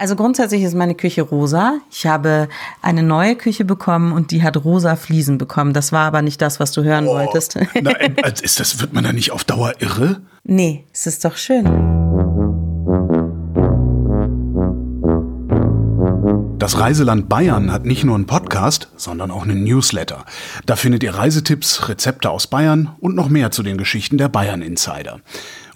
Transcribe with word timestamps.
Also 0.00 0.14
grundsätzlich 0.14 0.62
ist 0.62 0.76
meine 0.76 0.94
Küche 0.94 1.22
rosa. 1.22 1.80
Ich 1.90 2.06
habe 2.06 2.48
eine 2.82 3.02
neue 3.02 3.34
Küche 3.34 3.64
bekommen 3.64 4.12
und 4.12 4.30
die 4.30 4.44
hat 4.44 4.64
rosa 4.64 4.94
Fliesen 4.94 5.38
bekommen. 5.38 5.72
Das 5.72 5.90
war 5.90 6.06
aber 6.06 6.22
nicht 6.22 6.40
das, 6.40 6.60
was 6.60 6.70
du 6.70 6.84
hören 6.84 7.08
oh, 7.08 7.14
wolltest. 7.14 7.56
Nein, 7.82 8.16
ist 8.40 8.60
das, 8.60 8.80
wird 8.80 8.92
man 8.92 9.02
da 9.02 9.12
nicht 9.12 9.32
auf 9.32 9.42
Dauer 9.42 9.72
irre? 9.80 10.20
Nee, 10.44 10.84
es 10.92 11.08
ist 11.08 11.24
doch 11.24 11.36
schön. 11.36 11.64
Das 16.60 16.78
Reiseland 16.78 17.28
Bayern 17.28 17.72
hat 17.72 17.84
nicht 17.84 18.04
nur 18.04 18.14
einen 18.14 18.26
Podcast, 18.26 18.92
sondern 18.96 19.32
auch 19.32 19.42
einen 19.42 19.64
Newsletter. 19.64 20.24
Da 20.66 20.76
findet 20.76 21.02
ihr 21.02 21.14
Reisetipps, 21.14 21.88
Rezepte 21.88 22.30
aus 22.30 22.46
Bayern 22.46 22.90
und 23.00 23.16
noch 23.16 23.30
mehr 23.30 23.50
zu 23.50 23.62
den 23.64 23.78
Geschichten 23.78 24.18
der 24.18 24.28
Bayern 24.28 24.62
Insider. 24.62 25.20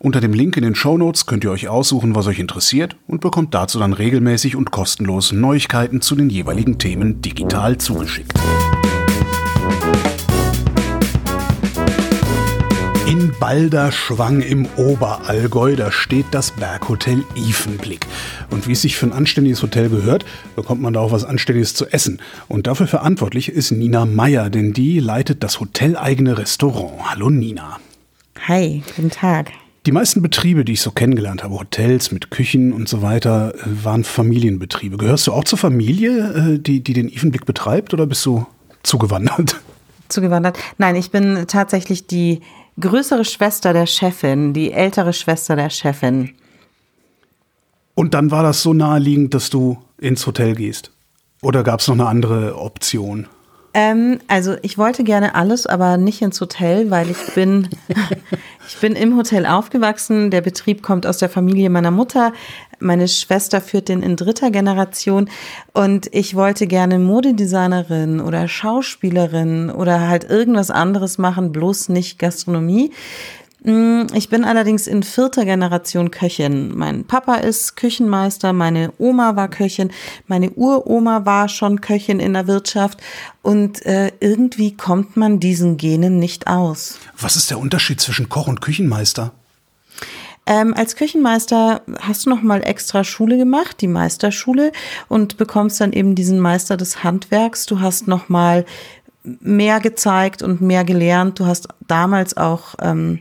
Unter 0.05 0.21
dem 0.21 0.35
Link 0.35 0.57
in 0.57 0.65
den 0.65 0.75
Show 0.75 0.99
Notes 0.99 1.27
könnt 1.27 1.45
ihr 1.45 1.53
euch 1.53 1.69
aussuchen, 1.69 2.17
was 2.17 2.27
euch 2.27 2.41
interessiert 2.41 2.97
und 3.07 3.21
bekommt 3.21 3.55
dazu 3.55 3.79
dann 3.79 3.93
regelmäßig 3.93 4.57
und 4.57 4.73
kostenlos 4.73 5.31
Neuigkeiten 5.31 6.01
zu 6.01 6.17
den 6.17 6.29
jeweiligen 6.29 6.77
Themen 6.77 7.23
digital 7.23 7.79
zugeschickt. 7.79 8.33
In 13.07 13.33
Balderschwang 13.39 14.41
im 14.41 14.67
Oberallgäu, 14.77 15.77
da 15.77 15.93
steht 15.93 16.27
das 16.33 16.51
Berghotel 16.51 17.23
Ifenblick. 17.37 18.05
Und 18.51 18.67
wie 18.67 18.73
es 18.73 18.83
sich 18.83 18.97
für 18.97 19.07
ein 19.07 19.13
anständiges 19.13 19.63
Hotel 19.63 19.89
gehört, 19.89 20.25
bekommt 20.57 20.83
man 20.83 20.95
da 20.95 20.99
auch 20.99 21.13
was 21.13 21.25
Anständiges 21.25 21.75
zu 21.75 21.87
essen. 21.87 22.21
Und 22.49 22.67
dafür 22.67 22.89
verantwortlich 22.89 23.51
ist 23.51 23.71
Nina 23.71 24.05
Meyer, 24.05 24.51
denn 24.51 24.73
die 24.73 24.99
leitet 24.99 25.45
das 25.45 25.61
hoteleigene 25.61 26.39
Restaurant. 26.39 27.09
Hallo 27.09 27.31
Nina. 27.31 27.79
Hi, 28.49 28.83
guten 28.97 29.11
Tag. 29.11 29.53
Die 29.85 29.93
meisten 29.93 30.23
Betriebe, 30.23 30.65
die 30.65 30.75
ich 30.75 30.81
so 30.81 30.93
kennengelernt 30.93 31.43
habe, 31.43 31.59
Hotels 31.59 32.13
mit 32.13 32.31
Küchen 32.31 32.73
und 32.73 32.89
so 32.89 33.03
weiter, 33.03 33.53
äh, 33.55 33.85
waren 33.85 34.05
Familienbetriebe. 34.05 34.97
Gehörst 34.97 35.27
du 35.27 35.33
auch 35.33 35.43
zur 35.43 35.59
Familie, 35.59 36.55
äh, 36.55 36.59
die, 36.61 36.85
die 36.85 36.93
den 36.93 37.09
Evenblick 37.09 37.47
betreibt, 37.47 37.93
oder 37.93 38.07
bist 38.07 38.25
du 38.25 38.47
zugewandert? 38.85 39.61
Zugewandert? 40.09 40.57
Nein, 40.79 40.95
ich 40.95 41.11
bin 41.11 41.47
tatsächlich 41.49 42.07
die 42.07 42.43
größere 42.79 43.25
Schwester 43.25 43.73
der 43.73 43.87
Chefin, 43.87 44.53
die 44.53 44.71
ältere 44.71 45.13
Schwester 45.13 45.57
der 45.57 45.71
Chefin. 45.71 46.31
Und 47.95 48.15
dann 48.15 48.31
war 48.31 48.45
das 48.45 48.63
so 48.63 48.73
naheliegend, 48.73 49.35
dass 49.35 49.51
du 49.51 49.79
ins 49.99 50.27
Hotel 50.27 50.55
gehst? 50.55 50.93
Oder 51.43 51.65
gab 51.65 51.81
es 51.81 51.89
noch 51.89 51.97
eine 51.97 52.07
andere 52.07 52.57
Option? 52.57 53.27
Ähm, 53.75 54.19
also 54.29 54.57
ich 54.63 54.77
wollte 54.77 55.03
gerne 55.03 55.35
alles, 55.35 55.67
aber 55.67 55.97
nicht 55.97 56.21
ins 56.21 56.41
Hotel, 56.41 56.91
weil 56.91 57.11
ich 57.11 57.35
bin, 57.35 57.69
ich 58.69 58.77
bin 58.79 58.95
im 58.95 59.17
Hotel 59.17 59.47
aufgewachsen. 59.47 60.31
Der 60.31 60.43
Betrieb 60.43 60.83
kommt 60.83 61.07
aus 61.07 61.19
der 61.19 61.31
Familie 61.31 61.71
meiner 61.71 61.91
Mutter. 61.91 62.33
Meine 62.81 63.09
Schwester 63.09 63.61
führt 63.61 63.89
den 63.89 64.03
in 64.03 64.17
dritter 64.17 64.51
Generation 64.51 65.31
und 65.73 66.09
ich 66.13 66.35
wollte 66.35 66.67
gerne 66.67 66.99
Modedesignerin 66.99 68.21
oder 68.21 68.49
Schauspielerin 68.49 69.71
oder 69.71 70.09
halt 70.09 70.29
irgendwas 70.29 70.71
anderes 70.71 71.17
machen, 71.17 71.53
bloß 71.53 71.89
nicht 71.89 72.19
Gastronomie. 72.19 72.91
Mm, 73.65 74.07
ich 74.15 74.29
bin 74.29 74.45
allerdings 74.45 74.89
in 74.89 75.03
vierter 75.03 75.45
Generation 75.45 76.11
Köchin. 76.11 76.77
Mein 76.77 77.05
Papa 77.05 77.37
ist 77.37 77.77
Küchenmeister, 77.77 78.53
meine 78.53 78.93
Oma 78.99 79.37
war 79.37 79.49
Köchin, 79.49 79.93
meine 80.27 80.51
Uroma 80.51 81.25
war 81.25 81.49
schon 81.49 81.81
Köchin 81.81 82.19
in 82.19 82.33
der 82.33 82.49
Wirtschaft 82.49 83.01
und 83.41 83.87
äh, 83.87 84.11
irgendwie 84.19 84.77
kommt 84.77 85.17
man 85.17 85.39
diesen 85.39 85.77
Genen 85.77 86.19
nicht 86.19 86.49
aus. 86.49 86.99
Was 87.19 87.37
ist 87.37 87.51
der 87.51 87.59
Unterschied 87.59 88.01
zwischen 88.01 88.29
Koch 88.29 88.49
und 88.49 88.61
Küchenmeister? 88.61 89.33
Ähm, 90.45 90.75
als 90.75 90.97
Küchenmeister 90.97 91.83
hast 92.01 92.27
du 92.27 92.31
noch 92.31 92.43
mal 92.43 92.67
extra 92.67 93.05
Schule 93.05 93.37
gemacht, 93.37 93.81
die 93.81 93.87
Meisterschule, 93.87 94.73
und 95.09 95.37
bekommst 95.37 95.81
dann 95.81 95.93
eben 95.93 96.17
diesen 96.17 96.41
Meister 96.41 96.77
des 96.77 97.05
Handwerks. 97.05 97.67
Du 97.67 97.79
hast 97.79 98.09
noch 98.09 98.29
mal 98.29 98.65
mehr 99.25 99.81
gezeigt 99.81 100.43
und 100.43 100.61
mehr 100.61 100.85
gelernt. 100.85 101.39
Du 101.39 101.47
hast 101.47 101.69
damals 101.87 102.37
auch 102.37 102.75
ähm, 102.81 103.21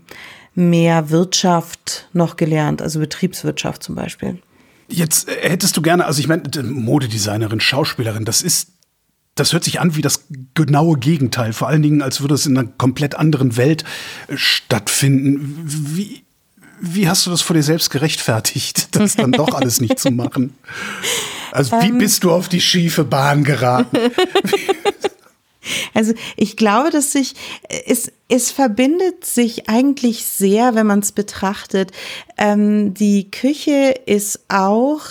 mehr 0.55 1.09
Wirtschaft 1.09 2.09
noch 2.13 2.35
gelernt, 2.35 2.81
also 2.81 2.99
Betriebswirtschaft 2.99 3.83
zum 3.83 3.95
Beispiel. 3.95 4.41
Jetzt 4.87 5.29
äh, 5.29 5.49
hättest 5.49 5.77
du 5.77 5.81
gerne, 5.81 6.05
also 6.05 6.19
ich 6.19 6.27
meine, 6.27 6.43
Modedesignerin, 6.63 7.59
Schauspielerin, 7.59 8.25
das 8.25 8.41
ist, 8.41 8.69
das 9.35 9.53
hört 9.53 9.63
sich 9.63 9.79
an 9.79 9.95
wie 9.95 10.01
das 10.01 10.25
genaue 10.53 10.97
Gegenteil, 10.97 11.53
vor 11.53 11.67
allen 11.67 11.81
Dingen, 11.81 12.01
als 12.01 12.21
würde 12.21 12.35
es 12.35 12.45
in 12.45 12.57
einer 12.57 12.67
komplett 12.77 13.15
anderen 13.15 13.55
Welt 13.57 13.83
äh, 14.27 14.35
stattfinden. 14.35 15.61
Wie, 15.65 16.23
wie 16.81 17.07
hast 17.07 17.25
du 17.25 17.29
das 17.29 17.41
vor 17.41 17.55
dir 17.55 17.63
selbst 17.63 17.89
gerechtfertigt, 17.89 18.95
das 18.95 19.15
dann 19.15 19.31
doch 19.31 19.53
alles 19.53 19.79
nicht 19.79 19.99
zu 19.99 20.11
machen? 20.11 20.53
Also 21.51 21.79
wie 21.81 21.89
ähm, 21.89 21.97
bist 21.97 22.23
du 22.23 22.31
auf 22.31 22.49
die 22.49 22.61
schiefe 22.61 23.03
Bahn 23.03 23.43
geraten? 23.43 23.97
Also 25.93 26.13
ich 26.37 26.57
glaube, 26.57 26.89
dass 26.89 27.11
sich 27.11 27.35
es, 27.85 28.11
es 28.29 28.51
verbindet 28.51 29.25
sich 29.25 29.69
eigentlich 29.69 30.25
sehr, 30.25 30.75
wenn 30.75 30.87
man 30.87 30.99
es 30.99 31.11
betrachtet. 31.11 31.91
Ähm, 32.37 32.93
die 32.93 33.29
Küche 33.29 33.93
ist 34.05 34.39
auch 34.49 35.05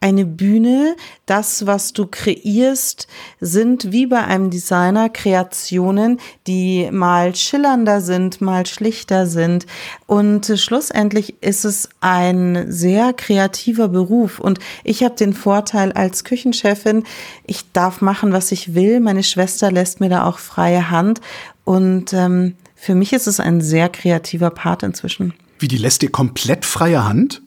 eine 0.00 0.26
Bühne. 0.26 0.96
Das, 1.26 1.66
was 1.66 1.92
du 1.92 2.06
kreierst, 2.06 3.06
sind 3.40 3.90
wie 3.90 4.06
bei 4.06 4.22
einem 4.22 4.50
Designer 4.50 5.08
Kreationen, 5.08 6.20
die 6.46 6.90
mal 6.92 7.34
schillernder 7.34 8.00
sind, 8.00 8.40
mal 8.40 8.66
schlichter 8.66 9.26
sind. 9.26 9.66
Und 10.06 10.52
schlussendlich 10.56 11.42
ist 11.42 11.64
es 11.64 11.88
ein 12.00 12.66
sehr 12.70 13.12
kreativer 13.14 13.88
Beruf. 13.88 14.38
Und 14.38 14.58
ich 14.84 15.02
habe 15.02 15.14
den 15.14 15.32
Vorteil 15.32 15.92
als 15.92 16.24
Küchenchefin, 16.24 17.04
ich 17.46 17.72
darf 17.72 18.00
machen, 18.00 18.32
was 18.32 18.52
ich 18.52 18.74
will. 18.74 19.00
Meine 19.00 19.22
Schwester 19.22 19.72
lässt 19.72 20.00
mir 20.00 20.10
da 20.10 20.26
auch 20.26 20.38
freie 20.38 20.90
Hand. 20.90 21.20
Und 21.64 22.12
ähm, 22.12 22.56
für 22.74 22.94
mich 22.94 23.14
ist 23.14 23.26
es 23.26 23.40
ein 23.40 23.62
sehr 23.62 23.88
kreativer 23.88 24.50
Part 24.50 24.82
inzwischen. 24.82 25.32
Wie, 25.58 25.68
die 25.68 25.78
lässt 25.78 26.02
dir 26.02 26.10
komplett 26.10 26.66
freie 26.66 27.08
Hand? 27.08 27.40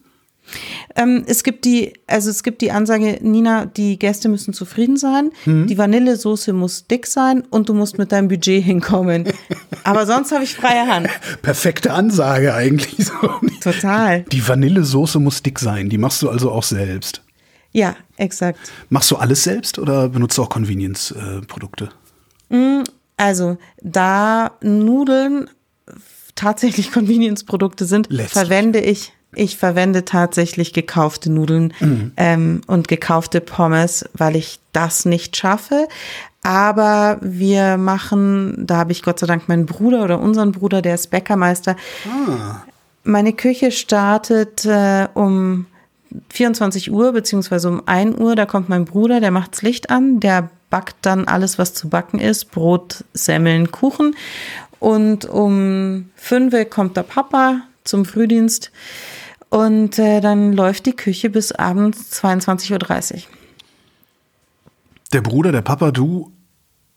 Ähm, 0.95 1.23
es 1.27 1.43
gibt 1.43 1.65
die, 1.65 1.93
also 2.07 2.29
es 2.29 2.43
gibt 2.43 2.61
die 2.61 2.71
Ansage, 2.71 3.19
Nina, 3.21 3.65
die 3.65 3.99
Gäste 3.99 4.29
müssen 4.29 4.53
zufrieden 4.53 4.97
sein, 4.97 5.31
mhm. 5.45 5.67
die 5.67 5.77
Vanillesoße 5.77 6.53
muss 6.53 6.87
dick 6.87 7.07
sein 7.07 7.43
und 7.49 7.69
du 7.69 7.73
musst 7.73 7.97
mit 7.97 8.11
deinem 8.11 8.27
Budget 8.27 8.63
hinkommen. 8.63 9.25
Aber 9.83 10.05
sonst 10.05 10.31
habe 10.31 10.43
ich 10.43 10.55
freie 10.55 10.87
Hand. 10.87 11.09
Perfekte 11.41 11.93
Ansage 11.93 12.53
eigentlich. 12.53 13.07
Total. 13.61 14.23
Die 14.23 14.47
Vanillesoße 14.47 15.19
muss 15.19 15.43
dick 15.43 15.59
sein, 15.59 15.89
die 15.89 15.97
machst 15.97 16.21
du 16.21 16.29
also 16.29 16.51
auch 16.51 16.63
selbst. 16.63 17.21
Ja, 17.71 17.95
exakt. 18.15 18.59
Machst 18.89 19.11
du 19.11 19.17
alles 19.17 19.43
selbst 19.43 19.77
oder 19.77 20.09
benutzt 20.09 20.37
du 20.37 20.43
auch 20.43 20.49
Convenience-Produkte? 20.49 21.89
Mm, 22.49 22.83
also, 23.17 23.57
da 23.81 24.51
Nudeln 24.61 25.49
tatsächlich 26.35 26.91
Convenience-Produkte 26.93 27.85
sind, 27.85 28.07
Letztlich. 28.09 28.31
verwende 28.31 28.79
ich 28.79 29.13
ich 29.33 29.57
verwende 29.57 30.05
tatsächlich 30.05 30.73
gekaufte 30.73 31.31
Nudeln 31.31 31.73
mhm. 31.79 32.11
ähm, 32.17 32.61
und 32.67 32.87
gekaufte 32.87 33.41
Pommes, 33.41 34.05
weil 34.13 34.35
ich 34.35 34.59
das 34.73 35.05
nicht 35.05 35.35
schaffe. 35.37 35.87
Aber 36.43 37.17
wir 37.21 37.77
machen, 37.77 38.65
da 38.65 38.77
habe 38.77 38.91
ich 38.91 39.03
Gott 39.03 39.19
sei 39.19 39.27
Dank 39.27 39.49
meinen 39.49 39.65
Bruder 39.65 40.03
oder 40.03 40.19
unseren 40.19 40.53
Bruder, 40.53 40.81
der 40.81 40.95
ist 40.95 41.11
Bäckermeister. 41.11 41.75
Ah. 42.05 42.63
Meine 43.03 43.33
Küche 43.33 43.71
startet 43.71 44.65
äh, 44.65 45.07
um 45.13 45.65
24 46.29 46.91
Uhr 46.91 47.11
beziehungsweise 47.11 47.69
um 47.69 47.83
1 47.85 48.17
Uhr. 48.17 48.35
Da 48.35 48.45
kommt 48.45 48.69
mein 48.69 48.85
Bruder, 48.85 49.19
der 49.19 49.31
macht's 49.31 49.61
Licht 49.61 49.89
an, 49.89 50.19
der 50.19 50.49
backt 50.69 50.97
dann 51.01 51.27
alles, 51.27 51.59
was 51.59 51.73
zu 51.73 51.89
backen 51.89 52.19
ist: 52.19 52.51
Brot, 52.51 53.03
Semmeln, 53.13 53.71
Kuchen. 53.71 54.15
Und 54.79 55.25
um 55.25 56.09
5 56.15 56.53
Uhr 56.53 56.65
kommt 56.65 56.97
der 56.97 57.03
Papa 57.03 57.61
zum 57.87 58.05
Frühdienst. 58.05 58.71
Und 59.49 59.97
äh, 59.97 60.19
dann 60.19 60.53
läuft 60.53 60.85
die 60.85 60.95
Küche 60.95 61.29
bis 61.29 61.51
abends 61.51 62.21
22.30 62.21 63.13
Uhr. 63.13 63.21
Der 65.13 65.21
Bruder, 65.21 65.51
der 65.51 65.61
Papa, 65.61 65.91
du, 65.91 66.31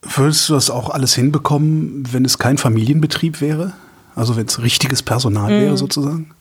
würdest 0.03 0.49
du 0.49 0.55
das 0.55 0.69
auch 0.69 0.91
alles 0.91 1.15
hinbekommen, 1.15 2.13
wenn 2.13 2.25
es 2.25 2.39
kein 2.39 2.59
Familienbetrieb 2.59 3.41
wäre? 3.41 3.73
Also 4.17 4.37
wenn 4.37 4.47
es 4.47 4.61
richtiges 4.61 5.03
Personal 5.03 5.53
mhm. 5.53 5.61
wäre 5.63 5.77
sozusagen? 5.77 6.35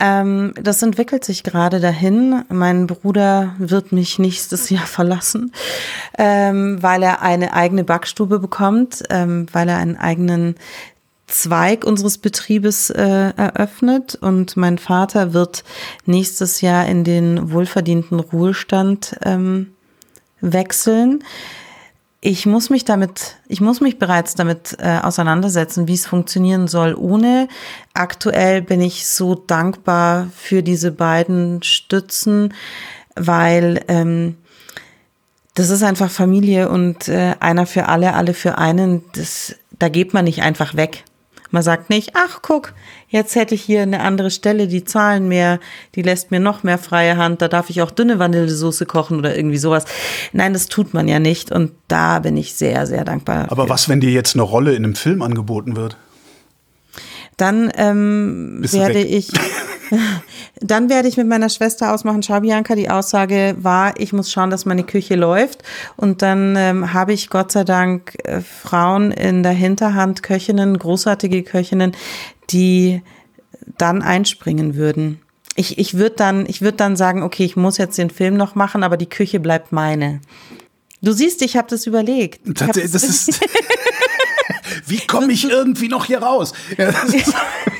Ähm, 0.00 0.54
das 0.60 0.82
entwickelt 0.82 1.24
sich 1.24 1.42
gerade 1.42 1.78
dahin. 1.78 2.42
Mein 2.48 2.86
Bruder 2.86 3.54
wird 3.58 3.92
mich 3.92 4.18
nächstes 4.18 4.70
Jahr 4.70 4.86
verlassen, 4.86 5.52
ähm, 6.18 6.82
weil 6.82 7.02
er 7.02 7.22
eine 7.22 7.52
eigene 7.52 7.84
Backstube 7.84 8.38
bekommt, 8.38 9.02
ähm, 9.10 9.46
weil 9.52 9.68
er 9.68 9.76
einen 9.76 9.96
eigenen 9.96 10.56
Zweig 11.30 11.84
unseres 11.84 12.18
Betriebes 12.18 12.90
äh, 12.90 13.32
eröffnet 13.36 14.16
und 14.16 14.56
mein 14.56 14.78
Vater 14.78 15.32
wird 15.32 15.64
nächstes 16.04 16.60
Jahr 16.60 16.86
in 16.86 17.04
den 17.04 17.52
wohlverdienten 17.52 18.20
Ruhestand 18.20 19.16
ähm, 19.22 19.72
wechseln. 20.40 21.24
Ich 22.20 22.44
muss 22.44 22.68
mich 22.68 22.84
damit, 22.84 23.36
ich 23.48 23.60
muss 23.62 23.80
mich 23.80 23.98
bereits 23.98 24.34
damit 24.34 24.76
äh, 24.78 24.98
auseinandersetzen, 24.98 25.88
wie 25.88 25.94
es 25.94 26.06
funktionieren 26.06 26.68
soll 26.68 26.94
ohne. 26.94 27.48
Aktuell 27.94 28.60
bin 28.60 28.82
ich 28.82 29.06
so 29.06 29.34
dankbar 29.34 30.28
für 30.36 30.62
diese 30.62 30.90
beiden 30.90 31.62
Stützen. 31.62 32.52
weil 33.14 33.82
ähm, 33.88 34.36
das 35.54 35.70
ist 35.70 35.82
einfach 35.82 36.10
Familie 36.10 36.68
und 36.68 37.08
äh, 37.08 37.34
einer 37.40 37.66
für 37.66 37.88
alle, 37.88 38.14
alle 38.14 38.34
für 38.34 38.58
einen. 38.58 39.02
Das, 39.12 39.56
da 39.78 39.88
geht 39.88 40.14
man 40.14 40.24
nicht 40.24 40.42
einfach 40.42 40.76
weg. 40.76 41.04
Man 41.50 41.62
sagt 41.62 41.90
nicht, 41.90 42.12
ach 42.14 42.40
guck, 42.42 42.72
jetzt 43.08 43.34
hätte 43.34 43.54
ich 43.54 43.62
hier 43.62 43.82
eine 43.82 44.00
andere 44.00 44.30
Stelle, 44.30 44.68
die 44.68 44.84
zahlen 44.84 45.26
mehr, 45.28 45.58
die 45.94 46.02
lässt 46.02 46.30
mir 46.30 46.40
noch 46.40 46.62
mehr 46.62 46.78
freie 46.78 47.16
Hand, 47.16 47.42
da 47.42 47.48
darf 47.48 47.70
ich 47.70 47.82
auch 47.82 47.90
dünne 47.90 48.18
Vanillesoße 48.18 48.86
kochen 48.86 49.18
oder 49.18 49.36
irgendwie 49.36 49.58
sowas. 49.58 49.84
Nein, 50.32 50.52
das 50.52 50.68
tut 50.68 50.94
man 50.94 51.08
ja 51.08 51.18
nicht 51.18 51.50
und 51.50 51.72
da 51.88 52.20
bin 52.20 52.36
ich 52.36 52.54
sehr, 52.54 52.86
sehr 52.86 53.04
dankbar. 53.04 53.46
Aber 53.50 53.64
für. 53.64 53.70
was, 53.70 53.88
wenn 53.88 54.00
dir 54.00 54.10
jetzt 54.10 54.34
eine 54.34 54.42
Rolle 54.42 54.74
in 54.74 54.84
einem 54.84 54.94
Film 54.94 55.22
angeboten 55.22 55.76
wird? 55.76 55.96
Dann 57.36 57.72
ähm, 57.76 58.60
werde 58.70 59.00
ich 59.00 59.30
Dann 60.60 60.88
werde 60.88 61.08
ich 61.08 61.16
mit 61.16 61.26
meiner 61.26 61.48
Schwester 61.48 61.92
ausmachen. 61.92 62.22
Schau, 62.22 62.40
Bianca, 62.40 62.74
die 62.74 62.90
Aussage 62.90 63.56
war, 63.58 63.98
ich 63.98 64.12
muss 64.12 64.30
schauen, 64.30 64.50
dass 64.50 64.66
meine 64.66 64.84
Küche 64.84 65.16
läuft. 65.16 65.62
Und 65.96 66.22
dann 66.22 66.54
ähm, 66.56 66.92
habe 66.92 67.12
ich 67.12 67.30
Gott 67.30 67.52
sei 67.52 67.64
Dank 67.64 68.16
äh, 68.24 68.40
Frauen 68.40 69.10
in 69.10 69.42
der 69.42 69.52
Hinterhand, 69.52 70.22
Köchinnen, 70.22 70.78
großartige 70.78 71.42
Köchinnen, 71.42 71.92
die 72.50 73.02
dann 73.78 74.02
einspringen 74.02 74.74
würden. 74.74 75.20
Ich, 75.56 75.78
ich 75.78 75.94
würde 75.94 76.16
dann, 76.16 76.46
ich 76.46 76.62
würde 76.62 76.76
dann 76.76 76.96
sagen, 76.96 77.22
okay, 77.22 77.44
ich 77.44 77.56
muss 77.56 77.78
jetzt 77.78 77.98
den 77.98 78.10
Film 78.10 78.36
noch 78.36 78.54
machen, 78.54 78.82
aber 78.82 78.96
die 78.96 79.08
Küche 79.08 79.40
bleibt 79.40 79.72
meine. 79.72 80.20
Du 81.02 81.12
siehst, 81.12 81.42
ich 81.42 81.56
habe 81.56 81.68
das 81.68 81.86
überlegt. 81.86 82.40
Das, 82.44 82.76
das 82.76 83.02
ist 83.02 83.40
Wie 84.90 84.98
komme 85.06 85.32
ich 85.32 85.48
irgendwie 85.48 85.88
noch 85.88 86.04
hier 86.06 86.22
raus? 86.22 86.52
Ja, 86.76 86.92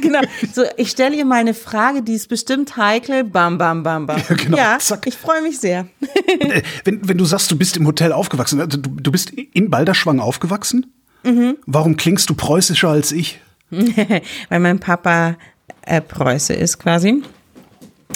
genau. 0.01 0.21
So, 0.53 0.63
ich 0.77 0.91
stelle 0.91 1.17
ihr 1.17 1.25
mal 1.25 1.37
eine 1.37 1.55
Frage, 1.55 2.03
die 2.03 2.15
ist 2.15 2.29
bestimmt 2.29 2.77
heikel. 2.77 3.25
Bam, 3.25 3.59
bam, 3.59 3.83
bam, 3.83 4.07
bam. 4.07 4.19
Ja, 4.29 4.35
genau. 4.35 4.57
ja 4.57 4.79
ich 5.05 5.17
freue 5.17 5.43
mich 5.43 5.59
sehr. 5.59 5.87
Äh, 6.27 6.63
wenn, 6.85 7.09
wenn 7.09 7.19
du 7.19 7.25
sagst, 7.25 7.51
du 7.51 7.57
bist 7.57 7.77
im 7.77 7.87
Hotel 7.87 8.13
aufgewachsen, 8.13 8.61
also 8.61 8.79
du, 8.79 8.91
du 8.91 9.11
bist 9.11 9.31
in 9.31 9.71
Balderschwang 9.71 10.21
aufgewachsen? 10.21 10.93
Mhm. 11.23 11.57
Warum 11.67 11.97
klingst 11.97 12.29
du 12.31 12.35
preußischer 12.35 12.89
als 12.89 13.13
ich? 13.13 13.41
Weil 13.71 14.61
mein 14.61 14.79
Papa 14.79 15.37
äh, 15.83 16.01
Preuße 16.01 16.55
ist 16.55 16.79
quasi. 16.79 17.23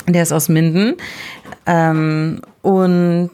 Der 0.07 0.23
ist 0.23 0.33
aus 0.33 0.49
Minden. 0.49 0.97
Ähm, 1.67 2.41
und 2.63 3.31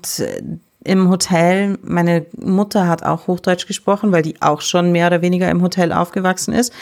im 0.82 1.10
Hotel, 1.10 1.78
meine 1.82 2.24
Mutter 2.38 2.88
hat 2.88 3.02
auch 3.02 3.26
Hochdeutsch 3.26 3.66
gesprochen, 3.66 4.12
weil 4.12 4.22
die 4.22 4.40
auch 4.40 4.62
schon 4.62 4.92
mehr 4.92 5.08
oder 5.08 5.20
weniger 5.20 5.50
im 5.50 5.60
Hotel 5.60 5.92
aufgewachsen 5.92 6.54
ist. 6.54 6.72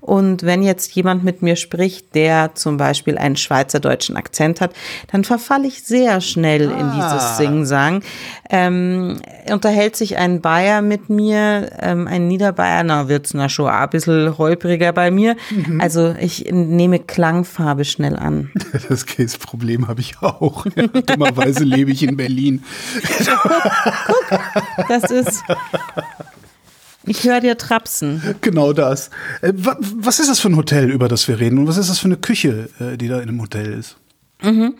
Und 0.00 0.44
wenn 0.44 0.62
jetzt 0.62 0.94
jemand 0.94 1.24
mit 1.24 1.42
mir 1.42 1.56
spricht, 1.56 2.14
der 2.14 2.54
zum 2.54 2.76
Beispiel 2.76 3.18
einen 3.18 3.36
schweizerdeutschen 3.36 4.16
Akzent 4.16 4.60
hat, 4.60 4.72
dann 5.10 5.24
verfalle 5.24 5.66
ich 5.66 5.82
sehr 5.82 6.20
schnell 6.20 6.72
ah. 6.72 6.80
in 6.80 6.92
dieses 6.92 7.36
Sing-Sang. 7.36 8.02
Ähm, 8.48 9.20
unterhält 9.50 9.96
sich 9.96 10.16
ein 10.16 10.40
Bayer 10.40 10.80
mit 10.80 11.10
mir, 11.10 11.70
ähm, 11.80 12.06
ein 12.06 12.28
Niederbayer, 12.28 12.84
na, 12.84 13.08
wird's 13.08 13.34
na 13.34 13.48
schon 13.48 13.68
ein 13.68 13.90
bisschen 13.90 14.38
holpriger 14.38 14.92
bei 14.92 15.10
mir. 15.10 15.36
Mhm. 15.50 15.80
Also 15.80 16.14
ich 16.20 16.46
nehme 16.50 17.00
Klangfarbe 17.00 17.84
schnell 17.84 18.16
an. 18.16 18.50
Das 18.88 19.04
Case-Problem 19.06 19.88
habe 19.88 20.00
ich 20.00 20.22
auch. 20.22 20.64
Ja, 20.76 20.86
dummerweise 21.06 21.64
lebe 21.64 21.90
ich 21.90 22.02
in 22.02 22.16
Berlin. 22.16 22.64
guck, 23.48 24.28
guck, 24.76 24.88
das 24.88 25.10
ist. 25.10 25.42
Ich 27.04 27.24
höre 27.24 27.40
dir 27.40 27.56
trapsen. 27.56 28.34
Genau 28.40 28.72
das. 28.72 29.10
Äh, 29.40 29.52
was 29.54 30.20
ist 30.20 30.28
das 30.28 30.40
für 30.40 30.48
ein 30.48 30.56
Hotel, 30.56 30.90
über 30.90 31.08
das 31.08 31.26
wir 31.26 31.40
reden? 31.40 31.58
Und 31.58 31.66
was 31.66 31.78
ist 31.78 31.88
das 31.88 31.98
für 31.98 32.06
eine 32.06 32.18
Küche, 32.18 32.68
äh, 32.80 32.96
die 32.96 33.08
da 33.08 33.20
in 33.20 33.28
dem 33.28 33.40
Hotel 33.40 33.72
ist? 33.72 33.96
Mhm. 34.42 34.74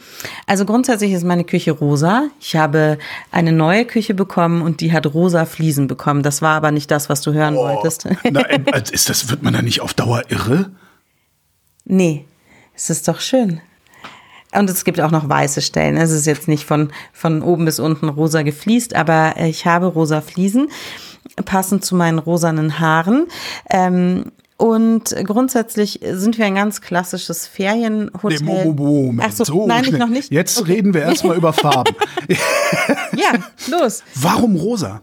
Also 0.47 0.65
grundsätzlich 0.65 1.13
ist 1.13 1.25
meine 1.25 1.45
Küche 1.45 1.73
rosa. 1.73 2.29
Ich 2.41 2.55
habe 2.55 2.99
eine 3.33 3.53
neue 3.53 3.85
Küche 3.85 4.15
bekommen 4.15 4.63
und 4.63 4.81
die 4.81 4.93
hat 4.93 5.13
rosa 5.13 5.47
Fliesen 5.47 5.87
bekommen. 5.89 6.23
Das 6.23 6.43
war 6.43 6.57
aber 6.57 6.71
nicht 6.71 6.91
das, 6.91 7.09
was 7.09 7.23
du 7.23 7.33
hören 7.33 7.57
oh, 7.57 7.65
wolltest. 7.65 8.07
Na, 8.31 8.41
äh, 8.43 8.61
ist 8.93 9.09
das, 9.09 9.31
wird 9.31 9.43
man 9.43 9.55
da 9.55 9.63
nicht 9.63 9.81
auf 9.81 9.95
Dauer 9.95 10.23
irre? 10.29 10.71
Nee, 11.85 12.27
es 12.75 12.91
ist 12.91 13.09
doch 13.09 13.21
schön. 13.21 13.61
Und 14.55 14.71
es 14.71 14.85
gibt 14.85 15.01
auch 15.01 15.11
noch 15.11 15.29
weiße 15.29 15.61
Stellen. 15.61 15.97
Es 15.97 16.11
ist 16.11 16.27
jetzt 16.27 16.49
nicht 16.49 16.65
von, 16.65 16.91
von 17.13 17.43
oben 17.43 17.65
bis 17.65 17.81
unten 17.81 18.09
rosa 18.09 18.43
gefliest, 18.43 18.95
aber 18.95 19.35
ich 19.39 19.67
habe 19.67 19.87
rosa 19.87 20.21
Fliesen 20.21 20.69
passend 21.45 21.85
zu 21.85 21.95
meinen 21.95 22.19
rosanen 22.19 22.81
Haaren. 22.81 23.27
Ähm, 23.71 24.33
und 24.57 25.15
grundsätzlich 25.25 26.01
sind 26.03 26.37
wir 26.37 26.47
ein 26.47 26.57
ganz 26.57 26.81
klassisches 26.81 27.47
Ferienhotel. 27.47 28.41
Nee, 28.43 28.65
Moment, 28.65 29.23
Ach 29.25 29.33
so, 29.33 29.45
so 29.45 29.67
nein, 29.69 29.85
ich 29.85 29.93
noch 29.93 30.09
nicht. 30.09 30.33
Jetzt 30.33 30.61
okay. 30.61 30.73
reden 30.73 30.95
wir 30.95 31.03
erstmal 31.03 31.37
über 31.37 31.53
Farben. 31.53 31.95
ja, 33.15 33.35
los. 33.71 34.03
Warum 34.17 34.57
rosa? 34.57 35.03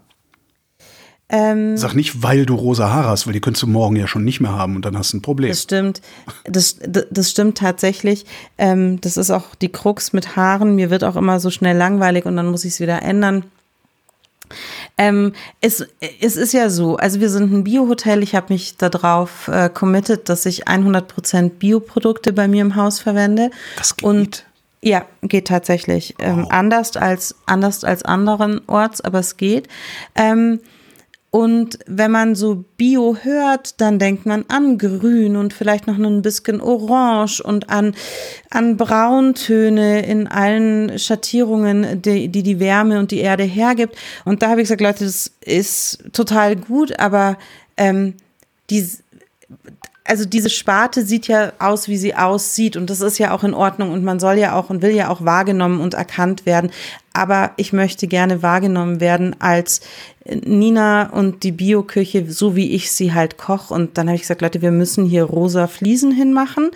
Ähm, 1.28 1.76
Sag 1.76 1.96
nicht, 1.96 2.22
weil 2.22 2.46
du 2.46 2.54
rosa 2.54 2.92
Haare 2.92 3.10
hast, 3.10 3.26
weil 3.26 3.34
die 3.34 3.42
könntest 3.42 3.64
du 3.64 3.68
morgen 3.68 3.96
ja 3.96 4.06
schon 4.06 4.24
nicht 4.24 4.42
mehr 4.42 4.52
haben 4.52 4.76
und 4.76 4.86
dann 4.86 4.98
hast 4.98 5.14
du 5.14 5.18
ein 5.18 5.22
Problem. 5.22 5.50
Das 5.50 5.64
stimmt. 5.64 6.02
Das, 6.44 6.78
das 7.10 7.32
stimmt 7.32 7.58
tatsächlich. 7.58 8.26
Ähm, 8.60 9.02
das 9.02 9.18
ist 9.18 9.32
auch 9.32 9.56
die 9.56 9.72
Krux 9.72 10.14
mit 10.14 10.36
Haaren. 10.36 10.76
Mir 10.76 10.92
wird 10.92 11.04
auch 11.04 11.16
immer 11.16 11.40
so 11.40 11.50
schnell 11.50 11.76
langweilig 11.76 12.26
und 12.26 12.36
dann 12.36 12.48
muss 12.48 12.64
ich 12.64 12.74
es 12.74 12.80
wieder 12.80 13.02
ändern. 13.02 13.44
Ähm, 14.98 15.34
es, 15.62 15.86
es 16.22 16.36
ist 16.36 16.54
ja 16.54 16.70
so, 16.70 16.98
also 16.98 17.20
wir 17.20 17.30
sind 17.32 17.52
ein 17.52 17.64
Bio-Hotel. 17.64 18.22
Ich 18.22 18.36
habe 18.36 18.54
mich 18.54 18.78
darauf 18.78 19.48
äh, 19.48 19.70
committed, 19.70 20.30
dass 20.30 20.46
ich 20.46 20.68
100% 20.68 21.50
Bioprodukte 21.50 22.34
bei 22.34 22.48
mir 22.48 22.62
im 22.62 22.76
Haus 22.76 23.00
verwende. 23.00 23.50
Das 23.78 23.98
geht. 23.98 24.06
Und 24.06 24.46
ja, 24.82 25.06
geht 25.24 25.48
tatsächlich. 25.48 26.14
Ähm, 26.20 26.44
wow. 26.44 26.52
anders 26.52 26.96
als 26.96 27.36
anders 27.48 27.84
als 27.84 28.04
anderen 28.04 28.62
Orts, 28.68 29.02
aber 29.02 29.20
es 29.20 29.36
geht. 29.38 29.68
Ähm, 30.14 30.60
und 31.36 31.80
wenn 31.86 32.12
man 32.12 32.34
so 32.34 32.64
Bio 32.78 33.18
hört, 33.22 33.82
dann 33.82 34.00
denkt 34.00 34.26
man 34.26 34.46
an 34.48 34.78
Grün 34.78 35.36
und 35.36 35.54
vielleicht 35.54 35.86
noch 35.86 35.98
ein 35.98 36.22
bisschen 36.22 36.62
Orange 36.62 37.42
und 37.42 37.70
an, 37.70 37.94
an 38.52 38.78
Brauntöne 38.78 40.06
in 40.06 40.28
allen 40.28 40.98
Schattierungen, 40.98 42.02
die, 42.02 42.30
die 42.30 42.42
die 42.42 42.62
Wärme 42.62 43.00
und 43.00 43.12
die 43.12 43.20
Erde 43.20 43.44
hergibt. 43.44 43.98
Und 44.24 44.44
da 44.44 44.50
habe 44.50 44.62
ich 44.62 44.70
gesagt, 44.70 44.80
Leute, 44.80 45.04
das 45.04 45.30
ist 45.42 46.06
total 46.14 46.56
gut, 46.56 46.98
aber 47.02 47.38
ähm, 47.76 48.14
die, 48.70 48.88
also 50.06 50.24
diese 50.24 50.52
Sparte 50.52 51.04
sieht 51.04 51.28
ja 51.28 51.52
aus, 51.58 51.88
wie 51.88 51.98
sie 51.98 52.16
aussieht 52.16 52.78
und 52.78 52.90
das 52.92 53.02
ist 53.02 53.18
ja 53.18 53.32
auch 53.32 53.44
in 53.44 53.56
Ordnung 53.56 53.92
und 53.92 54.04
man 54.04 54.20
soll 54.20 54.38
ja 54.38 54.54
auch 54.54 54.70
und 54.70 54.84
will 54.84 54.92
ja 54.92 55.10
auch 55.10 55.26
wahrgenommen 55.26 55.82
und 55.82 55.96
erkannt 55.96 56.46
werden. 56.46 56.70
Aber 57.14 57.52
ich 57.58 57.74
möchte 57.74 58.08
gerne 58.08 58.44
wahrgenommen 58.44 59.00
werden 59.00 59.36
als 59.40 59.82
Nina 60.26 61.10
und 61.10 61.44
die 61.44 61.52
Bioküche, 61.52 62.32
so 62.32 62.56
wie 62.56 62.72
ich 62.72 62.92
sie 62.92 63.14
halt 63.14 63.38
koche. 63.38 63.74
Und 63.74 63.98
dann 63.98 64.08
habe 64.08 64.16
ich 64.16 64.22
gesagt, 64.22 64.42
Leute, 64.42 64.62
wir 64.62 64.72
müssen 64.72 65.06
hier 65.06 65.24
rosa 65.24 65.68
Fliesen 65.68 66.12
hinmachen. 66.12 66.70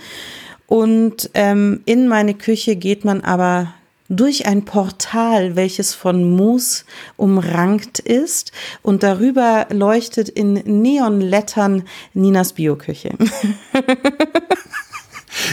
Und 0.66 1.30
ähm, 1.36 1.82
in 1.86 2.08
meine 2.08 2.34
Küche 2.34 2.76
geht 2.76 3.06
man 3.06 3.22
aber 3.22 3.74
durch 4.10 4.48
ein 4.48 4.66
Portal, 4.66 5.56
welches 5.56 5.94
von 5.94 6.36
Moos 6.36 6.86
umrankt 7.16 8.00
ist 8.00 8.52
und 8.82 9.04
darüber 9.04 9.68
leuchtet 9.72 10.28
in 10.30 10.54
Neonlettern 10.54 11.84
Ninas 12.14 12.54
Bioküche. 12.54 13.16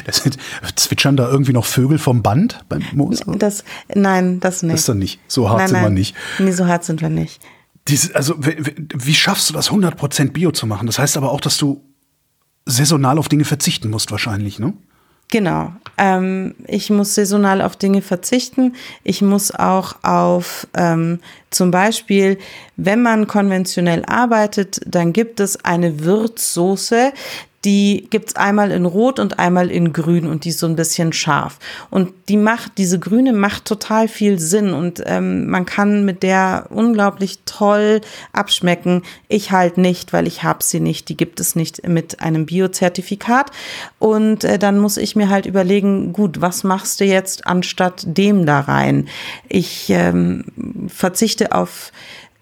Das 0.04 0.16
sind, 0.16 0.36
zwitschern 0.74 1.16
da 1.16 1.30
irgendwie 1.30 1.52
noch 1.52 1.64
Vögel 1.64 1.98
vom 1.98 2.22
Band 2.22 2.64
beim 2.68 2.82
Moos? 2.92 3.20
Das, 3.38 3.64
nein, 3.94 4.40
das 4.40 4.62
nicht. 4.62 4.72
Das 4.72 4.80
ist 4.80 4.88
dann 4.88 4.98
nicht. 4.98 5.20
So 5.28 5.48
hart 5.48 5.58
nein, 5.58 5.68
sind 5.68 5.82
wir 5.82 5.90
nicht. 5.90 6.16
Nee, 6.38 6.52
so 6.52 6.66
hart 6.66 6.84
sind 6.84 7.02
wir 7.02 7.08
nicht. 7.08 7.40
Diese, 7.88 8.14
also, 8.14 8.34
wie 8.38 9.14
schaffst 9.14 9.48
du 9.48 9.54
das 9.54 9.70
100% 9.70 10.32
Bio 10.32 10.50
zu 10.50 10.66
machen? 10.66 10.86
Das 10.86 10.98
heißt 10.98 11.16
aber 11.16 11.30
auch, 11.30 11.40
dass 11.40 11.56
du 11.58 11.84
saisonal 12.64 13.18
auf 13.18 13.28
Dinge 13.28 13.44
verzichten 13.44 13.90
musst 13.90 14.10
wahrscheinlich, 14.10 14.58
ne? 14.58 14.72
Genau. 15.28 15.72
Ähm, 15.98 16.54
ich 16.66 16.90
muss 16.90 17.14
saisonal 17.14 17.62
auf 17.62 17.76
Dinge 17.76 18.02
verzichten. 18.02 18.74
Ich 19.02 19.22
muss 19.22 19.50
auch 19.50 19.96
auf 20.02 20.66
ähm, 20.74 21.20
zum 21.50 21.70
Beispiel, 21.70 22.38
wenn 22.76 23.02
man 23.02 23.26
konventionell 23.26 24.04
arbeitet, 24.04 24.80
dann 24.86 25.12
gibt 25.12 25.40
es 25.40 25.64
eine 25.64 26.04
Würzsoße, 26.04 27.12
die 27.66 28.06
gibt's 28.10 28.36
einmal 28.36 28.70
in 28.70 28.86
Rot 28.86 29.18
und 29.18 29.40
einmal 29.40 29.72
in 29.72 29.92
Grün 29.92 30.28
und 30.28 30.44
die 30.44 30.50
ist 30.50 30.60
so 30.60 30.66
ein 30.66 30.76
bisschen 30.76 31.12
scharf. 31.12 31.58
Und 31.90 32.12
die 32.28 32.36
macht, 32.36 32.78
diese 32.78 33.00
Grüne 33.00 33.32
macht 33.32 33.64
total 33.64 34.06
viel 34.06 34.38
Sinn 34.38 34.72
und 34.72 35.02
ähm, 35.04 35.48
man 35.48 35.66
kann 35.66 36.04
mit 36.04 36.22
der 36.22 36.66
unglaublich 36.70 37.40
toll 37.44 38.02
abschmecken. 38.32 39.02
Ich 39.26 39.50
halt 39.50 39.78
nicht, 39.78 40.12
weil 40.12 40.28
ich 40.28 40.44
habe 40.44 40.62
sie 40.62 40.78
nicht. 40.78 41.08
Die 41.08 41.16
gibt 41.16 41.40
es 41.40 41.56
nicht 41.56 41.86
mit 41.88 42.20
einem 42.20 42.46
Biozertifikat. 42.46 43.50
Und 43.98 44.44
äh, 44.44 44.60
dann 44.60 44.78
muss 44.78 44.96
ich 44.96 45.16
mir 45.16 45.28
halt 45.28 45.44
überlegen, 45.44 46.12
gut, 46.12 46.40
was 46.40 46.62
machst 46.62 47.00
du 47.00 47.04
jetzt 47.04 47.48
anstatt 47.48 48.04
dem 48.06 48.46
da 48.46 48.60
rein? 48.60 49.08
Ich 49.48 49.90
ähm, 49.90 50.44
verzichte 50.86 51.50
auf 51.50 51.90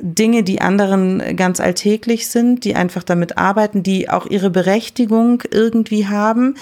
Dinge, 0.06 0.42
die 0.42 0.61
anderen 0.61 1.34
ganz 1.34 1.61
alltäglich 1.61 2.28
sind, 2.28 2.64
die 2.64 2.75
einfach 2.75 3.02
damit 3.02 3.38
arbeiten, 3.38 3.82
die 3.82 4.11
auch 4.11 4.26
ihre 4.26 4.50
Berechtigung 4.50 5.42
irgendwie 5.50 6.06
haben, 6.06 6.56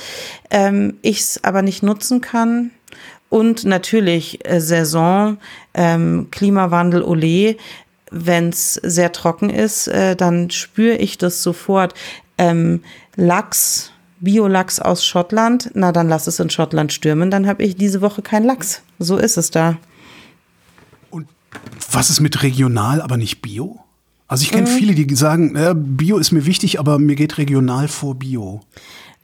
ähm, 0.50 0.94
ich 1.02 1.20
es 1.20 1.42
aber 1.42 1.62
nicht 1.62 1.82
nutzen 1.82 2.20
kann. 2.20 2.70
Und 3.28 3.64
natürlich 3.64 4.48
äh, 4.48 4.60
Saison, 4.60 5.38
ähm, 5.74 6.28
Klimawandel, 6.30 7.02
Ole. 7.02 7.56
Wenn 8.12 8.50
es 8.50 8.74
sehr 8.74 9.10
trocken 9.10 9.50
ist, 9.50 9.88
äh, 9.88 10.14
dann 10.14 10.50
spüre 10.50 10.96
ich 10.96 11.18
das 11.18 11.42
sofort. 11.42 11.94
Ähm, 12.38 12.82
Lachs, 13.16 13.90
Biolachs 14.20 14.78
aus 14.78 15.04
Schottland, 15.04 15.70
na 15.74 15.90
dann 15.90 16.08
lass 16.08 16.28
es 16.28 16.38
in 16.38 16.48
Schottland 16.48 16.92
stürmen, 16.92 17.30
dann 17.30 17.48
habe 17.48 17.64
ich 17.64 17.74
diese 17.74 18.02
Woche 18.02 18.22
keinen 18.22 18.46
Lachs. 18.46 18.82
So 19.00 19.16
ist 19.16 19.36
es 19.36 19.50
da. 19.50 19.78
Was 21.90 22.10
ist 22.10 22.20
mit 22.20 22.42
regional, 22.42 23.00
aber 23.00 23.16
nicht 23.16 23.42
Bio? 23.42 23.80
Also 24.26 24.44
ich 24.44 24.50
kenne 24.50 24.68
mhm. 24.70 24.74
viele, 24.74 24.94
die 24.94 25.14
sagen, 25.14 25.54
äh, 25.56 25.74
Bio 25.76 26.18
ist 26.18 26.32
mir 26.32 26.46
wichtig, 26.46 26.78
aber 26.78 26.98
mir 26.98 27.16
geht 27.16 27.38
regional 27.38 27.88
vor 27.88 28.14
Bio. 28.14 28.60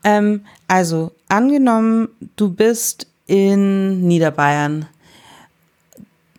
Ähm, 0.05 0.43
also 0.67 1.13
angenommen, 1.29 2.09
du 2.37 2.51
bist 2.51 3.07
in 3.27 4.07
Niederbayern 4.07 4.87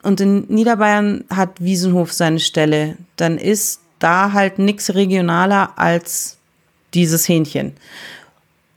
und 0.01 0.22
in 0.22 0.46
Niederbayern 0.48 1.25
hat 1.29 1.62
Wiesenhof 1.62 2.13
seine 2.13 2.39
Stelle, 2.39 2.98
dann 3.15 3.38
ist 3.38 3.81
da 4.00 4.31
halt 4.34 4.60
nichts 4.60 4.93
regionaler 4.93 5.77
als 5.77 6.38
dieses 6.93 7.27
Hähnchen. 7.27 7.74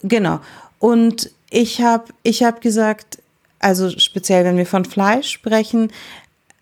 Genau. 0.02 0.40
Und 0.78 1.31
ich 1.49 1.81
habe 1.81 2.07
ich 2.23 2.42
hab 2.42 2.61
gesagt, 2.61 3.19
also 3.61 3.90
speziell 3.90 4.45
wenn 4.45 4.57
wir 4.57 4.66
von 4.66 4.85
Fleisch 4.85 5.31
sprechen, 5.31 5.92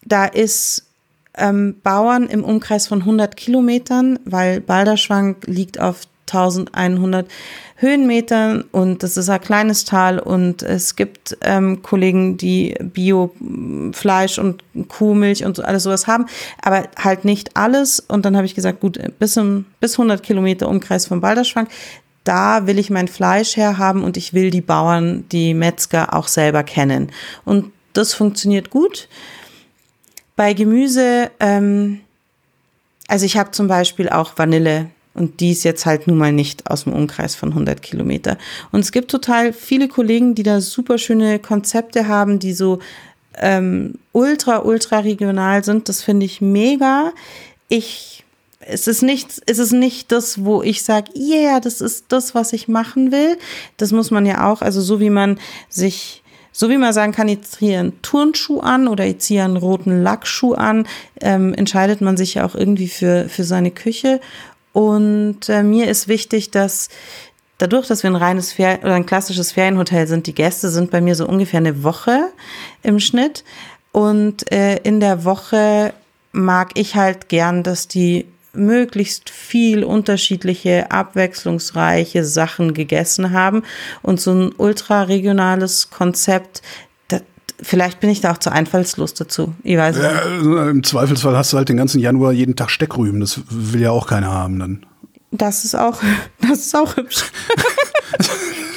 da 0.04 0.26
ist 0.26 0.87
ähm, 1.37 1.76
Bauern 1.83 2.26
im 2.26 2.45
Umkreis 2.45 2.87
von 2.87 3.00
100 3.00 3.37
Kilometern, 3.37 4.19
weil 4.25 4.61
Balderschwang 4.61 5.37
liegt 5.47 5.80
auf 5.80 6.02
1100 6.28 7.28
Höhenmetern 7.76 8.62
und 8.73 9.02
das 9.02 9.16
ist 9.16 9.30
ein 9.30 9.40
kleines 9.40 9.85
Tal 9.85 10.19
und 10.19 10.62
es 10.62 10.97
gibt 10.97 11.38
ähm, 11.40 11.83
Kollegen, 11.83 12.37
die 12.37 12.75
Bio-Fleisch 12.78 14.38
und 14.38 14.62
Kuhmilch 14.88 15.45
und 15.45 15.64
alles 15.64 15.85
sowas 15.85 16.07
haben, 16.07 16.26
aber 16.61 16.88
halt 16.99 17.25
nicht 17.25 17.57
alles. 17.57 17.99
Und 18.00 18.26
dann 18.26 18.37
habe 18.37 18.47
ich 18.47 18.54
gesagt, 18.54 18.80
gut, 18.80 19.00
bis, 19.19 19.37
um, 19.38 19.64
bis 19.80 19.95
100 19.95 20.23
Kilometer 20.23 20.69
Umkreis 20.69 21.07
von 21.07 21.21
Balderschwang, 21.21 21.69
da 22.25 22.66
will 22.66 22.78
ich 22.78 22.90
mein 22.90 23.09
Fleisch 23.09 23.57
herhaben 23.57 24.04
und 24.04 24.19
ich 24.19 24.35
will 24.35 24.50
die 24.50 24.61
Bauern, 24.61 25.25
die 25.33 25.54
Metzger 25.54 26.14
auch 26.14 26.28
selber 26.28 26.62
kennen. 26.62 27.11
Und 27.47 27.73
das 27.95 28.12
funktioniert 28.12 28.69
gut. 28.69 29.09
Bei 30.40 30.54
Gemüse, 30.54 31.30
ähm, 31.38 32.00
also 33.09 33.26
ich 33.26 33.37
habe 33.37 33.50
zum 33.50 33.68
Beispiel 33.68 34.09
auch 34.09 34.38
Vanille 34.38 34.87
und 35.12 35.40
die 35.40 35.50
ist 35.50 35.64
jetzt 35.64 35.85
halt 35.85 36.06
nun 36.06 36.16
mal 36.16 36.32
nicht 36.32 36.70
aus 36.70 36.85
dem 36.85 36.94
Umkreis 36.94 37.35
von 37.35 37.50
100 37.50 37.82
Kilometer. 37.82 38.38
Und 38.73 38.80
es 38.80 38.90
gibt 38.90 39.11
total 39.11 39.52
viele 39.52 39.87
Kollegen, 39.87 40.35
die 40.35 40.42
da 40.42 40.62
super 40.62 40.97
schöne 40.97 41.40
Konzepte 41.40 42.09
haben, 42.09 42.38
die 42.38 42.54
so 42.54 42.78
ähm, 43.37 43.97
ultra, 44.12 44.61
ultra 44.61 45.00
regional 45.00 45.62
sind. 45.62 45.90
Das 45.90 46.02
finde 46.02 46.25
ich 46.25 46.40
mega. 46.40 47.12
Ich, 47.68 48.25
es 48.61 48.87
ist 48.87 49.02
nicht, 49.02 49.42
es 49.44 49.59
ist 49.59 49.73
nicht 49.73 50.11
das, 50.11 50.42
wo 50.42 50.62
ich 50.62 50.82
sage, 50.85 51.11
yeah, 51.14 51.61
das 51.61 51.82
ist 51.82 52.06
das, 52.09 52.35
was 52.35 52.54
ich 52.54 52.66
machen 52.66 53.12
will. 53.12 53.37
Das 53.76 53.92
muss 53.92 54.11
man 54.11 54.25
ja 54.25 54.50
auch, 54.50 54.62
also 54.62 54.80
so 54.80 55.00
wie 55.00 55.11
man 55.11 55.38
sich 55.68 56.19
so 56.52 56.69
wie 56.69 56.78
man 56.78 56.92
sagen 56.92 57.12
kann, 57.12 57.28
ich 57.28 57.42
ziehe 57.42 57.78
einen 57.78 58.02
Turnschuh 58.02 58.61
an 58.61 58.88
oder 58.88 59.07
ich 59.07 59.19
ziehe 59.19 59.45
einen 59.45 59.57
roten 59.57 60.02
Lackschuh 60.02 60.54
an, 60.54 60.87
ähm, 61.21 61.54
entscheidet 61.54 62.00
man 62.00 62.16
sich 62.16 62.35
ja 62.35 62.47
auch 62.47 62.54
irgendwie 62.54 62.88
für, 62.88 63.28
für 63.28 63.45
seine 63.45 63.71
Küche. 63.71 64.21
Und 64.73 65.49
äh, 65.49 65.62
mir 65.62 65.88
ist 65.88 66.09
wichtig, 66.09 66.50
dass 66.50 66.88
dadurch, 67.59 67.87
dass 67.87 68.02
wir 68.02 68.11
ein 68.11 68.16
reines 68.16 68.52
Fer 68.52 68.78
oder 68.83 68.95
ein 68.95 69.07
klassisches 69.07 69.52
Ferienhotel 69.52 70.07
sind, 70.07 70.26
die 70.26 70.35
Gäste 70.35 70.71
sind 70.71 70.90
bei 70.90 71.00
mir 71.00 71.14
so 71.14 71.26
ungefähr 71.26 71.59
eine 71.59 71.83
Woche 71.83 72.28
im 72.83 73.00
Schnitt. 73.00 73.45
Und 73.92 74.50
äh, 74.52 74.76
in 74.78 75.00
der 75.00 75.25
Woche 75.25 75.92
mag 76.33 76.71
ich 76.75 76.95
halt 76.95 77.28
gern, 77.28 77.62
dass 77.62 77.88
die 77.88 78.26
möglichst 78.52 79.30
viel 79.30 79.85
unterschiedliche, 79.85 80.90
abwechslungsreiche 80.90 82.25
Sachen 82.25 82.75
gegessen 82.75 83.33
haben. 83.33 83.62
Und 84.02 84.21
so 84.21 84.33
ein 84.33 84.52
ultra 84.57 85.02
regionales 85.02 85.90
Konzept 85.90 86.62
Vielleicht 87.62 88.00
bin 88.00 88.09
ich 88.11 88.21
da 88.21 88.33
auch 88.33 88.38
zu 88.38 88.50
einfallslos 88.50 89.14
dazu. 89.14 89.54
Ich 89.62 89.76
weiß 89.76 89.99
ja, 89.99 90.09
also 90.09 90.59
Im 90.59 90.83
Zweifelsfall 90.83 91.37
hast 91.37 91.52
du 91.52 91.59
halt 91.59 91.69
den 91.69 91.76
ganzen 91.76 92.00
Januar 92.00 92.33
jeden 92.33 92.57
Tag 92.57 92.71
Steckrüben. 92.71 93.21
Das 93.21 93.40
will 93.50 93.83
ja 93.83 93.90
auch 93.90 94.07
keiner 94.07 94.33
haben 94.33 94.59
dann. 94.59 94.87
Das 95.30 95.64
ist 95.64 95.75
auch, 95.75 96.00
das 96.40 96.61
ist 96.66 96.75
auch 96.75 96.97
hübsch. 96.97 97.25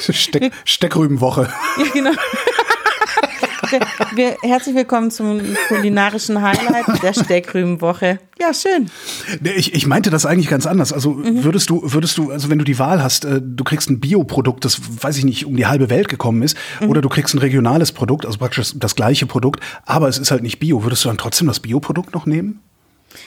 Steck, 0.10 0.52
Steckrübenwoche. 0.64 1.48
Ja, 1.78 1.84
genau 1.92 2.10
wir, 3.70 4.36
herzlich 4.42 4.74
willkommen 4.74 5.10
zum 5.10 5.40
kulinarischen 5.68 6.42
Highlight 6.42 7.02
der 7.02 7.12
Steckrübenwoche. 7.12 8.18
Ja, 8.38 8.52
schön. 8.52 8.90
Ich, 9.56 9.74
ich 9.74 9.86
meinte 9.86 10.10
das 10.10 10.26
eigentlich 10.26 10.48
ganz 10.48 10.66
anders. 10.66 10.92
Also 10.92 11.12
mhm. 11.12 11.44
würdest 11.44 11.70
du, 11.70 11.80
würdest 11.84 12.18
du, 12.18 12.30
also 12.30 12.50
wenn 12.50 12.58
du 12.58 12.64
die 12.64 12.78
Wahl 12.78 13.02
hast, 13.02 13.24
äh, 13.24 13.40
du 13.42 13.64
kriegst 13.64 13.90
ein 13.90 14.00
Bioprodukt, 14.00 14.64
das 14.64 14.80
weiß 15.02 15.16
ich 15.18 15.24
nicht, 15.24 15.46
um 15.46 15.56
die 15.56 15.66
halbe 15.66 15.90
Welt 15.90 16.08
gekommen 16.08 16.42
ist, 16.42 16.56
mhm. 16.80 16.88
oder 16.88 17.00
du 17.00 17.08
kriegst 17.08 17.34
ein 17.34 17.38
regionales 17.38 17.92
Produkt, 17.92 18.26
also 18.26 18.38
praktisch 18.38 18.72
das 18.76 18.94
gleiche 18.94 19.26
Produkt, 19.26 19.60
aber 19.84 20.08
es 20.08 20.18
ist 20.18 20.30
halt 20.30 20.42
nicht 20.42 20.58
Bio. 20.58 20.82
Würdest 20.82 21.04
du 21.04 21.08
dann 21.08 21.18
trotzdem 21.18 21.46
das 21.46 21.60
Bioprodukt 21.60 22.14
noch 22.14 22.26
nehmen? 22.26 22.60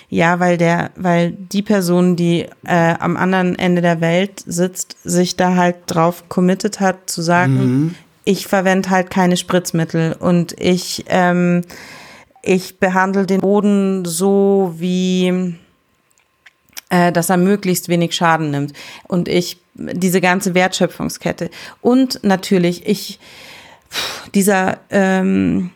Ja, 0.10 0.40
weil 0.40 0.58
der, 0.58 0.92
weil 0.98 1.32
die 1.32 1.62
Person, 1.62 2.18
die 2.18 2.46
äh, 2.66 2.96
am 3.00 3.16
anderen 3.16 3.58
Ende 3.58 3.82
der 3.82 4.02
Welt 4.02 4.44
sitzt, 4.46 4.98
sich 5.04 5.38
da 5.38 5.56
halt 5.56 5.78
drauf 5.88 6.28
committed 6.28 6.80
hat, 6.80 7.10
zu 7.10 7.22
sagen, 7.22 7.54
mhm 7.54 7.96
ich 8.28 8.46
verwende 8.46 8.90
halt 8.90 9.10
keine 9.10 9.38
Spritzmittel 9.38 10.12
und 10.12 10.54
ich, 10.60 11.06
ähm, 11.08 11.62
ich 12.44 12.78
behandle 12.78 13.26
den 13.26 13.40
Boden 13.40 14.04
so, 14.04 14.74
wie 14.76 15.56
äh, 16.90 17.14
dass 17.14 17.30
er 17.30 17.38
möglichst 17.38 17.88
wenig 17.88 18.14
Schaden 18.14 18.52
nimmt. 18.52 18.74
Und 19.08 19.30
ich, 19.30 19.62
diese 19.76 20.20
ganze 20.20 20.54
Wertschöpfungskette. 20.56 21.50
Und 21.80 22.20
natürlich, 22.24 22.86
ich, 22.86 23.18
dieser 24.36 24.80
ähm, 24.90 25.72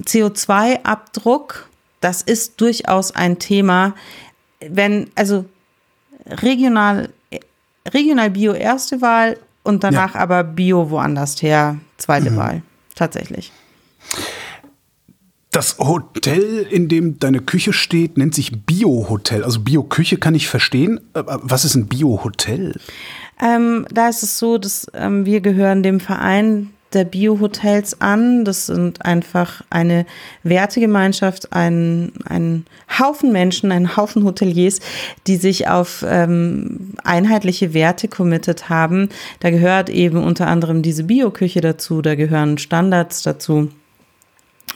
CO2-Abdruck, 0.00 1.68
das 2.00 2.20
ist 2.22 2.60
durchaus 2.60 3.14
ein 3.14 3.38
Thema, 3.38 3.94
wenn, 4.58 5.08
also 5.14 5.44
regional, 6.26 7.10
regional 7.86 8.30
Bio 8.30 8.54
erste 8.54 9.00
Wahl 9.02 9.36
und 9.62 9.84
danach 9.84 10.14
ja. 10.14 10.20
aber 10.20 10.42
Bio 10.42 10.90
woanders 10.90 11.40
her 11.42 11.76
zweite 12.02 12.30
mhm. 12.30 12.36
Wahl, 12.36 12.62
tatsächlich. 12.94 13.52
Das 15.50 15.78
Hotel, 15.78 16.66
in 16.70 16.88
dem 16.88 17.18
deine 17.18 17.40
Küche 17.40 17.74
steht, 17.74 18.16
nennt 18.16 18.34
sich 18.34 18.64
Bio-Hotel. 18.64 19.44
Also 19.44 19.60
Bio-Küche 19.60 20.16
kann 20.16 20.34
ich 20.34 20.48
verstehen. 20.48 21.00
Was 21.12 21.66
ist 21.66 21.74
ein 21.74 21.88
Bio-Hotel? 21.88 22.80
Ähm, 23.40 23.86
da 23.90 24.08
ist 24.08 24.22
es 24.22 24.38
so, 24.38 24.56
dass 24.56 24.86
ähm, 24.94 25.26
wir 25.26 25.40
gehören 25.42 25.82
dem 25.82 26.00
Verein 26.00 26.70
der 26.94 27.04
Bio-Hotels 27.04 28.00
an. 28.00 28.44
Das 28.44 28.66
sind 28.66 29.04
einfach 29.04 29.62
eine 29.70 30.06
Wertegemeinschaft, 30.42 31.52
ein, 31.52 32.12
ein 32.24 32.66
Haufen 32.98 33.32
Menschen, 33.32 33.72
ein 33.72 33.96
Haufen 33.96 34.24
Hoteliers, 34.24 34.80
die 35.26 35.36
sich 35.36 35.68
auf 35.68 36.04
ähm, 36.08 36.94
einheitliche 37.04 37.74
Werte 37.74 38.08
committed 38.08 38.68
haben. 38.68 39.08
Da 39.40 39.50
gehört 39.50 39.90
eben 39.90 40.22
unter 40.22 40.46
anderem 40.46 40.82
diese 40.82 41.04
Bio-Küche 41.04 41.60
dazu, 41.60 42.02
da 42.02 42.14
gehören 42.14 42.58
Standards 42.58 43.22
dazu 43.22 43.68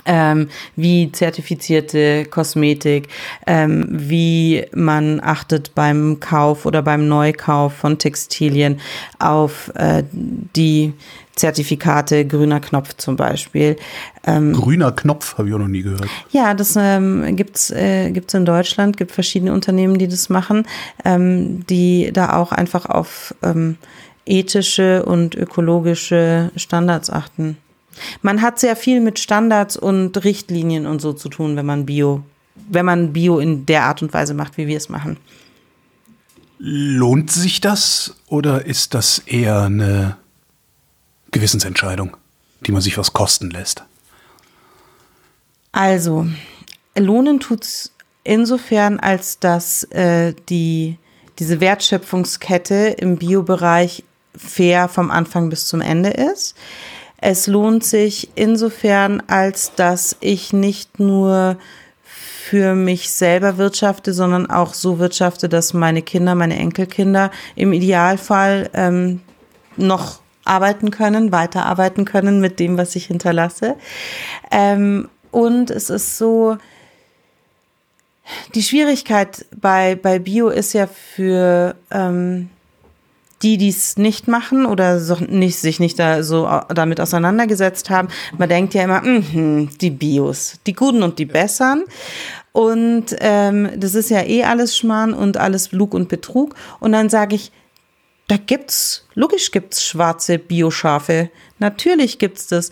ähm, 0.06 0.48
wie 0.76 1.12
zertifizierte 1.12 2.25
Kosmetik, 2.25 3.08
ähm, 3.46 3.86
wie 3.90 4.64
man 4.75 5.20
achtet 5.20 5.75
beim 5.75 6.20
Kauf 6.20 6.66
oder 6.66 6.82
beim 6.82 7.08
Neukauf 7.08 7.75
von 7.75 7.98
Textilien 7.98 8.80
auf 9.18 9.70
äh, 9.75 10.04
die 10.12 10.94
Zertifikate, 11.36 12.26
grüner 12.26 12.60
Knopf 12.60 12.94
zum 12.94 13.16
Beispiel. 13.16 13.76
Ähm, 14.25 14.54
grüner 14.54 14.90
Knopf 14.92 15.36
habe 15.36 15.48
ich 15.48 15.54
auch 15.54 15.58
noch 15.58 15.68
nie 15.68 15.82
gehört. 15.82 16.08
Ja, 16.30 16.54
das 16.54 16.76
ähm, 16.80 17.36
gibt's 17.36 17.70
äh, 17.70 18.10
gibt's 18.10 18.32
in 18.32 18.46
Deutschland, 18.46 18.96
gibt 18.96 19.12
verschiedene 19.12 19.52
Unternehmen, 19.52 19.98
die 19.98 20.08
das 20.08 20.30
machen, 20.30 20.66
ähm, 21.04 21.66
die 21.66 22.10
da 22.12 22.36
auch 22.36 22.52
einfach 22.52 22.86
auf 22.86 23.34
ähm, 23.42 23.76
ethische 24.25 25.04
und 25.04 25.34
ökologische 25.34 26.50
Standards 26.56 27.10
achten. 27.10 27.58
Man 28.23 28.43
hat 28.43 28.59
sehr 28.59 28.76
viel 28.76 29.00
mit 29.00 29.19
Standards 29.19 29.76
und 29.76 30.25
Richtlinien 30.25 30.87
und 30.87 31.00
so 31.00 31.12
zu 31.12 31.29
tun, 31.29 31.57
wenn 31.57 31.67
man 31.67 31.87
Bio, 31.87 32.23
wenn 32.69 32.85
man 32.85 33.12
Bio 33.12 33.38
in 33.38 33.67
der 33.67 33.85
Art 33.85 34.03
und 34.03 34.12
Weise 34.12 34.35
macht, 34.35 34.57
wie 34.57 34.67
wir 34.67 34.76
es 34.76 34.88
machen. 34.88 35.17
Lohnt 36.59 37.31
sich 37.31 37.61
das 37.61 38.17
oder 38.29 38.65
ist 38.65 38.95
das 38.95 39.19
eher 39.19 39.62
eine 39.62 40.17
Gewissensentscheidung, 41.31 42.17
die 42.61 42.73
man 42.73 42.81
sich 42.81 42.97
was 42.97 43.12
kosten 43.12 43.50
lässt? 43.50 43.85
Also, 45.73 46.26
lohnen 46.97 47.41
tut 47.41 47.65
es 47.65 47.93
insofern, 48.25 48.99
als 48.99 49.38
dass 49.38 49.85
äh, 49.85 50.35
die, 50.49 50.97
diese 51.38 51.61
Wertschöpfungskette 51.61 52.97
im 52.99 53.19
Biobereich 53.19 54.03
fair 54.35 54.88
vom 54.88 55.11
Anfang 55.11 55.50
bis 55.50 55.67
zum 55.67 55.81
Ende 55.81 56.11
ist. 56.11 56.55
Es 57.28 57.49
lohnt 57.49 57.83
sich 57.83 58.30
insofern, 58.37 59.21
als 59.26 59.75
dass 59.75 60.16
ich 60.21 60.52
nicht 60.52 61.00
nur 61.00 61.56
für 62.04 62.76
mich 62.76 63.11
selber 63.11 63.59
wirtschafte, 63.59 64.12
sondern 64.12 64.49
auch 64.49 64.75
so 64.75 65.00
wirtschafte, 65.00 65.49
dass 65.49 65.75
meine 65.75 66.02
Kinder, 66.02 66.37
meine 66.37 66.56
Enkelkinder 66.56 67.33
im 67.56 67.73
Idealfall 67.73 68.71
ähm, 68.75 69.23
noch 69.76 70.21
arbeiten 70.45 70.92
können, 70.92 71.33
weiterarbeiten 71.33 72.04
können 72.04 72.40
mit 72.40 72.61
dem, 72.61 72.78
was 72.78 72.95
ich 72.95 73.06
hinterlasse. 73.06 73.75
Ähm, 74.52 75.09
und 75.33 75.73
es 75.73 75.90
ist 75.90 76.18
so, 76.18 76.59
die 78.54 78.62
Schwierigkeit 78.62 79.47
bei, 79.50 79.97
bei 79.97 80.21
Bio 80.21 80.49
ist 80.49 80.75
ja 80.75 80.87
für 80.87 81.75
ähm, 81.90 82.50
die, 83.43 83.59
die 83.59 83.69
es 83.69 83.97
nicht 83.97 84.28
machen 84.28 84.66
oder 84.66 84.99
so 85.00 85.16
nicht, 85.16 85.59
sich 85.59 85.81
nicht 85.81 85.99
da 85.99 86.23
so 86.23 86.49
damit 86.75 87.00
auseinandergesetzt 87.00 87.90
haben. 87.90 88.09
Man 88.38 88.49
denkt 88.49 88.75
ja 88.75 88.85
immer, 88.85 89.02
mh, 89.02 89.71
die 89.81 89.90
Bios, 89.90 90.55
die 90.66 90.73
Guten 90.73 91.02
und 91.02 91.19
die 91.19 91.26
Bessern. 91.26 91.85
Und 92.52 93.14
ähm, 93.21 93.69
das 93.76 93.95
ist 93.95 94.09
ja 94.09 94.23
eh 94.23 94.45
alles 94.45 94.76
Schmarrn 94.76 95.12
und 95.12 95.37
alles 95.37 95.73
Lug 95.73 95.93
und 95.93 96.09
Betrug. 96.09 96.55
Und 96.81 96.93
dann 96.93 97.11
sage 97.11 97.37
ich, 97.37 97.52
da 98.28 98.37
gibt's, 98.38 99.07
logisch 99.14 99.52
gibt's 99.52 99.85
schwarze 99.85 100.38
Bioschafe. 100.38 101.31
Natürlich 101.59 102.19
gibt's 102.19 102.49
das. 102.49 102.71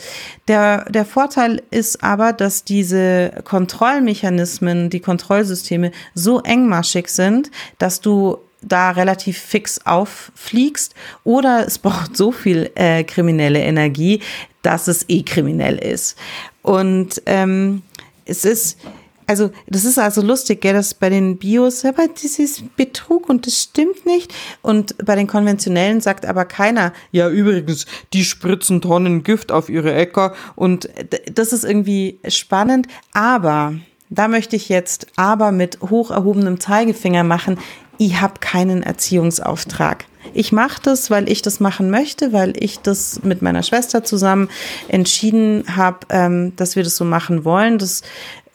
Der, 0.49 0.90
der 0.90 1.04
Vorteil 1.04 1.62
ist 1.71 2.02
aber, 2.02 2.33
dass 2.33 2.64
diese 2.64 3.30
Kontrollmechanismen, 3.44 4.90
die 4.90 5.00
Kontrollsysteme 5.00 5.92
so 6.14 6.40
engmaschig 6.40 7.09
sind, 7.09 7.50
dass 7.78 8.00
du 8.00 8.38
da 8.66 8.90
relativ 8.90 9.38
fix 9.38 9.80
auffliegst 9.85 10.94
oder 11.23 11.66
es 11.66 11.78
braucht 11.85 12.16
so 12.16 12.33
viel 12.33 12.71
äh, 12.75 13.04
kriminelle 13.04 13.61
Energie, 13.61 14.21
dass 14.62 14.88
es 14.88 15.04
eh 15.09 15.23
kriminell 15.23 15.78
ist. 15.78 16.16
Und 16.62 17.23
ähm, 17.26 17.83
es 18.25 18.44
ist, 18.44 18.78
also 19.26 19.50
das 19.66 19.85
ist 19.85 19.99
also 19.99 20.23
lustig, 20.23 20.61
gell, 20.62 20.75
dass 20.75 20.94
bei 20.94 21.11
den 21.11 21.37
Bios, 21.37 21.85
aber 21.85 22.09
das 22.09 22.38
ist 22.38 22.76
Betrug 22.76 23.28
und 23.28 23.47
das 23.47 23.62
stimmt 23.62 24.06
nicht. 24.06 24.33
Und 24.62 24.97
bei 25.04 25.14
den 25.14 25.26
konventionellen 25.26 26.00
sagt 26.00 26.26
aber 26.26 26.44
keiner, 26.44 26.92
ja 27.12 27.28
übrigens, 27.28 27.87
die 28.12 28.25
spritzen 28.25 28.80
Tonnen 28.80 29.23
Gift 29.23 29.52
auf 29.52 29.68
ihre 29.68 29.94
Äcker 29.94 30.35
und 30.56 30.88
das 31.33 31.52
ist 31.52 31.64
irgendwie 31.64 32.18
spannend, 32.28 32.87
aber 33.12 33.75
da 34.11 34.28
möchte 34.28 34.56
ich 34.56 34.68
jetzt 34.68 35.06
aber 35.16 35.50
mit 35.50 35.80
hoch 35.80 36.11
erhobenem 36.11 36.61
Zeigefinger 36.61 37.25
machen, 37.25 37.59
ich 37.98 38.20
habe 38.20 38.34
keinen 38.40 38.82
Erziehungsauftrag. 38.82 40.04
Ich 40.32 40.52
mache 40.52 40.80
das, 40.82 41.10
weil 41.10 41.28
ich 41.28 41.42
das 41.42 41.60
machen 41.60 41.90
möchte, 41.90 42.32
weil 42.32 42.54
ich 42.58 42.80
das 42.80 43.22
mit 43.22 43.42
meiner 43.42 43.62
Schwester 43.62 44.04
zusammen 44.04 44.48
entschieden 44.88 45.64
habe, 45.76 45.98
ähm, 46.10 46.56
dass 46.56 46.76
wir 46.76 46.82
das 46.82 46.96
so 46.96 47.04
machen 47.04 47.44
wollen. 47.44 47.78
Das 47.78 48.02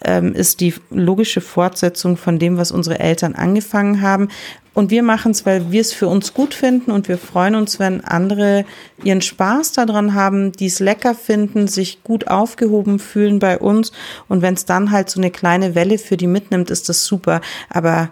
ähm, 0.04 0.34
ist 0.34 0.62
die 0.62 0.74
logische 0.90 1.42
Fortsetzung 1.42 2.18
von 2.18 2.40
dem, 2.40 2.58
was 2.58 2.72
unsere 2.72 3.00
Eltern 3.00 3.36
angefangen 3.36 4.02
haben. 4.02 4.30
Und 4.74 4.92
wir 4.92 5.04
machen 5.04 5.32
es, 5.32 5.46
weil 5.46 5.72
wir 5.72 5.82
es 5.82 5.92
für 5.92 6.08
uns 6.08 6.34
gut 6.34 6.54
finden 6.54 6.92
und 6.92 7.10
wir 7.10 7.18
freuen 7.18 7.56
uns, 7.56 7.80
wenn 7.80 8.04
andere 8.04 8.66
ihren 9.04 9.22
Spaß 9.22 9.74
daran 9.74 10.14
haben, 10.14 10.54
die 10.54 10.68
es 10.68 10.80
lecker 10.80 11.16
finden, 11.16 11.68
sich 11.68 12.04
gut 12.04 12.28
aufgehoben 12.28 13.00
fühlen 13.00 13.40
bei 13.40 13.60
uns. 13.60 13.92
Und 14.30 14.42
wenn 14.42 14.54
es 14.54 14.66
dann 14.66 14.92
halt 14.92 15.10
so 15.10 15.20
eine 15.20 15.32
kleine 15.32 15.76
Welle 15.76 15.98
für 15.98 16.16
die 16.16 16.28
mitnimmt, 16.28 16.70
ist 16.70 16.88
das 16.88 17.04
super. 17.04 17.42
Aber 17.70 18.10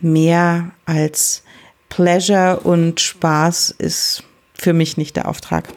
mehr 0.00 0.70
als 0.84 1.42
Pleasure 1.88 2.60
und 2.60 3.00
Spaß 3.00 3.70
ist 3.70 4.22
für 4.54 4.72
mich 4.72 4.96
nicht 4.96 5.16
der 5.16 5.28
Auftrag. 5.28 5.68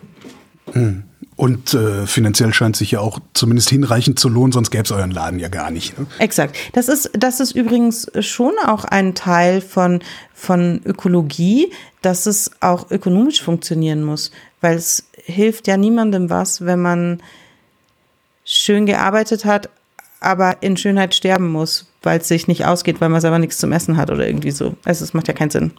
Hm. 0.73 1.03
Und 1.35 1.73
äh, 1.73 2.05
finanziell 2.05 2.53
scheint 2.53 2.75
sich 2.75 2.91
ja 2.91 2.99
auch 2.99 3.19
zumindest 3.33 3.69
hinreichend 3.69 4.19
zu 4.19 4.27
lohnen, 4.27 4.51
sonst 4.51 4.71
gäbe 4.71 4.83
es 4.83 4.91
euren 4.91 5.11
Laden 5.11 5.39
ja 5.39 5.47
gar 5.47 5.71
nicht. 5.71 5.97
Ne? 5.97 6.05
Exakt. 6.17 6.57
Das 6.73 6.89
ist, 6.89 7.11
das 7.13 7.39
ist 7.39 7.55
übrigens 7.55 8.11
schon 8.19 8.51
auch 8.65 8.83
ein 8.83 9.15
Teil 9.15 9.61
von, 9.61 10.01
von 10.33 10.81
Ökologie, 10.83 11.71
dass 12.01 12.25
es 12.25 12.51
auch 12.59 12.91
ökonomisch 12.91 13.41
funktionieren 13.41 14.03
muss. 14.03 14.31
Weil 14.59 14.75
es 14.75 15.05
hilft 15.15 15.67
ja 15.67 15.77
niemandem 15.77 16.29
was, 16.29 16.65
wenn 16.65 16.81
man 16.81 17.23
schön 18.43 18.85
gearbeitet 18.85 19.45
hat, 19.45 19.69
aber 20.19 20.61
in 20.61 20.75
Schönheit 20.75 21.15
sterben 21.15 21.49
muss, 21.49 21.88
weil 22.01 22.19
es 22.19 22.27
sich 22.27 22.47
nicht 22.47 22.65
ausgeht, 22.65 23.01
weil 23.01 23.09
man 23.09 23.21
selber 23.21 23.39
nichts 23.39 23.57
zum 23.57 23.71
Essen 23.71 23.97
hat 23.97 24.09
oder 24.09 24.27
irgendwie 24.27 24.51
so. 24.51 24.75
Also 24.85 25.03
es 25.03 25.13
macht 25.13 25.27
ja 25.27 25.33
keinen 25.33 25.51
Sinn. 25.51 25.71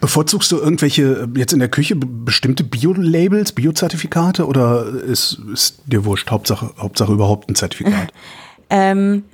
Bevorzugst 0.00 0.52
du 0.52 0.58
irgendwelche 0.58 1.28
jetzt 1.34 1.52
in 1.52 1.58
der 1.58 1.68
Küche 1.68 1.96
bestimmte 1.96 2.62
Bio-Labels, 2.62 3.52
Bio-Zertifikate 3.52 4.46
oder 4.46 4.86
ist, 4.86 5.40
ist 5.52 5.82
dir 5.86 6.04
wurscht, 6.04 6.30
Hauptsache, 6.30 6.70
Hauptsache 6.78 7.12
überhaupt 7.12 7.50
ein 7.50 7.56
Zertifikat? 7.56 8.12
ähm, 8.70 9.24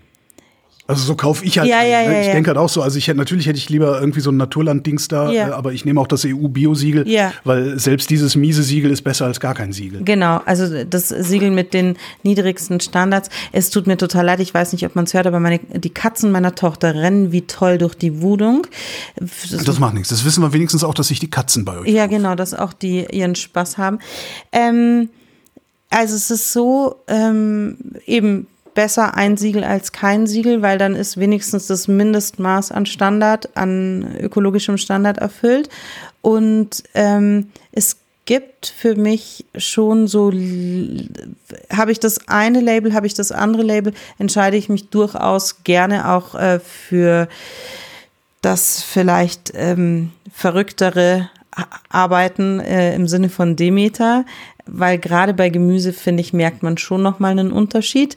also 0.88 1.04
so 1.04 1.14
kaufe 1.14 1.44
ich 1.44 1.58
halt. 1.58 1.68
Ja, 1.68 1.78
ein, 1.78 1.90
ja, 1.90 2.02
ne? 2.02 2.14
ja, 2.14 2.20
ich 2.22 2.32
denke 2.32 2.48
halt 2.48 2.58
auch 2.58 2.68
so. 2.68 2.82
Also 2.82 2.98
ich 2.98 3.06
hätte 3.06 3.18
natürlich 3.18 3.46
hätte 3.46 3.58
ich 3.58 3.70
lieber 3.70 4.00
irgendwie 4.00 4.20
so 4.20 4.30
ein 4.30 4.36
Naturland-Dings 4.36 5.08
da, 5.08 5.32
äh, 5.32 5.40
aber 5.42 5.72
ich 5.72 5.84
nehme 5.84 6.00
auch 6.00 6.08
das 6.08 6.24
EU-Bio-Siegel, 6.24 7.06
weil 7.44 7.78
selbst 7.78 8.10
dieses 8.10 8.34
miese 8.34 8.62
Siegel 8.62 8.90
ist 8.90 9.02
besser 9.02 9.26
als 9.26 9.38
gar 9.38 9.54
kein 9.54 9.72
Siegel. 9.72 10.02
Genau, 10.04 10.40
also 10.44 10.84
das 10.84 11.08
Siegel 11.08 11.50
mit 11.52 11.72
den 11.72 11.96
niedrigsten 12.24 12.80
Standards. 12.80 13.30
Es 13.52 13.70
tut 13.70 13.86
mir 13.86 13.96
total 13.96 14.26
leid, 14.26 14.40
ich 14.40 14.52
weiß 14.52 14.72
nicht, 14.72 14.84
ob 14.84 14.96
man 14.96 15.04
es 15.04 15.14
hört, 15.14 15.26
aber 15.26 15.38
meine, 15.38 15.60
die 15.60 15.90
Katzen 15.90 16.32
meiner 16.32 16.54
Tochter 16.54 16.94
rennen 16.94 17.30
wie 17.30 17.42
toll 17.42 17.78
durch 17.78 17.94
die 17.94 18.20
Wohnung. 18.20 18.66
Das 19.16 19.78
macht 19.78 19.94
nichts. 19.94 20.08
Das 20.08 20.24
wissen 20.24 20.42
wir 20.42 20.52
wenigstens 20.52 20.82
auch, 20.82 20.94
dass 20.94 21.08
sich 21.08 21.20
die 21.20 21.30
Katzen 21.30 21.64
bei 21.64 21.78
euch. 21.78 21.88
Ja, 21.88 22.06
genau, 22.06 22.34
dass 22.34 22.54
auch 22.54 22.72
die 22.72 23.06
ihren 23.10 23.36
Spaß 23.36 23.78
haben. 23.78 24.00
Ähm, 24.50 25.10
also 25.90 26.16
es 26.16 26.30
ist 26.30 26.52
so, 26.52 26.96
ähm, 27.06 27.76
eben 28.06 28.46
besser 28.74 29.14
ein 29.14 29.36
Siegel 29.36 29.64
als 29.64 29.92
kein 29.92 30.26
Siegel, 30.26 30.62
weil 30.62 30.78
dann 30.78 30.94
ist 30.94 31.18
wenigstens 31.18 31.66
das 31.66 31.88
Mindestmaß 31.88 32.72
an 32.72 32.86
Standard, 32.86 33.56
an 33.56 34.16
ökologischem 34.20 34.78
Standard 34.78 35.18
erfüllt. 35.18 35.68
Und 36.20 36.82
ähm, 36.94 37.50
es 37.72 37.96
gibt 38.24 38.66
für 38.66 38.94
mich 38.94 39.44
schon 39.56 40.06
so, 40.06 40.32
habe 41.70 41.92
ich 41.92 42.00
das 42.00 42.28
eine 42.28 42.60
Label, 42.60 42.94
habe 42.94 43.06
ich 43.06 43.14
das 43.14 43.32
andere 43.32 43.62
Label, 43.62 43.92
entscheide 44.18 44.56
ich 44.56 44.68
mich 44.68 44.88
durchaus 44.90 45.64
gerne 45.64 46.10
auch 46.10 46.34
äh, 46.34 46.60
für 46.60 47.28
das 48.40 48.82
vielleicht 48.82 49.52
ähm, 49.54 50.12
verrücktere 50.32 51.30
Arbeiten 51.88 52.60
äh, 52.60 52.94
im 52.94 53.06
Sinne 53.06 53.28
von 53.28 53.56
Demeter, 53.56 54.24
weil 54.66 54.98
gerade 54.98 55.34
bei 55.34 55.48
Gemüse, 55.50 55.92
finde 55.92 56.22
ich, 56.22 56.32
merkt 56.32 56.62
man 56.62 56.78
schon 56.78 57.02
nochmal 57.02 57.32
einen 57.32 57.52
Unterschied. 57.52 58.16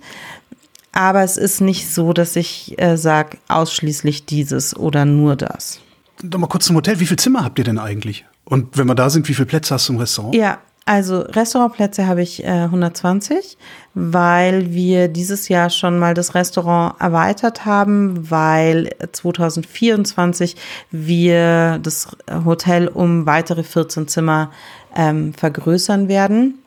Aber 0.95 1.23
es 1.23 1.36
ist 1.36 1.60
nicht 1.60 1.93
so, 1.93 2.13
dass 2.13 2.38
ich 2.38 2.81
äh, 2.81 2.97
sage, 2.97 3.38
ausschließlich 3.49 4.25
dieses 4.25 4.75
oder 4.75 5.03
nur 5.03 5.36
das. 5.36 5.81
Noch 6.23 6.39
mal 6.39 6.47
kurz 6.47 6.65
zum 6.65 6.77
Hotel. 6.77 7.01
Wie 7.01 7.05
viele 7.05 7.17
Zimmer 7.17 7.43
habt 7.43 7.60
ihr 7.60 7.65
denn 7.65 7.77
eigentlich? 7.77 8.25
Und 8.45 8.77
wenn 8.77 8.88
wir 8.88 8.95
da 8.95 9.10
sind, 9.10 9.27
wie 9.27 9.34
viele 9.34 9.45
Plätze 9.45 9.73
hast 9.73 9.89
du 9.89 9.93
im 9.93 9.99
Restaurant? 9.99 10.34
Ja, 10.34 10.60
also 10.86 11.19
Restaurantplätze 11.19 12.08
habe 12.08 12.21
ich 12.21 12.43
äh, 12.43 12.47
120, 12.47 13.58
weil 13.93 14.71
wir 14.71 15.10
dieses 15.10 15.49
Jahr 15.49 15.69
schon 15.69 15.99
mal 15.99 16.13
das 16.13 16.34
Restaurant 16.34 17.01
erweitert 17.01 17.65
haben, 17.65 18.29
weil 18.29 18.91
2024 19.12 20.55
wir 20.91 21.79
das 21.79 22.15
Hotel 22.45 22.88
um 22.88 23.25
weitere 23.25 23.63
14 23.63 24.08
Zimmer 24.08 24.51
ähm, 24.95 25.34
vergrößern 25.34 26.08
werden. 26.08 26.60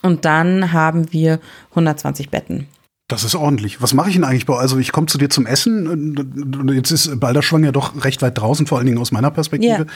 Und 0.00 0.24
dann 0.24 0.72
haben 0.72 1.12
wir 1.12 1.38
120 1.70 2.30
Betten. 2.30 2.66
Das 3.12 3.24
ist 3.24 3.34
ordentlich. 3.34 3.82
Was 3.82 3.92
mache 3.92 4.08
ich 4.08 4.14
denn 4.14 4.24
eigentlich 4.24 4.46
bei 4.46 4.56
Also 4.56 4.78
ich 4.78 4.90
komme 4.90 5.06
zu 5.06 5.18
dir 5.18 5.28
zum 5.28 5.46
Essen. 5.46 5.86
und 5.86 6.72
Jetzt 6.74 6.90
ist 6.90 7.20
Balderschwang 7.20 7.62
ja 7.62 7.70
doch 7.70 8.04
recht 8.04 8.22
weit 8.22 8.38
draußen, 8.38 8.66
vor 8.66 8.78
allen 8.78 8.86
Dingen 8.86 8.98
aus 8.98 9.12
meiner 9.12 9.30
Perspektive. 9.30 9.72
Ja. 9.80 9.86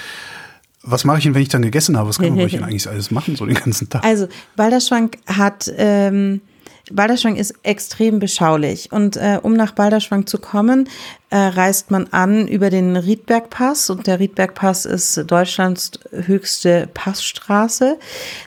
Was 0.83 1.05
mache 1.05 1.19
ich 1.19 1.25
denn, 1.25 1.35
wenn 1.35 1.43
ich 1.43 1.49
dann 1.49 1.63
gegessen 1.63 1.97
habe? 1.97 2.11
Was 2.11 2.19
kann 2.19 2.29
man 2.29 2.37
bei 2.39 2.45
euch 2.45 2.53
denn 2.53 2.63
eigentlich 2.63 2.89
alles 2.89 3.11
machen, 3.11 3.35
so 3.35 3.47
den 3.47 3.55
ganzen 3.55 3.89
Tag? 3.89 4.05
Also 4.05 4.29
Balderschwank 4.55 5.17
hat, 5.27 5.73
ähm, 5.79 6.43
Balderschwang 6.93 7.37
ist 7.37 7.55
extrem 7.63 8.19
beschaulich 8.19 8.93
und 8.93 9.17
äh, 9.17 9.41
um 9.43 9.55
nach 9.55 9.73
Balderschwang 9.73 10.27
zu 10.27 10.39
kommen, 10.39 10.89
äh, 11.29 11.39
reist 11.39 11.91
man 11.91 12.07
an 12.13 12.47
über 12.47 12.71
den 12.71 12.97
Riedbergpass 12.97 13.91
und 13.91 14.07
der 14.07 14.21
Riedbergpass 14.21 14.85
ist 14.85 15.25
Deutschlands 15.27 15.91
höchste 16.13 16.89
Passstraße. 16.95 17.99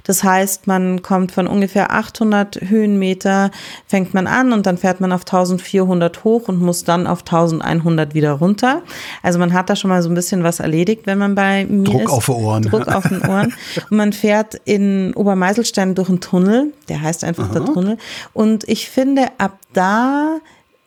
Das 0.06 0.24
heißt, 0.24 0.66
man 0.66 1.02
kommt 1.02 1.34
von 1.34 1.48
ungefähr 1.48 1.92
800 1.92 2.62
Höhenmeter, 2.70 3.52
fängt 3.86 4.14
man 4.14 4.28
an 4.28 4.54
und 4.54 4.66
dann 4.66 4.78
fährt 4.78 5.02
man 5.02 5.12
auf 5.12 5.22
1400 5.22 6.24
hoch 6.24 6.48
und 6.48 6.62
muss 6.62 6.86
dann 6.86 7.06
auf 7.06 7.20
1100 7.20 8.14
wieder 8.14 8.32
runter. 8.32 8.82
Also 9.24 9.40
man 9.40 9.52
hat 9.52 9.70
da 9.70 9.76
schon 9.76 9.90
mal 9.90 10.02
so 10.02 10.08
ein 10.08 10.16
bisschen 10.16 10.44
was 10.44 10.62
erledigt, 10.62 11.02
wenn 11.06 11.18
man 11.18 11.36
bei 11.36 11.66
mir 11.66 11.84
Druck 11.84 12.04
ist. 12.04 12.10
auf 12.12 12.26
die 12.28 12.32
Ohren. 12.32 12.64
Druck 12.64 12.88
auf 12.88 13.08
den 13.10 13.22
Ohren. 13.22 13.54
Und 13.90 13.98
man 13.98 14.14
fährt 14.14 14.56
in 14.64 15.14
Obermeiselstein 15.16 15.96
durch 15.96 16.08
einen 16.08 16.22
Tunnel, 16.22 16.74
der 16.88 17.02
heißt 17.02 17.26
einfach 17.26 17.52
der 17.52 17.66
Tunnel. 17.66 17.98
Und 18.34 18.68
ich 18.70 18.90
finde, 18.90 19.28
ab 19.38 19.58
da 19.74 20.40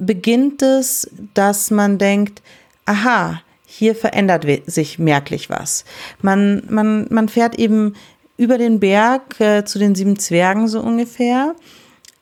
beginnt 0.06 0.62
es, 0.62 1.10
dass 1.34 1.70
man 1.70 1.98
denkt, 1.98 2.42
aha, 2.86 3.40
hier 3.64 3.94
verändert 3.94 4.46
sich 4.66 4.98
merklich 4.98 5.48
was. 5.48 5.84
Man, 6.20 6.62
man, 6.68 7.06
man 7.10 7.28
fährt 7.28 7.58
eben 7.58 7.94
über 8.36 8.58
den 8.58 8.80
Berg 8.80 9.40
äh, 9.40 9.64
zu 9.64 9.78
den 9.78 9.94
sieben 9.94 10.18
Zwergen 10.18 10.68
so 10.68 10.80
ungefähr. 10.80 11.54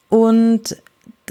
Und 0.08 0.76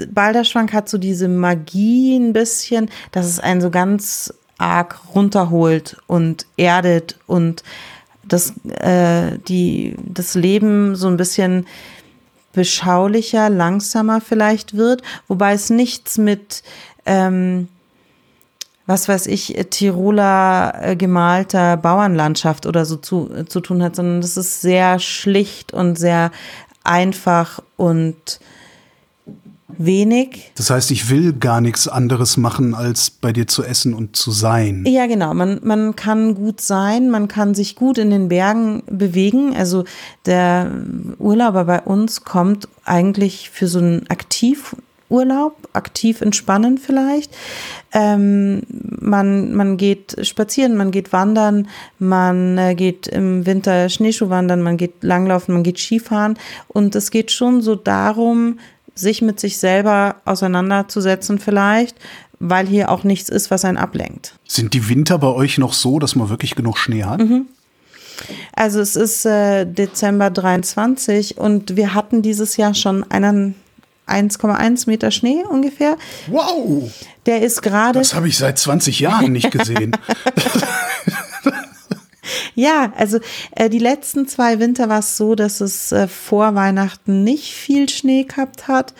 Balderschwank 0.08 0.72
hat 0.72 0.88
so 0.88 0.98
diese 0.98 1.28
Magie 1.28 2.16
ein 2.16 2.32
bisschen, 2.32 2.90
dass 3.12 3.26
es 3.26 3.40
einen 3.40 3.60
so 3.60 3.70
ganz 3.70 4.34
arg 4.58 5.00
runterholt 5.14 5.96
und 6.06 6.46
erdet 6.56 7.18
und 7.26 7.62
das, 8.22 8.52
äh, 8.66 9.38
die, 9.48 9.96
das 10.04 10.34
Leben 10.34 10.96
so 10.96 11.08
ein 11.08 11.16
bisschen 11.16 11.66
beschaulicher, 12.52 13.48
langsamer 13.48 14.20
vielleicht 14.20 14.76
wird, 14.76 15.02
wobei 15.28 15.52
es 15.52 15.70
nichts 15.70 16.18
mit, 16.18 16.62
ähm, 17.06 17.68
was 18.86 19.08
weiß 19.08 19.26
ich, 19.28 19.54
Tiroler 19.70 20.74
äh, 20.80 20.96
gemalter 20.96 21.76
Bauernlandschaft 21.76 22.66
oder 22.66 22.84
so 22.84 22.96
zu, 22.96 23.30
äh, 23.32 23.44
zu 23.44 23.60
tun 23.60 23.82
hat, 23.82 23.96
sondern 23.96 24.20
das 24.20 24.36
ist 24.36 24.60
sehr 24.60 24.98
schlicht 24.98 25.72
und 25.72 25.96
sehr 25.96 26.32
einfach 26.82 27.62
und 27.76 28.40
wenig. 29.84 30.52
Das 30.56 30.70
heißt, 30.70 30.90
ich 30.90 31.10
will 31.10 31.32
gar 31.32 31.60
nichts 31.60 31.88
anderes 31.88 32.36
machen, 32.36 32.74
als 32.74 33.10
bei 33.10 33.32
dir 33.32 33.46
zu 33.46 33.64
essen 33.64 33.94
und 33.94 34.14
zu 34.14 34.30
sein. 34.30 34.84
Ja, 34.86 35.06
genau. 35.06 35.32
Man, 35.34 35.60
man 35.62 35.96
kann 35.96 36.34
gut 36.34 36.60
sein, 36.60 37.10
man 37.10 37.28
kann 37.28 37.54
sich 37.54 37.76
gut 37.76 37.98
in 37.98 38.10
den 38.10 38.28
Bergen 38.28 38.82
bewegen. 38.86 39.56
Also 39.56 39.84
der 40.26 40.70
Urlauber 41.18 41.64
bei 41.64 41.80
uns 41.80 42.24
kommt 42.24 42.68
eigentlich 42.84 43.50
für 43.50 43.68
so 43.68 43.78
einen 43.78 44.06
Aktivurlaub, 44.08 45.56
aktiv 45.72 46.20
entspannen 46.20 46.76
vielleicht. 46.76 47.34
Ähm, 47.92 48.62
man, 49.00 49.54
man 49.54 49.76
geht 49.78 50.16
spazieren, 50.26 50.76
man 50.76 50.90
geht 50.90 51.12
wandern, 51.12 51.68
man 51.98 52.58
äh, 52.58 52.74
geht 52.74 53.06
im 53.06 53.46
Winter 53.46 53.88
Schneeschuhwandern, 53.88 54.60
man 54.62 54.76
geht 54.76 55.02
langlaufen, 55.02 55.54
man 55.54 55.62
geht 55.62 55.78
Skifahren. 55.78 56.38
Und 56.68 56.94
es 56.94 57.10
geht 57.10 57.30
schon 57.30 57.62
so 57.62 57.76
darum, 57.76 58.58
sich 59.00 59.22
mit 59.22 59.40
sich 59.40 59.58
selber 59.58 60.16
auseinanderzusetzen 60.24 61.38
vielleicht, 61.38 61.96
weil 62.38 62.66
hier 62.66 62.90
auch 62.90 63.04
nichts 63.04 63.28
ist, 63.28 63.50
was 63.50 63.64
einen 63.64 63.76
ablenkt. 63.76 64.34
Sind 64.46 64.74
die 64.74 64.88
Winter 64.88 65.18
bei 65.18 65.28
euch 65.28 65.58
noch 65.58 65.72
so, 65.72 65.98
dass 65.98 66.16
man 66.16 66.28
wirklich 66.28 66.54
genug 66.54 66.78
Schnee 66.78 67.04
hat? 67.04 67.20
Mhm. 67.20 67.46
Also 68.54 68.80
es 68.80 68.96
ist 68.96 69.24
äh, 69.24 69.64
Dezember 69.64 70.30
23 70.30 71.38
und 71.38 71.76
wir 71.76 71.94
hatten 71.94 72.22
dieses 72.22 72.56
Jahr 72.56 72.74
schon 72.74 73.10
einen 73.10 73.54
1,1 74.06 74.88
Meter 74.88 75.10
Schnee 75.10 75.44
ungefähr. 75.48 75.96
Wow! 76.26 76.90
Der 77.26 77.42
ist 77.42 77.62
gerade. 77.62 77.98
Das 77.98 78.14
habe 78.14 78.28
ich 78.28 78.36
seit 78.36 78.58
20 78.58 79.00
Jahren 79.00 79.32
nicht 79.32 79.50
gesehen. 79.50 79.92
Ja, 82.54 82.92
also 82.96 83.18
äh, 83.56 83.68
die 83.70 83.78
letzten 83.78 84.26
zwei 84.26 84.58
Winter 84.58 84.88
war 84.88 85.00
es 85.00 85.16
so, 85.16 85.34
dass 85.34 85.60
es 85.60 85.92
äh, 85.92 86.08
vor 86.08 86.54
Weihnachten 86.54 87.24
nicht 87.24 87.54
viel 87.54 87.88
Schnee 87.88 88.24
gehabt 88.24 88.68
hat. 88.68 88.94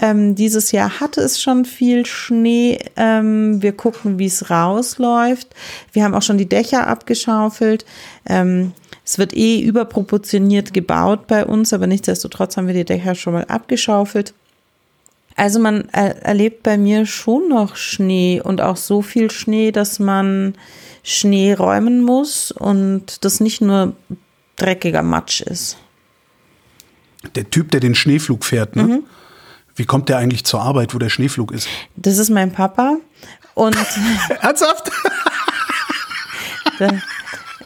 Ähm, 0.00 0.34
dieses 0.34 0.72
Jahr 0.72 1.00
hatte 1.00 1.20
es 1.20 1.40
schon 1.40 1.64
viel 1.64 2.06
Schnee. 2.06 2.78
Ähm, 2.96 3.62
wir 3.62 3.72
gucken, 3.72 4.18
wie 4.18 4.26
es 4.26 4.50
rausläuft. 4.50 5.48
Wir 5.92 6.04
haben 6.04 6.14
auch 6.14 6.22
schon 6.22 6.38
die 6.38 6.48
Dächer 6.48 6.86
abgeschaufelt. 6.86 7.84
Ähm, 8.26 8.72
es 9.04 9.18
wird 9.18 9.34
eh 9.34 9.60
überproportioniert 9.60 10.74
gebaut 10.74 11.26
bei 11.26 11.44
uns, 11.44 11.72
aber 11.72 11.86
nichtsdestotrotz 11.86 12.56
haben 12.56 12.66
wir 12.66 12.74
die 12.74 12.84
Dächer 12.84 13.14
schon 13.14 13.32
mal 13.32 13.44
abgeschaufelt. 13.44 14.34
Also 15.34 15.60
man 15.60 15.88
er 15.92 16.22
erlebt 16.24 16.64
bei 16.64 16.76
mir 16.76 17.06
schon 17.06 17.48
noch 17.48 17.76
Schnee 17.76 18.42
und 18.42 18.60
auch 18.60 18.76
so 18.76 19.02
viel 19.02 19.30
Schnee, 19.30 19.70
dass 19.70 20.00
man 20.00 20.54
Schnee 21.02 21.54
räumen 21.54 22.02
muss 22.02 22.50
und 22.50 23.24
das 23.24 23.40
nicht 23.40 23.60
nur 23.60 23.94
dreckiger 24.56 25.02
Matsch 25.02 25.40
ist. 25.40 25.78
Der 27.34 27.48
Typ, 27.50 27.70
der 27.70 27.80
den 27.80 27.94
Schneeflug 27.94 28.44
fährt, 28.44 28.76
ne? 28.76 28.82
Mhm. 28.82 29.04
Wie 29.74 29.84
kommt 29.84 30.08
der 30.08 30.18
eigentlich 30.18 30.44
zur 30.44 30.60
Arbeit, 30.60 30.92
wo 30.92 30.98
der 30.98 31.08
Schneeflug 31.08 31.52
ist? 31.52 31.68
Das 31.94 32.18
ist 32.18 32.30
mein 32.30 32.52
Papa. 32.52 32.96
Und 33.54 33.76
Ernsthaft? 34.40 34.90
der, 36.80 37.00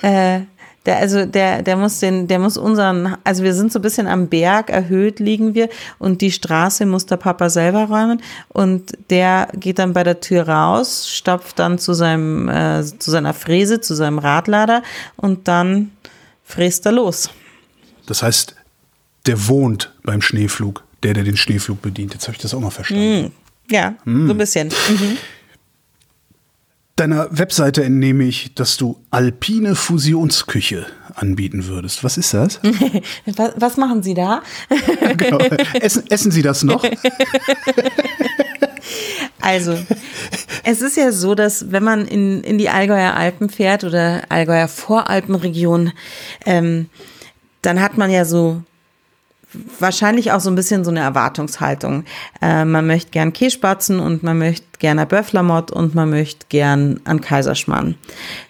äh, 0.03 0.42
der, 0.87 0.97
also 0.99 1.27
der, 1.27 1.62
der 1.62 1.77
muss 1.77 2.01
den, 2.01 2.27
der 2.27 2.38
muss 2.38 2.57
unseren, 2.57 3.16
also 3.25 3.45
wir 3.45 3.55
sind 3.55 3.73
so 3.73 3.79
ein 3.79 3.83
bisschen 3.83 4.07
am 4.07 4.29
Berg, 4.29 4.71
erhöht 4.71 5.21
liegen 5.21 5.55
wir 5.55 5.68
und 5.99 6.21
die 6.21 6.33
Straße 6.33 6.87
muss 6.87 7.07
der 7.07 7.18
Papa 7.18 7.51
selber 7.51 7.85
räumen 7.85 8.21
und 8.49 8.92
der 9.11 9.49
geht 9.55 9.79
dann 9.79 9.92
bei 9.92 10.03
der 10.03 10.21
Tür 10.21 10.49
raus, 10.49 11.09
stopft 11.09 11.59
dann 11.59 11.79
zu 11.79 11.92
seinem, 11.92 12.49
äh, 12.49 12.83
zu 12.83 13.11
seiner 13.11 13.33
Fräse, 13.33 13.81
zu 13.81 13.95
seinem 13.95 14.18
Radlader 14.18 14.83
und 15.16 15.47
dann 15.47 15.92
fräst 16.42 16.85
er 16.87 16.92
los. 16.92 17.31
Das 18.07 18.23
heißt, 18.23 18.57
der 19.27 19.47
wohnt 19.47 19.92
beim 20.03 20.21
Schneeflug, 20.21 20.83
der, 21.05 21.14
der 21.14 21.23
den 21.23 21.37
Schneeflug 21.37 21.81
bedient. 21.81 22.12
Jetzt 22.12 22.27
habe 22.27 22.35
ich 22.35 22.42
das 22.42 22.55
auch 22.55 22.61
mal 22.61 22.71
verstanden. 22.71 23.27
Mm, 23.27 23.73
ja, 23.73 23.95
mm. 24.05 24.27
so 24.27 24.35
ein 24.35 24.38
bisschen. 24.38 24.68
Mhm. 24.68 25.16
Deiner 26.96 27.26
Webseite 27.31 27.85
entnehme 27.85 28.24
ich, 28.24 28.55
dass 28.55 28.76
du 28.76 29.02
alpine 29.11 29.74
Fusionsküche 29.74 30.87
anbieten 31.14 31.66
würdest. 31.66 32.05
Was 32.05 32.18
ist 32.18 32.35
das? 32.35 32.61
was, 33.26 33.52
was, 33.57 33.76
machen 33.78 34.02
Sie 34.02 34.12
da? 34.12 34.42
genau. 35.16 35.38
essen, 35.81 36.05
essen 36.11 36.31
Sie 36.31 36.42
das 36.42 36.62
noch? 36.62 36.85
also, 39.40 39.78
es 40.64 40.83
ist 40.83 40.98
ja 40.98 41.12
so, 41.12 41.35
dass 41.35 41.72
wenn 41.72 41.83
man 41.83 42.07
in, 42.07 42.44
in 42.44 42.59
die 42.59 42.68
Allgäuer 42.68 43.14
Alpen 43.14 43.48
fährt 43.48 43.85
oder 43.85 44.24
Allgäuer 44.28 44.68
Voralpenregion, 44.68 45.92
ähm, 46.44 46.90
dann 47.62 47.81
hat 47.81 47.96
man 47.96 48.11
ja 48.11 48.26
so 48.26 48.62
wahrscheinlich 49.78 50.32
auch 50.32 50.40
so 50.40 50.50
ein 50.50 50.54
bisschen 50.54 50.84
so 50.84 50.90
eine 50.90 51.00
Erwartungshaltung. 51.00 52.04
Äh, 52.40 52.64
man 52.64 52.86
möchte 52.86 53.10
gern 53.10 53.32
Kässpatzen 53.32 54.00
und 54.00 54.22
man 54.22 54.38
möchte 54.38 54.66
gerne 54.78 55.06
Böfflermott 55.06 55.70
und 55.70 55.94
man 55.94 56.10
möchte 56.10 56.46
gern 56.48 57.00
an 57.04 57.20
Kaiserschmarrn. 57.20 57.96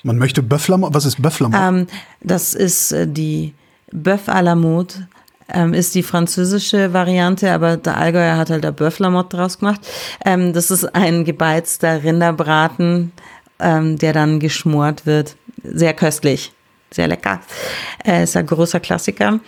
Man 0.03 0.19
möchte 0.19 0.43
Böfflermott? 0.43 0.95
Was 0.95 1.05
ist 1.05 1.21
Böfflermott? 1.21 1.61
Ähm, 1.61 1.87
das 2.21 2.55
ist 2.55 2.93
äh, 2.93 3.07
die 3.07 3.55
Bœuf 3.93 4.29
à 4.29 4.41
la 4.43 4.55
mode. 4.55 5.09
Ähm, 5.55 5.75
ist 5.75 5.95
die 5.95 6.03
französische 6.03 6.93
Variante, 6.93 7.53
aber 7.53 7.77
der 7.77 7.99
Allgäuer 7.99 8.37
hat 8.37 8.49
halt 8.49 8.65
der 8.65 8.73
Böfflermott 8.73 9.33
draus 9.33 9.59
gemacht. 9.59 9.81
Ähm, 10.25 10.53
das 10.53 10.71
ist 10.71 10.95
ein 10.95 11.25
gebeizter 11.25 12.03
Rinderbraten, 12.03 13.13
ähm, 13.59 13.99
der 13.99 14.13
dann 14.13 14.41
geschmort 14.41 15.05
wird. 15.05 15.37
Sehr 15.63 15.93
köstlich 15.93 16.53
sehr 16.95 17.09
lecker. 17.09 17.41
Äh, 18.05 18.25
ist 18.25 18.37
ein 18.37 18.47
großer 18.47 18.81
Klassiker. 18.81 19.41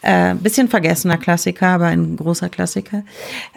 Äh, 0.00 0.36
bisschen 0.36 0.68
vergessener 0.68 1.18
Klassiker, 1.18 1.66
aber 1.66 1.86
ein 1.86 2.16
großer 2.16 2.48
Klassiker. 2.48 3.02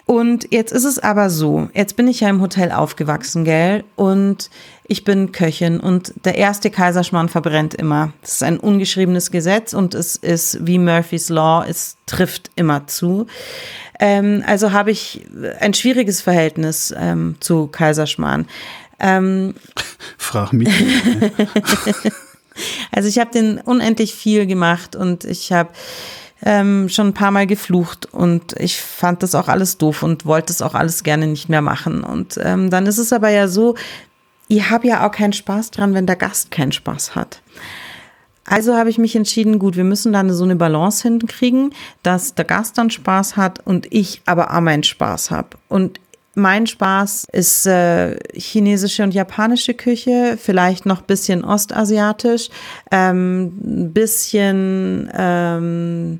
Und 0.06 0.48
jetzt 0.50 0.72
ist 0.72 0.84
es 0.84 0.98
aber 0.98 1.30
so, 1.30 1.68
jetzt 1.72 1.94
bin 1.94 2.08
ich 2.08 2.18
ja 2.18 2.28
im 2.28 2.40
Hotel 2.40 2.72
aufgewachsen, 2.72 3.44
gell? 3.44 3.84
Und 3.94 4.50
ich 4.88 5.04
bin 5.04 5.30
Köchin 5.30 5.78
und 5.78 6.12
der 6.24 6.34
erste 6.34 6.70
Kaiserschmarrn 6.70 7.28
verbrennt 7.28 7.74
immer. 7.74 8.12
Das 8.22 8.32
ist 8.32 8.42
ein 8.42 8.58
ungeschriebenes 8.58 9.30
Gesetz 9.30 9.72
und 9.72 9.94
es 9.94 10.16
ist 10.16 10.66
wie 10.66 10.78
Murphy's 10.78 11.28
Law, 11.28 11.64
es 11.64 11.96
trifft 12.06 12.50
immer 12.56 12.88
zu. 12.88 13.28
Ähm, 14.00 14.42
also 14.44 14.72
habe 14.72 14.90
ich 14.90 15.24
ein 15.60 15.74
schwieriges 15.74 16.20
Verhältnis 16.20 16.92
ähm, 16.98 17.36
zu 17.38 17.68
Kaiserschmarrn. 17.68 18.48
Ähm, 18.98 19.54
Frag 20.18 20.52
mich. 20.52 20.68
also 22.90 23.08
ich 23.08 23.20
habe 23.20 23.30
den 23.30 23.58
unendlich 23.58 24.12
viel 24.12 24.46
gemacht 24.46 24.96
und 24.96 25.24
ich 25.24 25.52
habe 25.52 25.70
ähm, 26.44 26.88
schon 26.88 27.08
ein 27.08 27.14
paar 27.14 27.30
Mal 27.30 27.46
geflucht 27.46 28.06
und 28.12 28.54
ich 28.58 28.80
fand 28.80 29.22
das 29.22 29.34
auch 29.34 29.48
alles 29.48 29.78
doof 29.78 30.02
und 30.02 30.26
wollte 30.26 30.52
es 30.52 30.62
auch 30.62 30.74
alles 30.74 31.02
gerne 31.02 31.26
nicht 31.26 31.48
mehr 31.48 31.62
machen. 31.62 32.02
Und 32.02 32.38
ähm, 32.42 32.70
dann 32.70 32.86
ist 32.86 32.98
es 32.98 33.12
aber 33.12 33.30
ja 33.30 33.48
so, 33.48 33.76
ich 34.48 34.68
habe 34.70 34.86
ja 34.88 35.06
auch 35.06 35.12
keinen 35.12 35.32
Spaß 35.32 35.70
dran, 35.70 35.94
wenn 35.94 36.06
der 36.06 36.16
Gast 36.16 36.50
keinen 36.50 36.72
Spaß 36.72 37.14
hat. 37.14 37.40
Also 38.44 38.76
habe 38.76 38.90
ich 38.90 38.98
mich 38.98 39.14
entschieden, 39.14 39.58
gut, 39.58 39.76
wir 39.76 39.84
müssen 39.84 40.12
dann 40.12 40.32
so 40.32 40.44
eine 40.44 40.56
Balance 40.56 41.02
hinkriegen, 41.06 41.72
dass 42.02 42.34
der 42.34 42.44
Gast 42.44 42.76
dann 42.76 42.90
Spaß 42.90 43.36
hat 43.36 43.64
und 43.64 43.86
ich 43.92 44.20
aber 44.26 44.52
auch 44.54 44.60
meinen 44.60 44.82
Spaß 44.82 45.30
habe. 45.30 45.50
Und 45.68 46.00
mein 46.34 46.66
Spaß 46.66 47.26
ist 47.32 47.66
äh, 47.66 48.16
chinesische 48.34 49.02
und 49.02 49.12
japanische 49.12 49.74
Küche, 49.74 50.38
vielleicht 50.40 50.86
noch 50.86 51.02
bisschen 51.02 51.44
ostasiatisch, 51.44 52.48
ähm, 52.90 53.90
bisschen 53.92 55.10
ähm, 55.14 56.18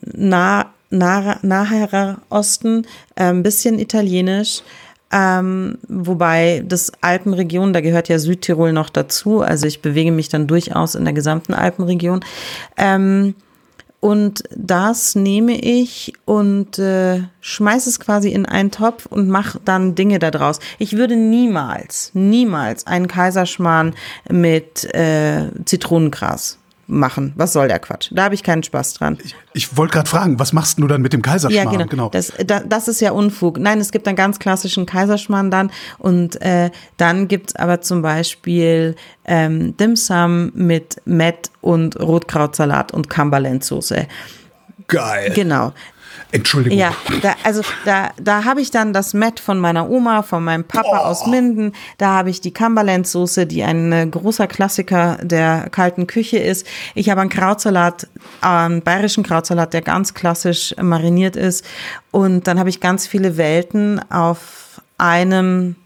nah, 0.00 0.66
nah, 0.90 1.38
naherer 1.42 2.18
Osten, 2.30 2.86
ein 3.14 3.36
ähm, 3.36 3.42
bisschen 3.42 3.78
italienisch. 3.78 4.62
Ähm, 5.12 5.78
wobei 5.88 6.64
das 6.66 6.92
Alpenregion, 7.00 7.72
da 7.72 7.80
gehört 7.80 8.08
ja 8.08 8.18
Südtirol 8.18 8.72
noch 8.72 8.90
dazu. 8.90 9.40
Also 9.40 9.66
ich 9.66 9.80
bewege 9.80 10.10
mich 10.10 10.28
dann 10.28 10.46
durchaus 10.46 10.94
in 10.94 11.04
der 11.04 11.14
gesamten 11.14 11.54
Alpenregion. 11.54 12.24
Ähm, 12.76 13.34
und 14.00 14.44
das 14.54 15.14
nehme 15.14 15.58
ich 15.58 16.12
und 16.24 16.78
äh, 16.78 17.22
schmeiße 17.40 17.88
es 17.88 17.98
quasi 17.98 18.30
in 18.30 18.46
einen 18.46 18.70
Topf 18.70 19.06
und 19.06 19.28
mache 19.28 19.60
dann 19.64 19.94
Dinge 19.94 20.18
daraus. 20.18 20.60
Ich 20.78 20.96
würde 20.96 21.16
niemals, 21.16 22.10
niemals 22.14 22.86
einen 22.86 23.08
Kaiserschmarrn 23.08 23.94
mit 24.28 24.84
äh, 24.94 25.50
Zitronengras 25.64 26.58
machen. 26.86 27.32
Was 27.36 27.52
soll 27.52 27.68
der 27.68 27.78
Quatsch? 27.78 28.10
Da 28.12 28.24
habe 28.24 28.34
ich 28.34 28.42
keinen 28.42 28.62
Spaß 28.62 28.94
dran. 28.94 29.18
Ich, 29.24 29.34
ich 29.52 29.76
wollte 29.76 29.94
gerade 29.94 30.08
fragen, 30.08 30.38
was 30.38 30.52
machst 30.52 30.78
du 30.78 30.86
dann 30.86 31.02
mit 31.02 31.12
dem 31.12 31.22
Kaiserschmarrn? 31.22 31.66
Ja, 31.66 31.70
genau. 31.70 31.86
genau. 31.86 32.08
Das, 32.10 32.32
da, 32.46 32.60
das 32.60 32.88
ist 32.88 33.00
ja 33.00 33.12
Unfug. 33.12 33.58
Nein, 33.58 33.80
es 33.80 33.92
gibt 33.92 34.06
einen 34.06 34.16
ganz 34.16 34.38
klassischen 34.38 34.86
Kaiserschmarrn 34.86 35.50
dann 35.50 35.70
und 35.98 36.40
äh, 36.42 36.70
dann 36.96 37.28
gibt's 37.28 37.56
aber 37.56 37.80
zum 37.80 38.02
Beispiel 38.02 38.94
ähm, 39.24 39.76
Dim 39.76 39.96
Sum 39.96 40.52
mit 40.54 40.96
Met 41.04 41.50
und 41.60 41.98
Rotkrautsalat 41.98 42.92
und 42.92 43.10
Cumberland-Soße. 43.10 44.06
Geil. 44.88 45.32
Genau. 45.34 45.72
Entschuldigung. 46.32 46.78
Ja, 46.78 46.94
da, 47.22 47.34
also 47.44 47.62
da, 47.84 48.10
da 48.20 48.44
habe 48.44 48.60
ich 48.60 48.70
dann 48.70 48.92
das 48.92 49.14
Met 49.14 49.38
von 49.38 49.58
meiner 49.58 49.88
Oma, 49.88 50.22
von 50.22 50.42
meinem 50.42 50.64
Papa 50.64 51.00
oh. 51.02 51.06
aus 51.06 51.26
Minden. 51.26 51.72
Da 51.98 52.08
habe 52.08 52.30
ich 52.30 52.40
die 52.40 52.52
Cumberland-Soße, 52.52 53.46
die 53.46 53.62
ein 53.62 53.92
äh, 53.92 54.06
großer 54.06 54.46
Klassiker 54.46 55.18
der 55.22 55.68
kalten 55.70 56.06
Küche 56.06 56.38
ist. 56.38 56.66
Ich 56.94 57.10
habe 57.10 57.20
einen 57.20 57.30
Krautsalat, 57.30 58.08
einen 58.40 58.82
bayerischen 58.82 59.22
Krautsalat, 59.22 59.72
der 59.72 59.82
ganz 59.82 60.14
klassisch 60.14 60.74
mariniert 60.80 61.36
ist. 61.36 61.64
Und 62.10 62.46
dann 62.46 62.58
habe 62.58 62.70
ich 62.70 62.80
ganz 62.80 63.06
viele 63.06 63.36
Welten 63.36 64.00
auf 64.10 64.80
einem 64.98 65.76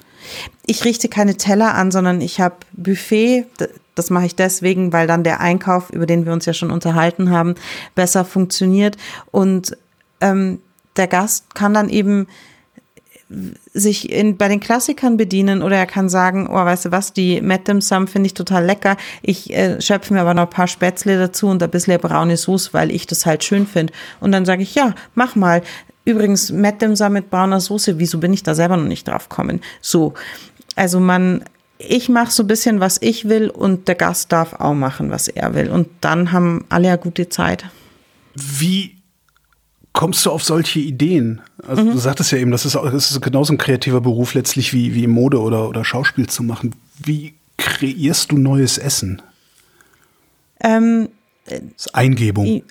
ich 0.67 0.85
richte 0.85 1.09
keine 1.09 1.37
Teller 1.37 1.75
an, 1.75 1.91
sondern 1.91 2.21
ich 2.21 2.41
habe 2.41 2.57
Buffet. 2.73 3.47
Das 3.95 4.11
mache 4.11 4.27
ich 4.27 4.37
deswegen, 4.37 4.93
weil 4.93 5.07
dann 5.07 5.25
der 5.25 5.41
Einkauf, 5.41 5.91
über 5.91 6.07
den 6.07 6.27
wir 6.27 6.33
uns 6.33 6.47
ja 6.47 6.53
schon 6.53 6.71
unterhalten 6.71 7.31
haben, 7.31 7.55
besser 7.95 8.25
funktioniert. 8.25 8.97
Und 9.31 9.77
ähm, 10.21 10.61
der 10.97 11.07
Gast 11.07 11.55
kann 11.55 11.75
dann 11.75 11.89
eben 11.89 12.27
sich 13.73 14.11
in, 14.11 14.37
bei 14.37 14.49
den 14.49 14.59
Klassikern 14.59 15.17
bedienen 15.17 15.63
oder 15.63 15.77
er 15.77 15.87
kann 15.87 16.09
sagen, 16.09 16.49
oh, 16.51 16.55
weißt 16.55 16.87
du 16.87 16.91
was, 16.91 17.13
die 17.13 17.41
Met 17.41 17.71
Sum 17.81 18.09
finde 18.09 18.27
ich 18.27 18.35
total 18.35 18.65
lecker. 18.65 18.97
Ich 19.23 19.55
äh, 19.55 19.81
schöpfe 19.81 20.13
mir 20.13 20.21
aber 20.21 20.35
noch 20.35 20.45
ein 20.45 20.51
paar 20.51 20.67
Spätzle 20.67 21.17
dazu 21.17 21.47
und 21.47 21.63
ein 21.63 21.71
bisschen 21.71 22.01
braune 22.01 22.37
Soße, 22.37 22.73
weil 22.73 22.91
ich 22.91 23.07
das 23.07 23.27
halt 23.27 23.45
schön 23.45 23.69
finde. 23.69 23.93
Und 24.19 24.33
dann 24.33 24.45
sage 24.45 24.63
ich, 24.63 24.75
ja, 24.75 24.95
mach 25.15 25.37
mal. 25.37 25.63
Übrigens, 26.05 26.51
Met 26.51 26.83
Sum 26.97 27.13
mit 27.13 27.31
brauner 27.31 27.61
Soße, 27.61 27.99
wieso 27.99 28.19
bin 28.19 28.33
ich 28.33 28.43
da 28.43 28.55
selber 28.55 28.77
noch 28.77 28.89
nicht 28.89 29.07
drauf 29.07 29.29
gekommen? 29.29 29.61
So, 29.81 30.15
also 30.75 30.99
man, 30.99 31.45
ich 31.89 32.09
mache 32.09 32.31
so 32.31 32.43
ein 32.43 32.47
bisschen, 32.47 32.81
was 32.81 32.99
ich 33.01 33.29
will 33.29 33.49
und 33.49 33.89
der 33.89 33.95
Gast 33.95 34.33
darf 34.33 34.55
auch 34.55 34.75
machen, 34.75 35.11
was 35.11 35.29
er 35.29 35.55
will. 35.55 35.71
Und 35.71 35.89
dann 36.01 36.33
haben 36.33 36.65
alle 36.69 36.89
ja 36.89 36.97
gute 36.97 37.29
Zeit. 37.29 37.65
Wie 38.35 38.97
kommst 39.93 40.25
du 40.27 40.31
auf 40.31 40.45
solche 40.45 40.79
Ideen? 40.79 41.41
Also 41.67 41.85
mhm. 41.85 41.93
du 41.93 41.99
sagtest 41.99 42.33
ja 42.33 42.39
eben, 42.39 42.51
das 42.51 42.67
ist, 42.67 42.75
das 42.75 43.11
ist 43.11 43.21
genauso 43.23 43.55
ein 43.55 43.59
kreativer 43.59 44.01
Beruf 44.01 44.35
letztlich 44.35 44.73
wie, 44.73 44.95
wie 44.95 45.07
Mode 45.07 45.41
oder, 45.41 45.69
oder 45.69 45.85
Schauspiel 45.85 46.29
zu 46.29 46.43
machen. 46.43 46.75
Wie 47.03 47.35
kreierst 47.57 48.33
du 48.33 48.39
neues 48.39 48.79
Essen? 48.79 49.23
Ähm, 50.63 51.09
das 51.47 51.87
ist 51.87 51.95
Eingebung. 51.95 52.63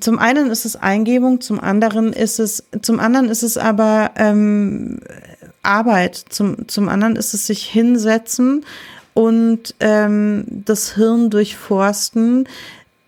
Zum 0.00 0.18
einen 0.18 0.50
ist 0.50 0.64
es 0.64 0.76
Eingebung, 0.76 1.40
zum 1.40 1.60
anderen 1.60 2.12
ist 2.12 2.38
es, 2.38 2.64
zum 2.80 3.00
anderen 3.00 3.28
ist 3.28 3.42
es 3.42 3.58
aber 3.58 4.12
ähm, 4.16 5.00
Arbeit, 5.62 6.24
zum, 6.28 6.68
zum 6.68 6.88
anderen 6.88 7.16
ist 7.16 7.34
es 7.34 7.46
sich 7.46 7.64
hinsetzen 7.64 8.64
und 9.14 9.74
ähm, 9.80 10.44
das 10.48 10.94
Hirn 10.94 11.30
durchforsten, 11.30 12.48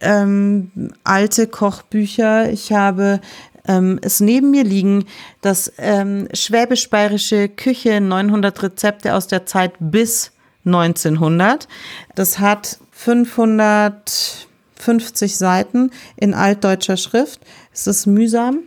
ähm, 0.01 0.71
alte 1.03 1.47
Kochbücher. 1.47 2.51
Ich 2.51 2.73
habe 2.73 3.21
ähm, 3.67 3.99
es 4.03 4.21
neben 4.21 4.51
mir 4.51 4.65
liegen, 4.65 5.07
das 5.41 5.73
ähm, 5.79 6.29
schwäbisch-bayerische 6.33 7.49
Küche 7.49 8.01
900 8.01 8.63
Rezepte 8.63 9.15
aus 9.15 9.27
der 9.27 9.47
Zeit 9.47 9.73
bis 9.79 10.33
1900. 10.67 11.67
Das 12.15 12.39
hat 12.39 12.79
550 12.93 15.37
Seiten 15.37 15.91
in 16.17 16.35
altdeutscher 16.35 16.97
Schrift. 16.97 17.41
Es 17.73 17.87
ist 17.87 18.07
mühsam. 18.07 18.61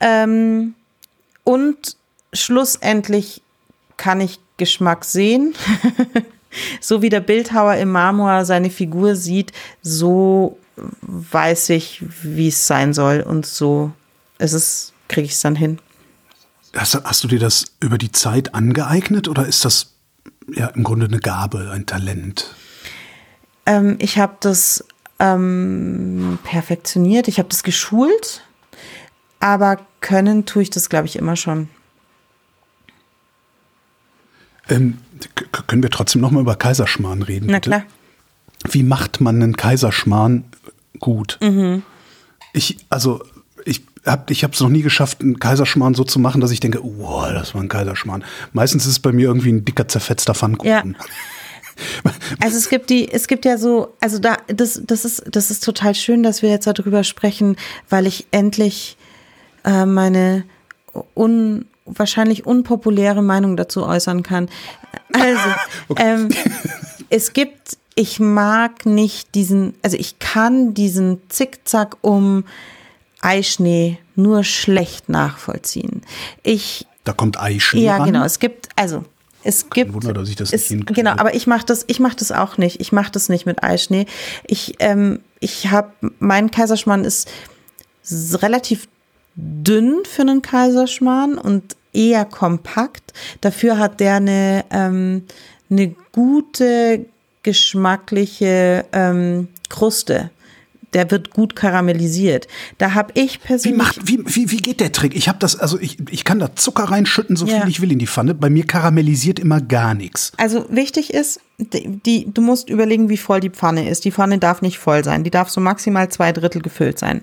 Ähm, 0.00 0.74
und 1.44 1.96
schlussendlich 2.32 3.42
kann 3.96 4.20
ich 4.20 4.40
Geschmack 4.56 5.04
sehen. 5.04 5.54
so 6.80 7.02
wie 7.02 7.08
der 7.08 7.20
Bildhauer 7.20 7.74
im 7.74 7.90
Marmor 7.90 8.44
seine 8.44 8.70
Figur 8.70 9.16
sieht, 9.16 9.52
so 9.82 10.58
weiß 11.02 11.70
ich, 11.70 12.04
wie 12.22 12.48
es 12.48 12.66
sein 12.66 12.94
soll 12.94 13.20
und 13.20 13.46
so 13.46 13.92
ist 14.38 14.52
es, 14.52 14.92
kriege 15.08 15.26
ich 15.26 15.32
es 15.32 15.40
dann 15.40 15.56
hin. 15.56 15.78
Hast, 16.76 16.94
hast, 17.02 17.24
du 17.24 17.28
dir 17.28 17.38
das 17.38 17.66
über 17.80 17.98
die 17.98 18.12
Zeit 18.12 18.54
angeeignet 18.54 19.26
oder 19.26 19.46
ist 19.46 19.64
das 19.64 19.94
ja 20.54 20.68
im 20.68 20.84
Grunde 20.84 21.06
eine 21.06 21.18
Gabe, 21.18 21.70
ein 21.72 21.86
Talent? 21.86 22.54
Ähm, 23.66 23.96
ich 24.00 24.18
habe 24.18 24.36
das 24.40 24.84
ähm, 25.18 26.38
perfektioniert, 26.44 27.26
ich 27.26 27.38
habe 27.38 27.48
das 27.48 27.62
geschult, 27.62 28.42
aber 29.40 29.78
können 30.00 30.46
tue 30.46 30.62
ich 30.62 30.70
das, 30.70 30.88
glaube 30.88 31.06
ich, 31.06 31.16
immer 31.16 31.36
schon. 31.36 31.68
Ähm, 34.68 34.98
können 35.66 35.82
wir 35.82 35.90
trotzdem 35.90 36.20
noch 36.20 36.30
mal 36.30 36.40
über 36.40 36.56
Kaiserschmarrn 36.56 37.22
reden? 37.22 37.48
Na 37.50 37.60
klar. 37.60 37.84
Wie 38.70 38.82
macht 38.82 39.20
man 39.20 39.42
einen 39.42 39.56
Kaiserschmarrn 39.56 40.44
gut? 40.98 41.38
Mhm. 41.40 41.82
Ich, 42.52 42.78
also, 42.88 43.22
ich 43.64 43.82
habe 44.04 44.32
ich 44.32 44.42
es 44.42 44.60
noch 44.60 44.68
nie 44.68 44.82
geschafft, 44.82 45.20
einen 45.20 45.38
Kaiserschmarrn 45.38 45.94
so 45.94 46.04
zu 46.04 46.18
machen, 46.18 46.40
dass 46.40 46.50
ich 46.50 46.60
denke, 46.60 46.80
wow, 46.82 47.30
das 47.32 47.54
war 47.54 47.62
ein 47.62 47.68
Kaiserschmarrn. 47.68 48.24
Meistens 48.52 48.84
ist 48.84 48.92
es 48.92 48.98
bei 48.98 49.12
mir 49.12 49.28
irgendwie 49.28 49.52
ein 49.52 49.64
dicker, 49.64 49.88
zerfetzter 49.88 50.34
Pfannkuchen. 50.34 50.96
Ja. 50.98 51.04
Also 52.40 52.56
es 52.56 52.68
gibt 52.68 52.90
die, 52.90 53.08
es 53.08 53.28
gibt 53.28 53.44
ja 53.44 53.56
so, 53.56 53.94
also 54.00 54.18
da, 54.18 54.38
das, 54.48 54.82
das 54.84 55.04
ist, 55.04 55.22
das 55.30 55.52
ist 55.52 55.62
total 55.62 55.94
schön, 55.94 56.24
dass 56.24 56.42
wir 56.42 56.50
jetzt 56.50 56.66
darüber 56.66 57.04
sprechen, 57.04 57.54
weil 57.88 58.08
ich 58.08 58.26
endlich 58.32 58.96
äh, 59.64 59.86
meine 59.86 60.42
un, 61.14 61.66
wahrscheinlich 61.88 62.46
unpopuläre 62.46 63.22
Meinung 63.22 63.56
dazu 63.56 63.84
äußern 63.84 64.22
kann. 64.22 64.48
Also, 65.12 65.48
okay. 65.88 66.02
ähm, 66.04 66.28
es 67.10 67.32
gibt, 67.32 67.78
ich 67.94 68.20
mag 68.20 68.86
nicht 68.86 69.34
diesen, 69.34 69.74
also 69.82 69.96
ich 69.96 70.18
kann 70.18 70.74
diesen 70.74 71.20
Zickzack 71.28 71.96
um 72.00 72.44
Eischnee 73.20 73.98
nur 74.14 74.44
schlecht 74.44 75.08
nachvollziehen. 75.08 76.02
Ich 76.42 76.86
da 77.04 77.12
kommt 77.12 77.40
Eischnee 77.40 77.84
Ja, 77.84 77.96
ran? 77.96 78.06
genau. 78.06 78.24
Es 78.24 78.38
gibt 78.38 78.68
also 78.76 79.04
es 79.44 79.70
gibt 79.70 79.94
Wunder, 79.94 80.12
dass 80.12 80.28
ich 80.28 80.36
das 80.36 80.52
es, 80.52 80.68
nicht 80.70 80.86
Genau, 80.94 81.12
aber 81.12 81.34
ich 81.34 81.46
mache 81.46 81.64
das 81.64 81.84
ich 81.86 82.00
mache 82.00 82.16
das 82.16 82.32
auch 82.32 82.58
nicht. 82.58 82.80
Ich 82.80 82.92
mache 82.92 83.10
das 83.10 83.28
nicht 83.28 83.46
mit 83.46 83.62
Eischnee. 83.62 84.06
Ich 84.46 84.74
ähm, 84.80 85.20
ich 85.40 85.70
habe 85.70 85.92
mein 86.18 86.50
Kaiserschmarrn 86.50 87.04
ist 87.04 87.28
relativ 88.42 88.88
dünn 89.36 90.02
für 90.04 90.22
einen 90.22 90.42
Kaiserschmarrn 90.42 91.38
und 91.38 91.76
eher 91.92 92.24
kompakt. 92.24 93.12
Dafür 93.40 93.78
hat 93.78 94.00
der 94.00 94.16
eine, 94.16 94.64
ähm, 94.70 95.24
eine 95.70 95.94
gute 96.12 97.06
geschmackliche 97.42 98.84
ähm, 98.92 99.48
Kruste. 99.68 100.30
Der 100.94 101.10
wird 101.10 101.30
gut 101.30 101.54
karamellisiert. 101.54 102.48
Da 102.78 102.94
habe 102.94 103.12
ich 103.14 103.40
persönlich. 103.40 103.78
Wie, 103.78 103.82
macht, 103.82 104.08
wie, 104.08 104.18
wie, 104.24 104.50
wie 104.50 104.56
geht 104.56 104.80
der 104.80 104.90
Trick? 104.90 105.14
Ich 105.14 105.28
habe 105.28 105.38
das, 105.38 105.58
also 105.58 105.78
ich, 105.78 105.98
ich 106.10 106.24
kann 106.24 106.38
da 106.38 106.56
Zucker 106.56 106.84
reinschütten, 106.84 107.36
so 107.36 107.46
ja. 107.46 107.60
viel 107.60 107.68
ich 107.68 107.82
will 107.82 107.92
in 107.92 107.98
die 107.98 108.06
Pfanne. 108.06 108.34
Bei 108.34 108.48
mir 108.48 108.66
karamellisiert 108.66 109.38
immer 109.38 109.60
gar 109.60 109.94
nichts. 109.94 110.32
Also 110.38 110.64
wichtig 110.70 111.12
ist, 111.12 111.40
die, 111.58 112.00
die, 112.04 112.32
du 112.32 112.40
musst 112.40 112.70
überlegen, 112.70 113.10
wie 113.10 113.18
voll 113.18 113.40
die 113.40 113.50
Pfanne 113.50 113.88
ist. 113.88 114.06
Die 114.06 114.12
Pfanne 114.12 114.38
darf 114.38 114.62
nicht 114.62 114.78
voll 114.78 115.04
sein. 115.04 115.24
Die 115.24 115.30
darf 115.30 115.50
so 115.50 115.60
maximal 115.60 116.08
zwei 116.08 116.32
Drittel 116.32 116.62
gefüllt 116.62 116.98
sein. 116.98 117.22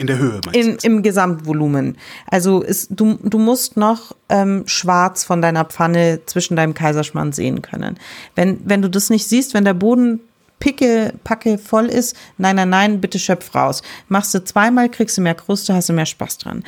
In 0.00 0.06
der 0.06 0.16
Höhe, 0.16 0.40
meinst 0.46 0.56
In, 0.56 0.78
Im 0.94 1.02
Gesamtvolumen. 1.02 1.98
Also 2.26 2.62
ist, 2.62 2.88
du, 2.88 3.18
du 3.22 3.38
musst 3.38 3.76
noch 3.76 4.16
ähm, 4.30 4.62
schwarz 4.64 5.24
von 5.24 5.42
deiner 5.42 5.66
Pfanne 5.66 6.20
zwischen 6.24 6.56
deinem 6.56 6.72
Kaiserschmarrn 6.72 7.32
sehen 7.32 7.60
können. 7.60 7.98
Wenn, 8.34 8.62
wenn 8.64 8.80
du 8.80 8.88
das 8.88 9.10
nicht 9.10 9.28
siehst, 9.28 9.52
wenn 9.52 9.66
der 9.66 9.74
Boden 9.74 10.20
picke, 10.58 11.12
packe 11.22 11.58
voll 11.58 11.84
ist, 11.84 12.16
nein, 12.38 12.56
nein, 12.56 12.70
nein, 12.70 13.00
bitte 13.02 13.18
schöpf 13.18 13.54
raus. 13.54 13.82
Machst 14.08 14.32
du 14.32 14.42
zweimal, 14.42 14.88
kriegst 14.88 15.18
du 15.18 15.20
mehr 15.20 15.34
Kruste, 15.34 15.74
hast 15.74 15.90
du 15.90 15.92
mehr 15.92 16.06
Spaß 16.06 16.38
dran. 16.38 16.64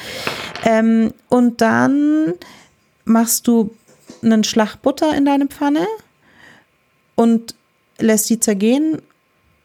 Ähm, 0.66 1.14
und 1.30 1.62
dann 1.62 2.34
machst 3.06 3.46
du 3.46 3.74
einen 4.22 4.44
Schlag 4.44 4.76
Butter 4.82 5.16
in 5.16 5.24
deine 5.24 5.46
Pfanne 5.46 5.86
und 7.14 7.54
lässt 7.98 8.28
die 8.28 8.40
zergehen 8.40 9.00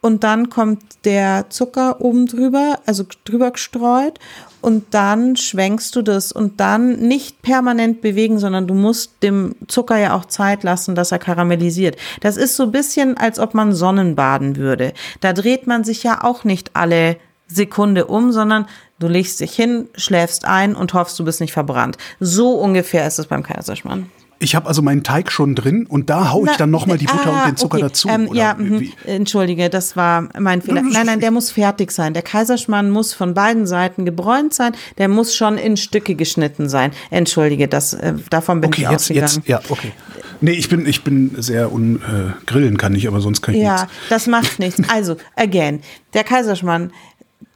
und 0.07 0.23
dann 0.23 0.49
kommt 0.49 0.81
der 1.03 1.49
Zucker 1.49 1.99
oben 1.99 2.27
drüber, 2.27 2.79
also 2.85 3.03
drüber 3.25 3.51
gestreut 3.51 4.19
und 4.61 4.85
dann 4.91 5.35
schwenkst 5.35 5.93
du 5.97 6.01
das 6.01 6.31
und 6.31 6.61
dann 6.61 6.95
nicht 6.95 7.41
permanent 7.41 7.99
bewegen, 7.99 8.39
sondern 8.39 8.67
du 8.67 8.73
musst 8.73 9.21
dem 9.21 9.55
Zucker 9.67 9.97
ja 9.97 10.15
auch 10.15 10.23
Zeit 10.23 10.63
lassen, 10.63 10.95
dass 10.95 11.11
er 11.11 11.19
karamellisiert. 11.19 11.97
Das 12.21 12.37
ist 12.37 12.55
so 12.55 12.63
ein 12.63 12.71
bisschen, 12.71 13.17
als 13.17 13.37
ob 13.37 13.53
man 13.53 13.73
Sonnenbaden 13.73 14.55
würde. 14.55 14.93
Da 15.19 15.33
dreht 15.33 15.67
man 15.67 15.83
sich 15.83 16.03
ja 16.03 16.23
auch 16.23 16.45
nicht 16.45 16.71
alle 16.73 17.17
Sekunde 17.49 18.05
um, 18.05 18.31
sondern 18.31 18.65
du 18.99 19.09
legst 19.09 19.41
dich 19.41 19.53
hin, 19.53 19.89
schläfst 19.95 20.45
ein 20.45 20.73
und 20.73 20.93
hoffst, 20.93 21.19
du 21.19 21.25
bist 21.25 21.41
nicht 21.41 21.51
verbrannt. 21.51 21.97
So 22.21 22.53
ungefähr 22.53 23.05
ist 23.05 23.19
es 23.19 23.27
beim 23.27 23.43
Kaiserschmarrn. 23.43 24.09
Ich 24.39 24.55
habe 24.55 24.67
also 24.67 24.81
meinen 24.81 25.03
Teig 25.03 25.31
schon 25.31 25.55
drin 25.55 25.85
und 25.87 26.09
da 26.09 26.31
haue 26.31 26.49
ich 26.49 26.57
dann 26.57 26.69
nochmal 26.69 26.97
die 26.97 27.05
Butter 27.05 27.33
ah, 27.33 27.43
und 27.43 27.51
den 27.51 27.57
Zucker 27.57 27.77
okay. 27.77 27.87
dazu. 27.87 28.07
Ähm, 28.09 28.29
ja, 28.33 28.55
mh. 28.57 28.81
entschuldige, 29.05 29.69
das 29.69 29.95
war 29.95 30.29
mein 30.39 30.61
Fehler. 30.61 30.81
Nein, 30.81 31.05
nein, 31.05 31.19
der 31.19 31.31
muss 31.31 31.51
fertig 31.51 31.91
sein. 31.91 32.13
Der 32.13 32.21
Kaiserschmarrn 32.21 32.89
muss 32.91 33.13
von 33.13 33.33
beiden 33.33 33.65
Seiten 33.65 34.05
gebräunt 34.05 34.53
sein. 34.53 34.73
Der 34.97 35.07
muss 35.07 35.35
schon 35.35 35.57
in 35.57 35.75
Stücke 35.75 36.15
geschnitten 36.15 36.69
sein. 36.69 36.91
Entschuldige, 37.09 37.67
das, 37.67 37.93
äh, 37.93 38.13
davon 38.29 38.61
bin 38.61 38.69
okay, 38.69 38.83
ich 38.83 38.89
jetzt, 38.89 39.01
ausgegangen. 39.01 39.33
Jetzt, 39.37 39.47
ja, 39.47 39.61
okay. 39.69 39.91
Nee, 40.39 40.51
ich 40.51 40.69
bin, 40.69 40.85
ich 40.85 41.03
bin 41.03 41.35
sehr 41.37 41.71
un, 41.71 41.95
äh, 41.95 42.45
grillen 42.45 42.77
kann 42.77 42.93
ich, 42.93 43.07
aber 43.07 43.21
sonst 43.21 43.41
kann 43.41 43.55
ich 43.55 43.61
ja, 43.61 43.73
nichts. 43.73 43.87
Ja, 43.87 43.99
das 44.09 44.27
macht 44.27 44.59
nichts. 44.59 44.81
Also, 44.87 45.17
again, 45.35 45.81
der 46.13 46.23
Kaiserschmarrn 46.23 46.91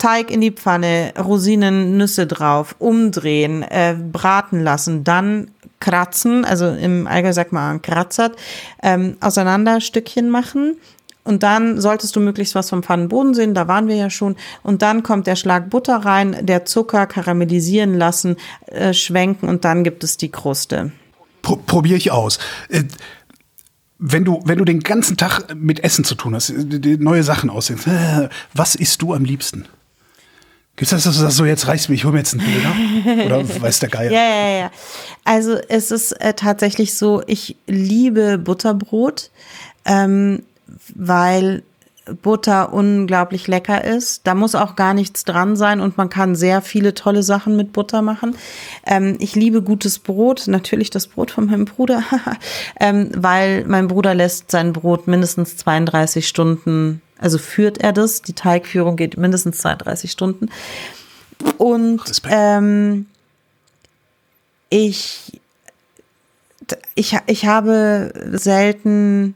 Teig 0.01 0.31
in 0.31 0.41
die 0.41 0.51
Pfanne, 0.51 1.13
Rosinen, 1.19 1.95
Nüsse 1.95 2.25
drauf, 2.25 2.75
umdrehen, 2.79 3.61
äh, 3.61 3.95
braten 3.95 4.63
lassen, 4.63 5.03
dann 5.03 5.51
kratzen, 5.81 6.45
also 6.45 6.67
im 6.67 7.07
Allgäu 7.07 7.33
sagt 7.33 7.51
man 7.51 7.81
kratzert, 7.81 8.37
ähm, 8.81 9.17
auseinander 9.19 9.81
Stückchen 9.81 10.29
machen. 10.29 10.77
Und 11.23 11.43
dann 11.43 11.79
solltest 11.79 12.15
du 12.15 12.19
möglichst 12.19 12.55
was 12.55 12.69
vom 12.69 12.81
Pfannenboden 12.81 13.33
sehen, 13.33 13.53
da 13.53 13.67
waren 13.67 13.87
wir 13.87 13.95
ja 13.95 14.09
schon. 14.09 14.35
Und 14.63 14.81
dann 14.81 15.03
kommt 15.03 15.27
der 15.27 15.35
Schlag 15.35 15.69
Butter 15.69 15.97
rein, 15.97 16.37
der 16.41 16.65
Zucker 16.65 17.05
karamellisieren 17.05 17.95
lassen, 17.97 18.37
äh, 18.67 18.93
schwenken 18.93 19.47
und 19.47 19.65
dann 19.65 19.83
gibt 19.83 20.03
es 20.03 20.17
die 20.17 20.31
Kruste. 20.31 20.91
Pro 21.41 21.57
Probiere 21.57 21.97
ich 21.97 22.11
aus. 22.11 22.39
Äh, 22.69 22.83
wenn 23.99 24.25
du, 24.25 24.41
wenn 24.45 24.57
du 24.57 24.65
den 24.65 24.79
ganzen 24.79 25.15
Tag 25.15 25.53
mit 25.55 25.83
Essen 25.83 26.03
zu 26.03 26.15
tun 26.15 26.33
hast, 26.33 26.49
neue 26.49 27.21
Sachen 27.21 27.51
aussehen, 27.51 27.79
was 28.53 28.73
isst 28.73 29.03
du 29.03 29.13
am 29.13 29.23
liebsten? 29.23 29.67
Gibt 30.81 30.91
es 30.91 31.03
das, 31.03 31.03
dass 31.03 31.13
du 31.13 31.21
sagst, 31.21 31.37
so 31.37 31.45
jetzt 31.45 31.67
reicht 31.67 31.89
mir, 31.89 31.95
ich 31.95 32.05
hole 32.05 32.13
mir 32.13 32.21
jetzt 32.21 32.33
einen 32.33 32.43
Döner? 32.43 33.25
Oder 33.27 33.61
weiß 33.61 33.81
der 33.81 33.89
Geier? 33.89 34.11
Ja, 34.11 34.23
ja, 34.23 34.59
ja. 34.61 34.71
Also 35.23 35.59
es 35.69 35.91
ist 35.91 36.13
äh, 36.13 36.33
tatsächlich 36.33 36.95
so, 36.95 37.21
ich 37.27 37.55
liebe 37.67 38.39
Butterbrot, 38.39 39.29
ähm, 39.85 40.41
weil 40.95 41.61
Butter 42.23 42.73
unglaublich 42.73 43.47
lecker 43.47 43.83
ist. 43.83 44.25
Da 44.25 44.33
muss 44.33 44.55
auch 44.55 44.75
gar 44.75 44.95
nichts 44.95 45.23
dran 45.23 45.55
sein 45.55 45.81
und 45.81 45.99
man 45.99 46.09
kann 46.09 46.33
sehr 46.33 46.63
viele 46.63 46.95
tolle 46.95 47.21
Sachen 47.21 47.55
mit 47.55 47.73
Butter 47.73 48.01
machen. 48.01 48.35
Ähm, 48.87 49.17
ich 49.19 49.35
liebe 49.35 49.61
gutes 49.61 49.99
Brot, 49.99 50.47
natürlich 50.47 50.89
das 50.89 51.05
Brot 51.05 51.29
von 51.29 51.45
meinem 51.45 51.65
Bruder, 51.65 52.03
ähm, 52.79 53.11
weil 53.15 53.65
mein 53.65 53.87
Bruder 53.87 54.15
lässt 54.15 54.49
sein 54.49 54.73
Brot 54.73 55.07
mindestens 55.07 55.57
32 55.57 56.27
Stunden 56.27 57.03
also 57.21 57.37
führt 57.37 57.77
er 57.77 57.93
das. 57.93 58.21
Die 58.21 58.33
Teigführung 58.33 58.97
geht 58.97 59.15
mindestens 59.15 59.59
32 59.59 60.11
Stunden. 60.11 60.49
Und 61.57 62.21
ähm, 62.29 63.05
ich, 64.69 65.39
ich, 66.95 67.17
ich 67.27 67.45
habe 67.45 68.13
selten, 68.31 69.35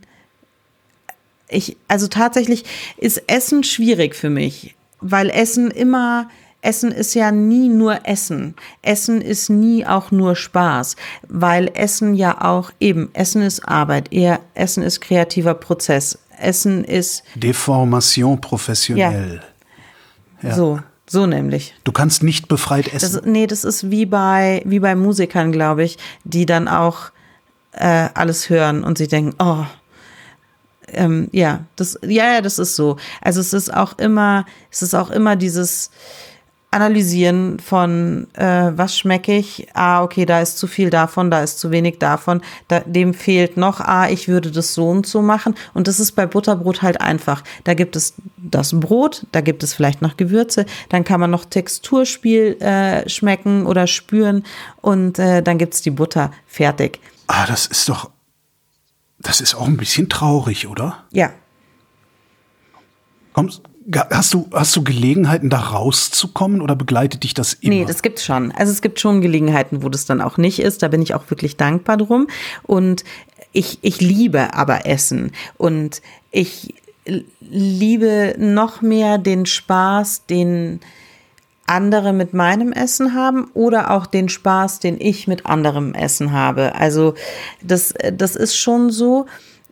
ich, 1.48 1.78
also 1.88 2.08
tatsächlich 2.08 2.66
ist 2.98 3.24
Essen 3.28 3.64
schwierig 3.64 4.16
für 4.16 4.30
mich, 4.30 4.76
weil 5.00 5.30
Essen 5.30 5.70
immer, 5.72 6.30
Essen 6.62 6.92
ist 6.92 7.14
ja 7.14 7.32
nie 7.32 7.70
nur 7.70 8.08
Essen. 8.08 8.56
Essen 8.82 9.22
ist 9.22 9.50
nie 9.50 9.86
auch 9.86 10.10
nur 10.10 10.36
Spaß, 10.36 10.96
weil 11.28 11.70
Essen 11.76 12.16
ja 12.16 12.42
auch 12.42 12.72
eben, 12.80 13.10
Essen 13.14 13.44
ist 13.44 13.68
Arbeit, 13.68 14.12
eher 14.12 14.40
Essen 14.56 14.82
ist 14.82 15.02
kreativer 15.02 15.54
Prozess. 15.54 16.18
Essen 16.40 16.84
ist. 16.84 17.24
Deformation 17.36 18.40
professionell. 18.42 19.42
Ja. 20.42 20.50
ja. 20.50 20.56
So. 20.56 20.80
So 21.08 21.28
nämlich. 21.28 21.76
Du 21.84 21.92
kannst 21.92 22.24
nicht 22.24 22.48
befreit 22.48 22.92
essen. 22.92 23.14
Das, 23.14 23.26
nee, 23.26 23.46
das 23.46 23.64
ist 23.64 23.92
wie 23.92 24.08
bei, 24.08 24.64
wie 24.66 24.80
bei 24.80 24.96
Musikern, 24.96 25.52
glaube 25.52 25.84
ich, 25.84 25.98
die 26.24 26.48
dann 26.48 26.68
auch 26.68 27.12
äh, 27.74 28.10
alles 28.14 28.50
hören 28.50 28.84
und 28.84 28.98
sie 28.98 29.08
denken, 29.08 29.36
oh, 29.38 29.66
ähm, 30.88 31.30
ja, 31.32 31.66
das, 31.76 32.00
ja, 32.04 32.34
ja, 32.34 32.42
das 32.42 32.58
ist 32.60 32.76
so. 32.76 32.98
Also 33.22 33.40
es 33.40 33.54
ist 33.54 33.74
auch 33.74 33.98
immer, 33.98 34.46
es 34.72 34.82
ist 34.82 34.94
auch 34.94 35.12
immer 35.12 35.36
dieses, 35.36 35.92
Analysieren 36.76 37.60
von, 37.60 38.28
äh, 38.34 38.72
was 38.76 38.98
schmecke 38.98 39.38
ich? 39.38 39.68
Ah, 39.74 40.04
okay, 40.04 40.26
da 40.26 40.42
ist 40.42 40.58
zu 40.58 40.68
viel 40.68 40.90
davon, 40.90 41.32
da 41.32 41.42
ist 41.42 41.58
zu 41.58 41.72
wenig 41.72 42.00
davon, 42.00 42.42
da, 42.68 42.82
dem 42.82 43.14
fehlt 43.14 43.56
noch, 43.56 43.80
ah, 43.80 44.10
ich 44.10 44.28
würde 44.28 44.52
das 44.52 44.74
so 44.74 44.90
und 44.90 45.08
so 45.08 45.22
machen. 45.22 45.56
Und 45.74 45.88
das 45.88 46.02
ist 46.02 46.12
bei 46.12 46.26
Butterbrot 46.26 46.82
halt 46.82 47.00
einfach. 47.00 47.44
Da 47.64 47.76
gibt 47.76 47.96
es 47.96 48.16
das 48.36 48.78
Brot, 48.78 49.26
da 49.32 49.40
gibt 49.40 49.64
es 49.64 49.74
vielleicht 49.74 50.02
noch 50.02 50.18
Gewürze, 50.18 50.66
dann 50.90 51.06
kann 51.06 51.22
man 51.22 51.32
noch 51.32 51.46
Texturspiel 51.46 52.58
äh, 52.60 53.08
schmecken 53.08 53.66
oder 53.66 53.88
spüren 53.88 54.44
und 54.82 55.18
äh, 55.18 55.42
dann 55.42 55.58
gibt 55.58 55.76
es 55.76 55.82
die 55.82 55.92
Butter 55.92 56.32
fertig. 56.46 57.00
Ah, 57.28 57.46
das 57.48 57.68
ist 57.68 57.88
doch, 57.88 58.12
das 59.20 59.40
ist 59.40 59.56
auch 59.56 59.66
ein 59.66 59.78
bisschen 59.78 60.10
traurig, 60.10 60.68
oder? 60.68 61.06
Ja. 61.12 61.32
Kommst, 63.32 63.62
Hast 63.92 64.34
du, 64.34 64.48
hast 64.52 64.76
du 64.76 64.84
Gelegenheiten, 64.84 65.50
da 65.50 65.60
rauszukommen 65.60 66.62
oder 66.62 66.76
begleitet 66.76 67.24
dich 67.24 67.36
das 67.36 67.54
immer? 67.54 67.76
Nee, 67.76 67.86
das 67.86 68.02
gibt's 68.02 68.26
schon. 68.26 68.52
Also 68.52 68.72
es 68.72 68.82
gibt 68.82 69.00
schon 69.00 69.22
Gelegenheiten, 69.22 69.84
wo 69.84 69.90
das 69.90 70.06
dann 70.06 70.22
auch 70.22 70.38
nicht 70.38 70.60
ist. 70.60 70.82
Da 70.82 70.88
bin 70.88 71.04
ich 71.04 71.14
auch 71.14 71.30
wirklich 71.30 71.56
dankbar 71.56 71.98
drum. 71.98 72.28
Und 72.64 73.04
ich, 73.52 73.78
ich 73.82 74.02
liebe 74.02 74.56
aber 74.56 74.88
Essen. 74.88 75.32
Und 75.58 76.02
ich 76.32 76.74
liebe 77.40 78.36
noch 78.40 78.82
mehr 78.82 79.18
den 79.20 79.46
Spaß, 79.46 80.26
den 80.26 80.80
andere 81.68 82.14
mit 82.14 82.34
meinem 82.34 82.72
Essen 82.72 83.14
haben 83.14 83.46
oder 83.54 83.92
auch 83.92 84.06
den 84.06 84.30
Spaß, 84.30 84.80
den 84.80 85.00
ich 85.00 85.28
mit 85.28 85.46
anderem 85.46 85.94
Essen 85.94 86.32
habe. 86.32 86.76
Also 86.76 87.16
das, 87.62 87.94
das 88.14 88.36
ist 88.36 88.58
schon 88.58 88.92
so. 88.92 89.26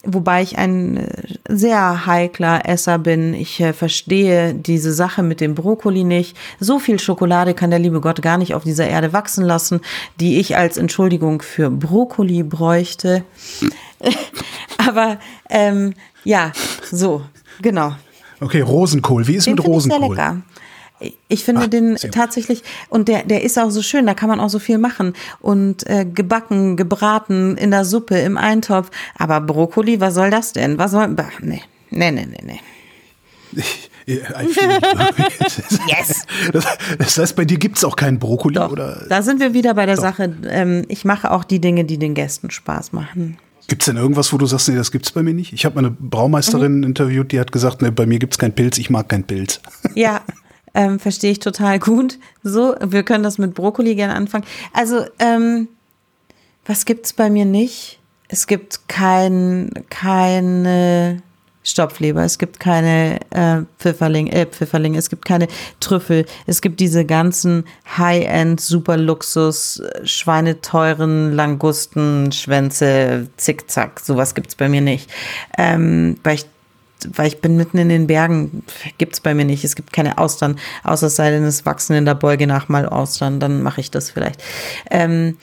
Wobei 0.06 0.42
ich 0.42 0.58
ein 0.58 0.98
äh, 0.98 1.08
sehr 1.48 2.06
heikler 2.06 2.68
Esser 2.68 3.00
bin. 3.00 3.34
Ich 3.34 3.62
äh, 3.62 3.72
verstehe 3.72 4.54
diese 4.54 4.92
Sache 4.92 5.24
mit 5.24 5.40
dem 5.40 5.56
Brokkoli 5.56 6.04
nicht. 6.04 6.36
So 6.60 6.80
viel 6.80 7.00
Schokolade 7.00 7.54
kann 7.54 7.70
der 7.70 7.80
liebe 7.80 8.02
Gott 8.02 8.22
gar 8.22 8.38
nicht 8.38 8.54
auf 8.54 8.64
dieser 8.64 8.88
Erde 8.88 9.14
wachsen 9.14 9.46
lassen, 9.46 9.80
die 10.20 10.40
ich 10.40 10.58
als 10.58 10.78
Entschuldigung 10.78 11.42
für 11.42 11.70
Brokkoli 11.70 12.44
bräuchte. 12.44 13.24
Aber 14.78 15.20
ähm, 15.50 15.94
ja, 16.26 16.52
so, 16.92 17.22
genau. 17.62 17.94
Okay, 18.42 18.60
Rosenkohl. 18.60 19.26
Wie 19.28 19.36
ist 19.36 19.48
Den 19.48 19.56
mit 19.56 19.66
Rosenkohl? 19.66 20.02
Ich 20.02 20.16
sehr 20.16 20.32
lecker. 20.32 20.42
Ich 21.28 21.44
finde 21.44 21.64
Ach, 21.66 21.68
den 21.68 21.96
tatsächlich, 21.96 22.64
und 22.90 23.10
der, 23.10 23.24
der 23.24 23.44
ist 23.44 23.60
auch 23.60 23.72
so 23.72 23.82
schön, 23.82 24.06
da 24.06 24.14
kann 24.14 24.30
man 24.30 24.40
auch 24.40 24.50
so 24.50 24.60
viel 24.60 24.78
machen. 24.78 25.14
Und 25.42 25.88
äh, 25.90 26.06
gebacken, 26.06 26.78
gebraten, 26.78 27.58
in 27.58 27.72
der 27.72 27.84
Suppe, 27.84 28.18
im 28.20 28.38
Eintopf. 28.38 28.90
Aber 29.18 29.42
Brokkoli, 29.42 30.00
was 30.00 30.14
soll 30.14 30.30
das 30.30 30.54
denn? 30.54 30.78
Was 30.78 30.92
soll. 30.92 31.10
Bah, 31.10 31.30
nee, 31.42 31.62
nee, 31.90 32.12
nee, 32.12 32.26
nee, 32.26 32.60
nee. 33.54 33.62
yes. 34.08 36.26
Das, 36.52 36.66
das, 36.98 37.18
heißt, 37.18 37.36
bei 37.36 37.46
dir 37.46 37.58
gibt 37.58 37.78
es 37.78 37.84
auch 37.84 37.96
keinen 37.96 38.20
Brokkoli, 38.20 38.56
Doch, 38.56 38.72
oder? 38.72 39.06
Da 39.10 39.22
sind 39.22 39.40
wir 39.40 39.54
wieder 39.54 39.74
bei 39.74 39.86
der 39.86 39.96
Doch. 39.96 40.04
Sache. 40.04 40.36
Ähm, 40.48 40.84
ich 40.90 41.06
mache 41.06 41.32
auch 41.32 41.44
die 41.44 41.62
Dinge, 41.62 41.86
die 41.86 41.98
den 41.98 42.14
Gästen 42.14 42.52
Spaß 42.52 42.92
machen. 42.92 43.38
Gibt 43.68 43.84
es 43.84 43.86
denn 43.86 43.96
irgendwas, 43.96 44.34
wo 44.34 44.38
du 44.38 44.46
sagst, 44.46 44.68
nee, 44.68 44.76
das 44.76 44.92
gibt's 44.92 45.12
bei 45.12 45.24
mir 45.24 45.34
nicht? 45.34 45.54
Ich 45.54 45.64
habe 45.64 45.76
meine 45.76 45.90
Braumeisterin 45.90 46.80
mhm. 46.80 46.84
interviewt, 46.84 47.32
die 47.32 47.40
hat 47.40 47.54
gesagt, 47.54 47.82
nee, 47.82 47.92
bei 47.92 48.06
mir 48.06 48.20
gibt 48.20 48.34
es 48.34 48.38
keinen 48.38 48.54
Pilz, 48.54 48.78
ich 48.78 48.90
mag 48.90 49.08
keinen 49.08 49.24
Pilz. 49.24 49.62
Ja, 49.96 50.22
ähm, 50.74 51.00
verstehe 51.00 51.32
ich 51.32 51.40
total 51.40 51.80
gut. 51.80 52.20
So, 52.44 52.76
wir 52.82 53.04
können 53.04 53.24
das 53.24 53.38
mit 53.38 53.54
Brokkoli 53.54 53.96
gerne 53.96 54.16
anfangen. 54.16 54.46
Also, 54.74 55.06
ähm, 55.20 55.68
was 56.66 56.86
gibt's 56.86 57.14
bei 57.14 57.30
mir 57.30 57.46
nicht? 57.46 58.00
Es 58.30 58.48
gibt 58.48 58.88
kein, 58.88 59.70
keine 59.90 61.22
Stopfleber, 61.64 62.24
es 62.24 62.38
gibt 62.38 62.60
keine 62.60 63.20
äh, 63.32 63.62
Pfifferling, 63.80 64.28
äh, 64.28 64.46
Pfifferlinge, 64.46 64.98
es 64.98 65.10
gibt 65.10 65.26
keine 65.26 65.48
Trüffel, 65.80 66.26
es 66.46 66.62
gibt 66.62 66.80
diese 66.80 67.06
ganzen 67.06 67.66
High-End, 67.98 68.60
super 68.60 68.98
Luxus, 68.98 69.82
schweineteuren 70.04 71.32
Langusten, 71.32 72.32
Schwänze, 72.32 73.30
Zickzack, 73.38 74.00
sowas 74.00 74.36
gibt's 74.36 74.56
bei 74.56 74.68
mir 74.68 74.82
nicht. 74.82 75.10
Ähm, 75.58 76.18
weil 76.24 76.36
ich 76.36 76.46
weil 77.14 77.28
ich 77.28 77.42
bin 77.42 77.56
mitten 77.58 77.78
in 77.78 77.90
den 77.90 78.08
Bergen, 78.08 78.64
gibt's 78.98 79.20
bei 79.20 79.34
mir 79.34 79.46
nicht. 79.46 79.64
Es 79.64 79.76
gibt 79.76 79.94
keine 79.94 80.18
Austern, 80.18 80.60
außer 80.84 81.08
es 81.08 81.16
sei 81.16 81.32
denn, 81.32 81.44
es 81.44 81.66
wachsen 81.66 81.96
in 81.96 82.06
der 82.06 82.16
Beuge 82.16 82.48
nach 82.48 82.70
mal 82.70 82.88
Austern, 82.88 83.40
dann 83.40 83.62
mache 83.62 83.82
ich 83.82 83.92
das 83.92 84.10
vielleicht. 84.10 84.42
Ähm, 84.90 85.38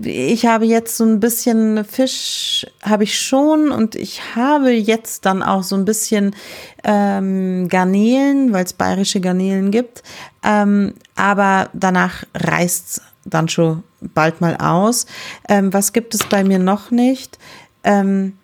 ich 0.00 0.46
habe 0.46 0.64
jetzt 0.64 0.96
so 0.96 1.04
ein 1.04 1.18
bisschen 1.18 1.84
Fisch, 1.84 2.64
habe 2.82 3.02
ich 3.02 3.20
schon 3.20 3.70
und 3.70 3.96
ich 3.96 4.36
habe 4.36 4.70
jetzt 4.70 5.26
dann 5.26 5.42
auch 5.42 5.64
so 5.64 5.74
ein 5.74 5.84
bisschen 5.84 6.36
ähm, 6.84 7.68
Garnelen, 7.68 8.52
weil 8.52 8.64
es 8.64 8.72
bayerische 8.72 9.20
Garnelen 9.20 9.72
gibt. 9.72 10.04
Ähm, 10.44 10.94
aber 11.16 11.70
danach 11.72 12.24
reißt's 12.34 13.02
dann 13.24 13.48
schon 13.48 13.82
bald 14.00 14.40
mal 14.40 14.56
aus. 14.56 15.06
Ähm, 15.48 15.72
was 15.72 15.92
gibt 15.92 16.14
es 16.14 16.24
bei 16.24 16.44
mir 16.44 16.60
noch 16.60 16.92
nicht? 16.92 17.36
Ähm, 17.82 18.38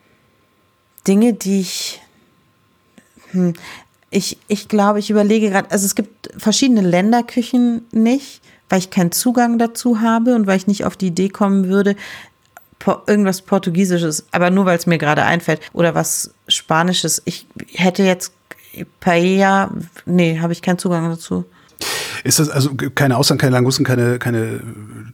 Dinge, 1.06 1.34
die 1.34 1.60
ich 1.60 2.02
hm. 3.34 3.52
Ich, 4.10 4.38
ich 4.46 4.68
glaube, 4.68 5.00
ich 5.00 5.10
überlege 5.10 5.50
gerade, 5.50 5.72
also 5.72 5.84
es 5.84 5.96
gibt 5.96 6.30
verschiedene 6.38 6.82
Länderküchen 6.82 7.82
nicht, 7.90 8.40
weil 8.68 8.78
ich 8.78 8.90
keinen 8.90 9.10
Zugang 9.10 9.58
dazu 9.58 10.00
habe 10.00 10.36
und 10.36 10.46
weil 10.46 10.56
ich 10.56 10.68
nicht 10.68 10.84
auf 10.84 10.96
die 10.96 11.08
Idee 11.08 11.28
kommen 11.28 11.68
würde, 11.68 11.96
irgendwas 13.06 13.42
Portugiesisches, 13.42 14.26
aber 14.30 14.50
nur 14.50 14.66
weil 14.66 14.78
es 14.78 14.86
mir 14.86 14.98
gerade 14.98 15.24
einfällt. 15.24 15.60
Oder 15.72 15.94
was 15.94 16.32
Spanisches. 16.48 17.22
Ich 17.24 17.46
hätte 17.72 18.04
jetzt 18.04 18.32
Paella, 19.00 19.70
nee, 20.06 20.38
habe 20.38 20.52
ich 20.52 20.62
keinen 20.62 20.78
Zugang 20.78 21.08
dazu. 21.08 21.44
Ist 22.22 22.38
das 22.38 22.48
also 22.48 22.74
keine 22.94 23.16
Austern, 23.16 23.38
keine 23.38 23.52
Langusten, 23.52 23.84
keine, 23.84 24.18
keine 24.18 24.60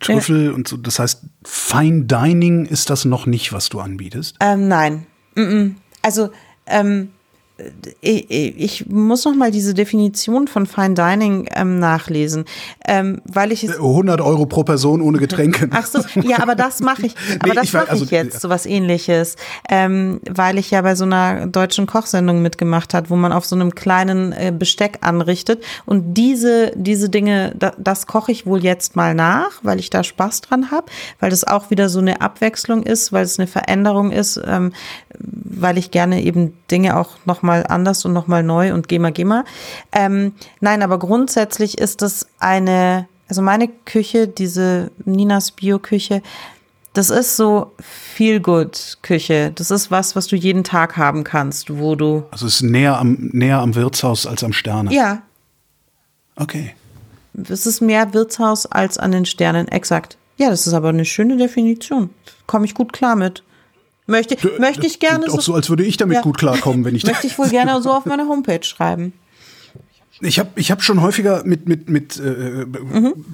Trüffel 0.01 0.47
ja. 0.47 0.53
und 0.53 0.69
so? 0.69 0.77
Das 0.77 0.99
heißt, 0.99 1.23
Fine 1.45 2.05
Dining 2.05 2.67
ist 2.67 2.91
das 2.91 3.05
noch 3.05 3.27
nicht, 3.27 3.53
was 3.53 3.69
du 3.69 3.81
anbietest? 3.81 4.37
Ähm, 4.41 4.69
nein. 4.69 5.07
Also, 6.03 6.31
ähm, 6.67 7.11
ich, 8.01 8.31
ich 8.31 8.87
muss 8.89 9.25
noch 9.25 9.35
mal 9.35 9.51
diese 9.51 9.75
Definition 9.75 10.49
von 10.49 10.67
Fine 10.67 10.95
Dining 10.95 11.49
ähm, 11.55 11.79
nachlesen, 11.79 12.45
ähm, 12.87 13.21
weil 13.25 13.53
ich 13.53 13.69
100 13.69 14.21
Euro 14.21 14.47
pro 14.47 14.65
Person 14.65 15.01
ohne 15.01 15.19
Getränke. 15.19 15.69
Ach 15.73 15.87
so, 15.87 16.01
ja, 16.21 16.43
aber 16.43 16.55
das 16.55 16.81
mache 16.81 17.07
ich, 17.07 17.15
aber 17.41 17.49
nee, 17.49 17.55
das 17.55 17.73
mache 17.73 17.91
also, 17.91 18.05
ich 18.05 18.11
jetzt, 18.11 18.41
sowas 18.41 18.67
Ähnliches, 18.67 19.37
ähm, 19.69 20.21
weil 20.29 20.59
ich 20.59 20.71
ja 20.71 20.83
bei 20.83 20.95
so 20.95 21.05
einer 21.05 21.47
deutschen 21.47 21.87
Kochsendung 21.87 22.43
mitgemacht 22.43 22.95
hat, 22.95 23.11
wo 23.11 23.17
man 23.17 23.33
auf 23.33 23.45
so 23.45 23.57
einem 23.57 23.75
kleinen 23.75 24.33
äh, 24.33 24.53
Besteck 24.57 24.99
anrichtet. 25.03 25.63
Und 25.87 26.15
diese 26.15 26.73
diese 26.77 27.09
Dinge, 27.09 27.55
da, 27.59 27.73
das 27.79 28.07
koche 28.07 28.33
ich 28.33 28.47
wohl 28.47 28.63
jetzt 28.63 28.97
mal 28.97 29.15
nach, 29.15 29.51
weil 29.63 29.79
ich 29.79 29.91
da 29.91 30.03
Spaß 30.03 30.41
dran 30.43 30.71
habe, 30.71 30.87
weil 31.19 31.31
das 31.31 31.45
auch 31.45 31.71
wieder 31.71 31.89
so 31.89 31.99
eine 31.99 32.21
Abwechslung 32.21 32.83
ist, 32.83 33.13
weil 33.13 33.25
es 33.25 33.39
eine 33.39 33.47
Veränderung 33.47 34.11
ist, 34.11 34.41
ähm, 34.47 34.73
weil 35.19 35.79
ich 35.79 35.91
gerne 35.91 36.23
eben 36.23 36.55
Dinge 36.71 36.97
auch 36.97 37.11
noch 37.25 37.43
mal 37.43 37.50
anders 37.51 38.05
und 38.05 38.13
noch 38.13 38.27
mal 38.27 38.43
neu 38.43 38.73
und 38.75 38.89
geh 38.89 38.99
mal, 38.99 39.13
geh 39.13 39.25
mal. 39.25 39.45
Ähm, 39.93 40.33
nein, 40.61 40.83
aber 40.83 40.99
grundsätzlich 40.99 41.79
ist 41.79 42.03
das 42.03 42.27
eine, 42.39 43.09
also 43.29 43.43
meine 43.43 43.69
Küche, 43.69 44.29
diese 44.29 44.91
Ninas 45.05 45.51
Bio-Küche, 45.53 46.23
das 46.93 47.11
ist 47.11 47.37
so 47.37 47.73
viel 47.79 48.41
good 48.41 48.99
Küche. 49.03 49.53
Das 49.55 49.71
ist 49.71 49.91
was, 49.91 50.17
was 50.17 50.27
du 50.27 50.35
jeden 50.35 50.65
Tag 50.65 50.97
haben 50.97 51.23
kannst, 51.23 51.79
wo 51.79 51.95
du. 51.95 52.25
Also 52.33 52.47
es 52.47 52.57
ist 52.57 52.63
näher 52.63 52.99
am, 52.99 53.31
näher 53.33 53.59
am 53.59 53.77
Wirtshaus 53.77 54.27
als 54.27 54.43
am 54.43 54.53
Sterne. 54.53 54.93
Ja. 54.93 55.23
Okay. 56.35 56.75
Es 57.49 57.67
ist 57.67 57.81
mehr 57.81 58.13
Wirtshaus 58.13 58.67
als 58.67 58.99
an 58.99 59.13
den 59.13 59.25
Sternen, 59.25 59.69
exakt. 59.69 60.17
Ja, 60.37 60.51
das 60.51 60.67
ist 60.67 60.73
aber 60.75 60.89
eine 60.89 61.05
schöne 61.05 61.37
Definition. 61.37 62.11
Komme 62.47 62.65
ich 62.65 62.75
gut 62.75 62.93
klar 62.93 63.15
mit. 63.15 63.45
Möchte, 64.11 64.35
du, 64.35 64.49
möchte 64.59 64.87
ich 64.87 64.99
gerne. 64.99 65.27
Auch 65.27 65.37
so, 65.37 65.41
so, 65.41 65.55
als 65.55 65.69
würde 65.71 65.85
ich 65.85 65.97
damit 65.97 66.17
ja. 66.17 66.21
gut 66.23 66.37
klarkommen, 66.37 66.85
wenn 66.85 66.97
ich 66.97 67.05
Möchte 67.07 67.27
ich 67.27 67.39
wohl 67.39 67.49
gerne 67.49 67.81
so 67.81 67.93
auf 67.93 68.07
meiner 68.07 68.27
Homepage 68.27 68.63
schreiben. 68.63 69.13
Ich 70.21 70.39
habe 70.39 70.51
ich 70.57 70.71
hab 70.71 70.83
schon 70.83 71.01
häufiger 71.01 71.45
mit, 71.45 71.69
mit, 71.69 71.89
mit 71.89 72.19
äh, 72.19 72.67
mhm. 72.67 73.25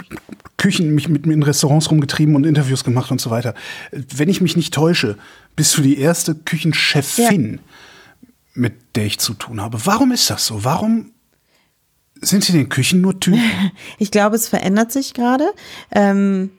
Küchen, 0.56 0.94
mich 0.94 1.08
mit, 1.08 1.26
mit 1.26 1.34
in 1.34 1.42
Restaurants 1.42 1.90
rumgetrieben 1.90 2.36
und 2.36 2.44
Interviews 2.44 2.84
gemacht 2.84 3.10
und 3.10 3.20
so 3.20 3.30
weiter. 3.30 3.54
Wenn 3.90 4.28
ich 4.28 4.40
mich 4.40 4.54
nicht 4.54 4.72
täusche, 4.72 5.16
bist 5.56 5.76
du 5.76 5.82
die 5.82 5.98
erste 5.98 6.34
Küchenchefin, 6.34 7.54
ja. 7.54 8.28
mit 8.54 8.74
der 8.94 9.06
ich 9.06 9.18
zu 9.18 9.34
tun 9.34 9.60
habe. 9.60 9.78
Warum 9.84 10.12
ist 10.12 10.30
das 10.30 10.46
so? 10.46 10.62
Warum 10.62 11.12
sind 12.20 12.44
sie 12.44 12.52
in 12.52 12.58
den 12.58 12.68
Küchen 12.68 13.00
nur 13.00 13.18
Typen? 13.18 13.40
Ich 13.98 14.10
glaube, 14.10 14.36
es 14.36 14.46
verändert 14.46 14.92
sich 14.92 15.14
gerade. 15.14 15.50
Ähm, 15.90 16.50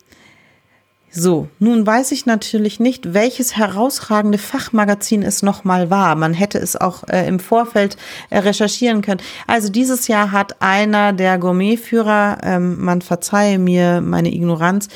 so, 1.09 1.47
nun 1.59 1.87
weiß 1.87 2.11
ich 2.11 2.25
natürlich 2.25 2.79
nicht, 2.79 3.13
welches 3.13 3.55
herausragende 3.55 4.37
Fachmagazin 4.37 5.23
es 5.23 5.41
nochmal 5.41 5.89
war. 5.89 6.15
Man 6.15 6.33
hätte 6.33 6.59
es 6.59 6.75
auch 6.75 7.07
äh, 7.07 7.25
im 7.27 7.39
Vorfeld 7.39 7.97
äh, 8.29 8.39
recherchieren 8.39 9.01
können. 9.01 9.21
Also 9.47 9.69
dieses 9.69 10.07
Jahr 10.07 10.31
hat 10.31 10.61
einer 10.61 11.13
der 11.13 11.37
Gourmetführer, 11.37 12.39
ähm, 12.43 12.83
man 12.83 13.01
verzeihe 13.01 13.57
mir 13.57 14.01
meine 14.01 14.33
Ignoranz, 14.33 14.89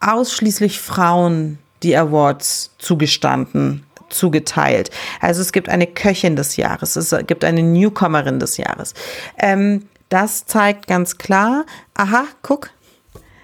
ausschließlich 0.00 0.80
Frauen 0.80 1.58
die 1.82 1.96
Awards 1.96 2.70
zugestanden 2.78 3.84
zugeteilt. 4.08 4.90
Also 5.20 5.42
es 5.42 5.52
gibt 5.52 5.68
eine 5.68 5.88
Köchin 5.88 6.36
des 6.36 6.56
Jahres, 6.56 6.94
es 6.94 7.14
gibt 7.26 7.44
eine 7.44 7.62
Newcomerin 7.62 8.38
des 8.38 8.56
Jahres. 8.56 8.94
Ähm, 9.36 9.88
das 10.08 10.46
zeigt 10.46 10.86
ganz 10.86 11.18
klar, 11.18 11.66
aha, 11.94 12.24
guck, 12.42 12.70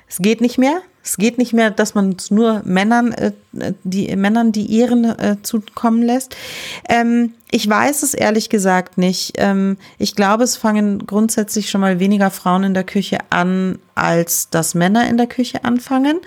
es 0.08 0.18
geht 0.18 0.40
nicht 0.40 0.58
mehr. 0.58 0.82
Es 1.02 1.16
geht 1.16 1.36
nicht 1.38 1.52
mehr, 1.52 1.70
dass 1.70 1.94
man 1.94 2.14
es 2.16 2.30
nur 2.30 2.62
Männern, 2.64 3.12
äh, 3.12 3.32
die 3.82 4.14
Männern 4.16 4.52
die 4.52 4.78
Ehren 4.78 5.04
äh, 5.04 5.36
zukommen 5.42 6.02
lässt. 6.02 6.36
Ähm, 6.88 7.34
ich 7.50 7.68
weiß 7.68 8.02
es 8.02 8.14
ehrlich 8.14 8.48
gesagt 8.48 8.98
nicht. 8.98 9.32
Ähm, 9.36 9.76
ich 9.98 10.14
glaube, 10.14 10.44
es 10.44 10.56
fangen 10.56 11.06
grundsätzlich 11.06 11.70
schon 11.70 11.80
mal 11.80 11.98
weniger 11.98 12.30
Frauen 12.30 12.64
in 12.64 12.74
der 12.74 12.84
Küche 12.84 13.18
an, 13.30 13.78
als 13.94 14.48
dass 14.50 14.74
Männer 14.74 15.08
in 15.08 15.16
der 15.16 15.26
Küche 15.26 15.64
anfangen. 15.64 16.20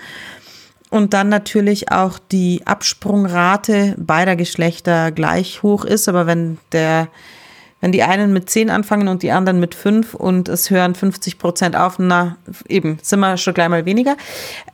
Und 0.90 1.14
dann 1.14 1.28
natürlich 1.28 1.90
auch 1.90 2.18
die 2.18 2.62
Absprungrate 2.64 3.94
beider 3.98 4.36
Geschlechter 4.36 5.10
gleich 5.10 5.62
hoch 5.62 5.84
ist. 5.84 6.08
Aber 6.08 6.26
wenn 6.26 6.58
der 6.72 7.08
wenn 7.86 7.92
die 7.92 8.02
einen 8.02 8.32
mit 8.32 8.50
zehn 8.50 8.68
anfangen 8.68 9.06
und 9.06 9.22
die 9.22 9.30
anderen 9.30 9.60
mit 9.60 9.72
fünf 9.72 10.14
und 10.14 10.48
es 10.48 10.70
hören 10.70 10.96
50 10.96 11.38
Prozent 11.38 11.76
auf, 11.76 12.00
na, 12.00 12.36
eben, 12.68 12.98
sind 13.00 13.20
wir 13.20 13.36
schon 13.36 13.54
gleich 13.54 13.68
mal 13.68 13.84
weniger. 13.84 14.16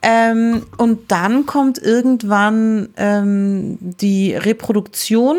Ähm, 0.01 0.65
und 0.77 1.11
dann 1.11 1.45
kommt 1.45 1.77
irgendwann 1.77 2.89
ähm, 2.97 3.77
die 3.79 4.33
Reproduktion 4.33 5.37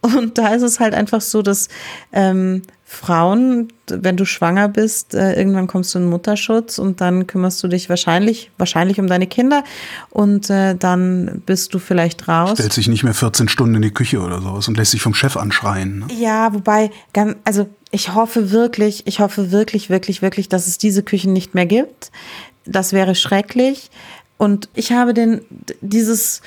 und 0.00 0.38
da 0.38 0.54
ist 0.54 0.62
es 0.62 0.80
halt 0.80 0.92
einfach 0.92 1.20
so, 1.20 1.40
dass 1.40 1.68
ähm, 2.12 2.62
Frauen, 2.94 3.68
wenn 3.88 4.16
du 4.16 4.24
schwanger 4.24 4.68
bist, 4.68 5.14
äh, 5.14 5.34
irgendwann 5.34 5.66
kommst 5.66 5.94
du 5.94 5.98
in 5.98 6.06
Mutterschutz 6.06 6.78
und 6.78 7.00
dann 7.00 7.26
kümmerst 7.26 7.62
du 7.62 7.68
dich 7.68 7.88
wahrscheinlich, 7.88 8.50
wahrscheinlich 8.56 8.98
um 9.00 9.06
deine 9.06 9.26
Kinder 9.26 9.64
und 10.10 10.48
äh, 10.50 10.74
dann 10.74 11.42
bist 11.44 11.74
du 11.74 11.78
vielleicht 11.78 12.28
raus. 12.28 12.52
Stellt 12.54 12.72
sich 12.72 12.88
nicht 12.88 13.04
mehr 13.04 13.14
14 13.14 13.48
Stunden 13.48 13.76
in 13.76 13.82
die 13.82 13.90
Küche 13.90 14.20
oder 14.20 14.40
sowas 14.40 14.68
und 14.68 14.76
lässt 14.76 14.92
sich 14.92 15.02
vom 15.02 15.14
Chef 15.14 15.36
anschreien. 15.36 16.00
Ne? 16.00 16.06
Ja, 16.18 16.54
wobei, 16.54 16.90
also 17.44 17.68
ich 17.90 18.14
hoffe 18.14 18.50
wirklich, 18.50 19.06
ich 19.06 19.20
hoffe 19.20 19.50
wirklich, 19.50 19.90
wirklich, 19.90 20.22
wirklich, 20.22 20.48
dass 20.48 20.66
es 20.66 20.78
diese 20.78 21.02
Küchen 21.02 21.32
nicht 21.32 21.54
mehr 21.54 21.66
gibt. 21.66 22.10
Das 22.64 22.92
wäre 22.92 23.14
schrecklich. 23.14 23.90
Und 24.36 24.68
ich 24.74 24.92
habe 24.92 25.14
den, 25.14 25.42
dieses, 25.80 26.42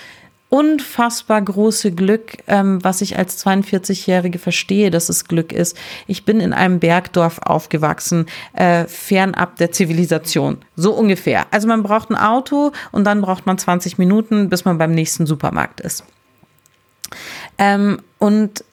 unfassbar 0.50 1.42
große 1.42 1.92
Glück, 1.92 2.38
ähm, 2.48 2.84
was 2.84 3.02
ich 3.02 3.18
als 3.18 3.46
42-Jährige 3.46 4.40
verstehe, 4.40 4.92
dass 4.92 5.10
es 5.10 5.26
Glück 5.26 5.52
ist. 5.52 5.78
Ich 6.08 6.24
bin 6.24 6.40
in 6.40 6.54
einem 6.54 6.80
Bergdorf 6.80 7.40
aufgewachsen, 7.40 8.28
äh, 8.54 8.86
fernab 8.86 9.58
der 9.58 9.72
Zivilisation. 9.72 10.60
So 10.76 10.94
ungefähr. 10.94 11.48
Also 11.52 11.68
man 11.68 11.84
braucht 11.84 12.10
ein 12.10 12.16
Auto 12.16 12.72
und 12.92 13.04
dann 13.04 13.22
braucht 13.22 13.46
man 13.46 13.58
20 13.58 13.98
Minuten, 13.98 14.50
bis 14.50 14.64
man 14.64 14.78
beim 14.78 14.94
nächsten 14.94 15.26
Supermarkt 15.26 15.82
ist. 15.82 16.06
Ähm, 17.58 18.00
und 18.18 18.64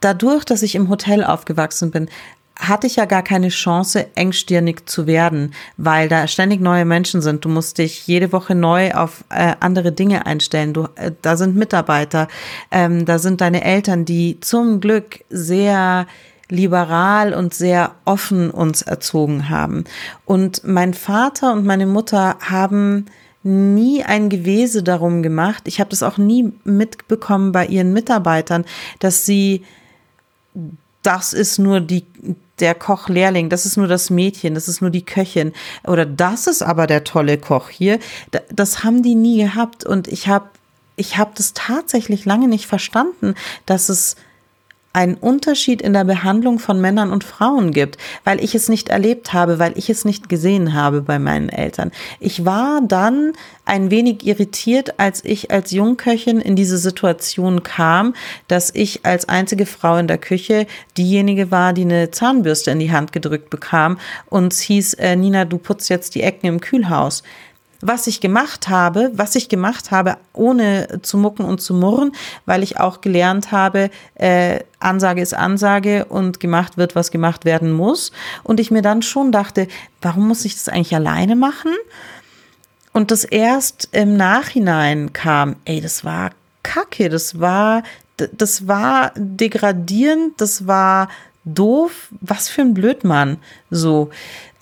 dadurch, 0.00 0.44
dass 0.44 0.62
ich 0.62 0.74
im 0.74 0.88
Hotel 0.88 1.24
aufgewachsen 1.24 1.90
bin, 1.90 2.08
hatte 2.58 2.86
ich 2.86 2.96
ja 2.96 3.04
gar 3.04 3.22
keine 3.22 3.48
Chance, 3.48 4.06
engstirnig 4.14 4.88
zu 4.88 5.06
werden, 5.06 5.52
weil 5.76 6.08
da 6.08 6.26
ständig 6.26 6.60
neue 6.60 6.84
Menschen 6.84 7.20
sind. 7.20 7.44
Du 7.44 7.48
musst 7.48 7.78
dich 7.78 8.06
jede 8.06 8.32
Woche 8.32 8.54
neu 8.54 8.92
auf 8.92 9.24
äh, 9.28 9.54
andere 9.60 9.92
Dinge 9.92 10.26
einstellen. 10.26 10.72
Du, 10.72 10.88
äh, 10.96 11.12
da 11.22 11.36
sind 11.36 11.54
Mitarbeiter, 11.54 12.28
ähm, 12.70 13.04
da 13.04 13.18
sind 13.18 13.40
deine 13.40 13.62
Eltern, 13.62 14.04
die 14.04 14.40
zum 14.40 14.80
Glück 14.80 15.20
sehr 15.28 16.06
liberal 16.48 17.34
und 17.34 17.54
sehr 17.54 17.92
offen 18.04 18.50
uns 18.50 18.82
erzogen 18.82 19.48
haben. 19.48 19.84
Und 20.24 20.62
mein 20.64 20.94
Vater 20.94 21.52
und 21.52 21.66
meine 21.66 21.86
Mutter 21.86 22.36
haben 22.40 23.06
nie 23.42 24.02
ein 24.02 24.28
Gewese 24.28 24.82
darum 24.82 25.22
gemacht. 25.22 25.64
Ich 25.66 25.78
habe 25.78 25.90
das 25.90 26.02
auch 26.02 26.18
nie 26.18 26.52
mitbekommen 26.64 27.52
bei 27.52 27.66
ihren 27.66 27.92
Mitarbeitern, 27.92 28.64
dass 28.98 29.26
sie 29.26 29.64
das 31.02 31.32
ist 31.32 31.58
nur 31.58 31.80
die, 31.80 32.04
der 32.60 32.74
Kochlehrling, 32.74 33.48
das 33.48 33.66
ist 33.66 33.76
nur 33.76 33.86
das 33.86 34.10
Mädchen, 34.10 34.54
das 34.54 34.68
ist 34.68 34.80
nur 34.80 34.90
die 34.90 35.04
Köchin 35.04 35.52
oder 35.84 36.06
das 36.06 36.46
ist 36.46 36.62
aber 36.62 36.86
der 36.86 37.04
tolle 37.04 37.38
Koch 37.38 37.68
hier. 37.68 37.98
Das 38.50 38.82
haben 38.82 39.02
die 39.02 39.14
nie 39.14 39.42
gehabt 39.42 39.84
und 39.84 40.08
ich 40.08 40.28
habe 40.28 40.46
ich 40.98 41.18
habe 41.18 41.32
das 41.34 41.52
tatsächlich 41.52 42.24
lange 42.24 42.48
nicht 42.48 42.66
verstanden, 42.66 43.34
dass 43.66 43.90
es 43.90 44.16
einen 44.96 45.16
Unterschied 45.16 45.82
in 45.82 45.92
der 45.92 46.04
Behandlung 46.04 46.58
von 46.58 46.80
Männern 46.80 47.12
und 47.12 47.22
Frauen 47.22 47.72
gibt, 47.72 47.98
weil 48.24 48.42
ich 48.42 48.54
es 48.54 48.70
nicht 48.70 48.88
erlebt 48.88 49.34
habe, 49.34 49.58
weil 49.58 49.76
ich 49.76 49.90
es 49.90 50.06
nicht 50.06 50.30
gesehen 50.30 50.72
habe 50.72 51.02
bei 51.02 51.18
meinen 51.18 51.50
Eltern. 51.50 51.92
Ich 52.18 52.46
war 52.46 52.80
dann 52.80 53.34
ein 53.66 53.90
wenig 53.90 54.26
irritiert, 54.26 54.98
als 54.98 55.22
ich 55.22 55.50
als 55.50 55.70
Jungköchin 55.70 56.40
in 56.40 56.56
diese 56.56 56.78
Situation 56.78 57.62
kam, 57.62 58.14
dass 58.48 58.74
ich 58.74 59.04
als 59.04 59.28
einzige 59.28 59.66
Frau 59.66 59.98
in 59.98 60.08
der 60.08 60.16
Küche 60.16 60.66
diejenige 60.96 61.50
war, 61.50 61.74
die 61.74 61.82
eine 61.82 62.10
Zahnbürste 62.10 62.70
in 62.70 62.78
die 62.78 62.90
Hand 62.90 63.12
gedrückt 63.12 63.50
bekam 63.50 63.98
und 64.30 64.54
es 64.54 64.60
hieß, 64.60 64.94
äh, 64.94 65.14
Nina, 65.14 65.44
du 65.44 65.58
putzt 65.58 65.90
jetzt 65.90 66.14
die 66.14 66.22
Ecken 66.22 66.46
im 66.46 66.60
Kühlhaus 66.62 67.22
was 67.86 68.06
ich 68.06 68.20
gemacht 68.20 68.68
habe, 68.68 69.10
was 69.14 69.34
ich 69.34 69.48
gemacht 69.48 69.90
habe, 69.90 70.16
ohne 70.32 71.00
zu 71.02 71.18
mucken 71.18 71.44
und 71.44 71.60
zu 71.60 71.74
murren, 71.74 72.12
weil 72.44 72.62
ich 72.62 72.78
auch 72.78 73.00
gelernt 73.00 73.52
habe, 73.52 73.90
äh, 74.14 74.60
Ansage 74.80 75.22
ist 75.22 75.34
Ansage 75.34 76.04
und 76.06 76.40
gemacht 76.40 76.76
wird, 76.76 76.94
was 76.94 77.10
gemacht 77.10 77.44
werden 77.44 77.72
muss. 77.72 78.12
Und 78.42 78.60
ich 78.60 78.70
mir 78.70 78.82
dann 78.82 79.02
schon 79.02 79.32
dachte, 79.32 79.68
warum 80.00 80.28
muss 80.28 80.44
ich 80.44 80.54
das 80.54 80.68
eigentlich 80.68 80.94
alleine 80.94 81.36
machen? 81.36 81.72
und 82.96 83.10
das 83.10 83.24
erst 83.24 83.90
im 83.92 84.16
Nachhinein 84.16 85.12
kam, 85.12 85.56
ey, 85.66 85.82
das 85.82 86.02
war 86.02 86.30
kacke, 86.62 87.10
das 87.10 87.38
war, 87.38 87.82
das 88.16 88.68
war 88.68 89.12
degradierend, 89.16 90.40
das 90.40 90.66
war 90.66 91.10
doof, 91.44 92.08
was 92.22 92.48
für 92.48 92.62
ein 92.62 92.72
Blödmann, 92.72 93.36
so. 93.68 94.08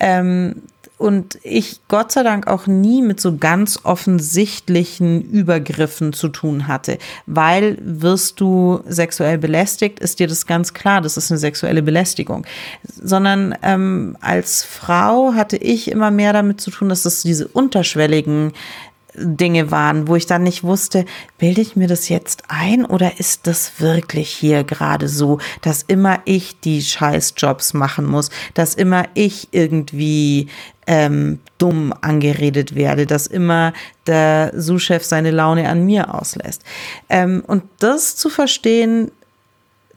Ähm, 0.00 0.62
und 1.04 1.38
ich 1.42 1.80
Gott 1.88 2.12
sei 2.12 2.22
Dank 2.22 2.46
auch 2.46 2.66
nie 2.66 3.02
mit 3.02 3.20
so 3.20 3.36
ganz 3.36 3.80
offensichtlichen 3.82 5.20
Übergriffen 5.20 6.14
zu 6.14 6.28
tun 6.28 6.66
hatte, 6.66 6.96
weil 7.26 7.76
wirst 7.82 8.40
du 8.40 8.80
sexuell 8.88 9.36
belästigt, 9.36 10.00
ist 10.00 10.18
dir 10.18 10.28
das 10.28 10.46
ganz 10.46 10.72
klar, 10.72 11.02
das 11.02 11.18
ist 11.18 11.30
eine 11.30 11.36
sexuelle 11.36 11.82
Belästigung, 11.82 12.46
sondern 12.82 13.54
ähm, 13.60 14.16
als 14.22 14.64
Frau 14.64 15.34
hatte 15.34 15.58
ich 15.58 15.90
immer 15.90 16.10
mehr 16.10 16.32
damit 16.32 16.62
zu 16.62 16.70
tun, 16.70 16.88
dass 16.88 17.04
es 17.04 17.20
diese 17.20 17.48
unterschwelligen 17.48 18.52
Dinge 19.14 19.70
waren, 19.70 20.08
wo 20.08 20.16
ich 20.16 20.26
dann 20.26 20.42
nicht 20.42 20.64
wusste, 20.64 21.04
bilde 21.38 21.60
ich 21.60 21.76
mir 21.76 21.88
das 21.88 22.08
jetzt 22.08 22.44
ein 22.48 22.84
oder 22.84 23.18
ist 23.18 23.46
das 23.46 23.80
wirklich 23.80 24.30
hier 24.30 24.64
gerade 24.64 25.08
so, 25.08 25.38
dass 25.62 25.82
immer 25.82 26.20
ich 26.24 26.60
die 26.60 26.82
Scheißjobs 26.82 27.74
machen 27.74 28.04
muss, 28.04 28.30
dass 28.54 28.74
immer 28.74 29.04
ich 29.14 29.48
irgendwie 29.52 30.48
ähm, 30.86 31.40
dumm 31.58 31.94
angeredet 32.00 32.74
werde, 32.74 33.06
dass 33.06 33.26
immer 33.26 33.72
der 34.06 34.52
Sous-Chef 34.54 35.04
seine 35.04 35.30
Laune 35.30 35.68
an 35.68 35.84
mir 35.84 36.14
auslässt. 36.14 36.62
Ähm, 37.08 37.42
und 37.46 37.64
das 37.78 38.16
zu 38.16 38.28
verstehen, 38.28 39.10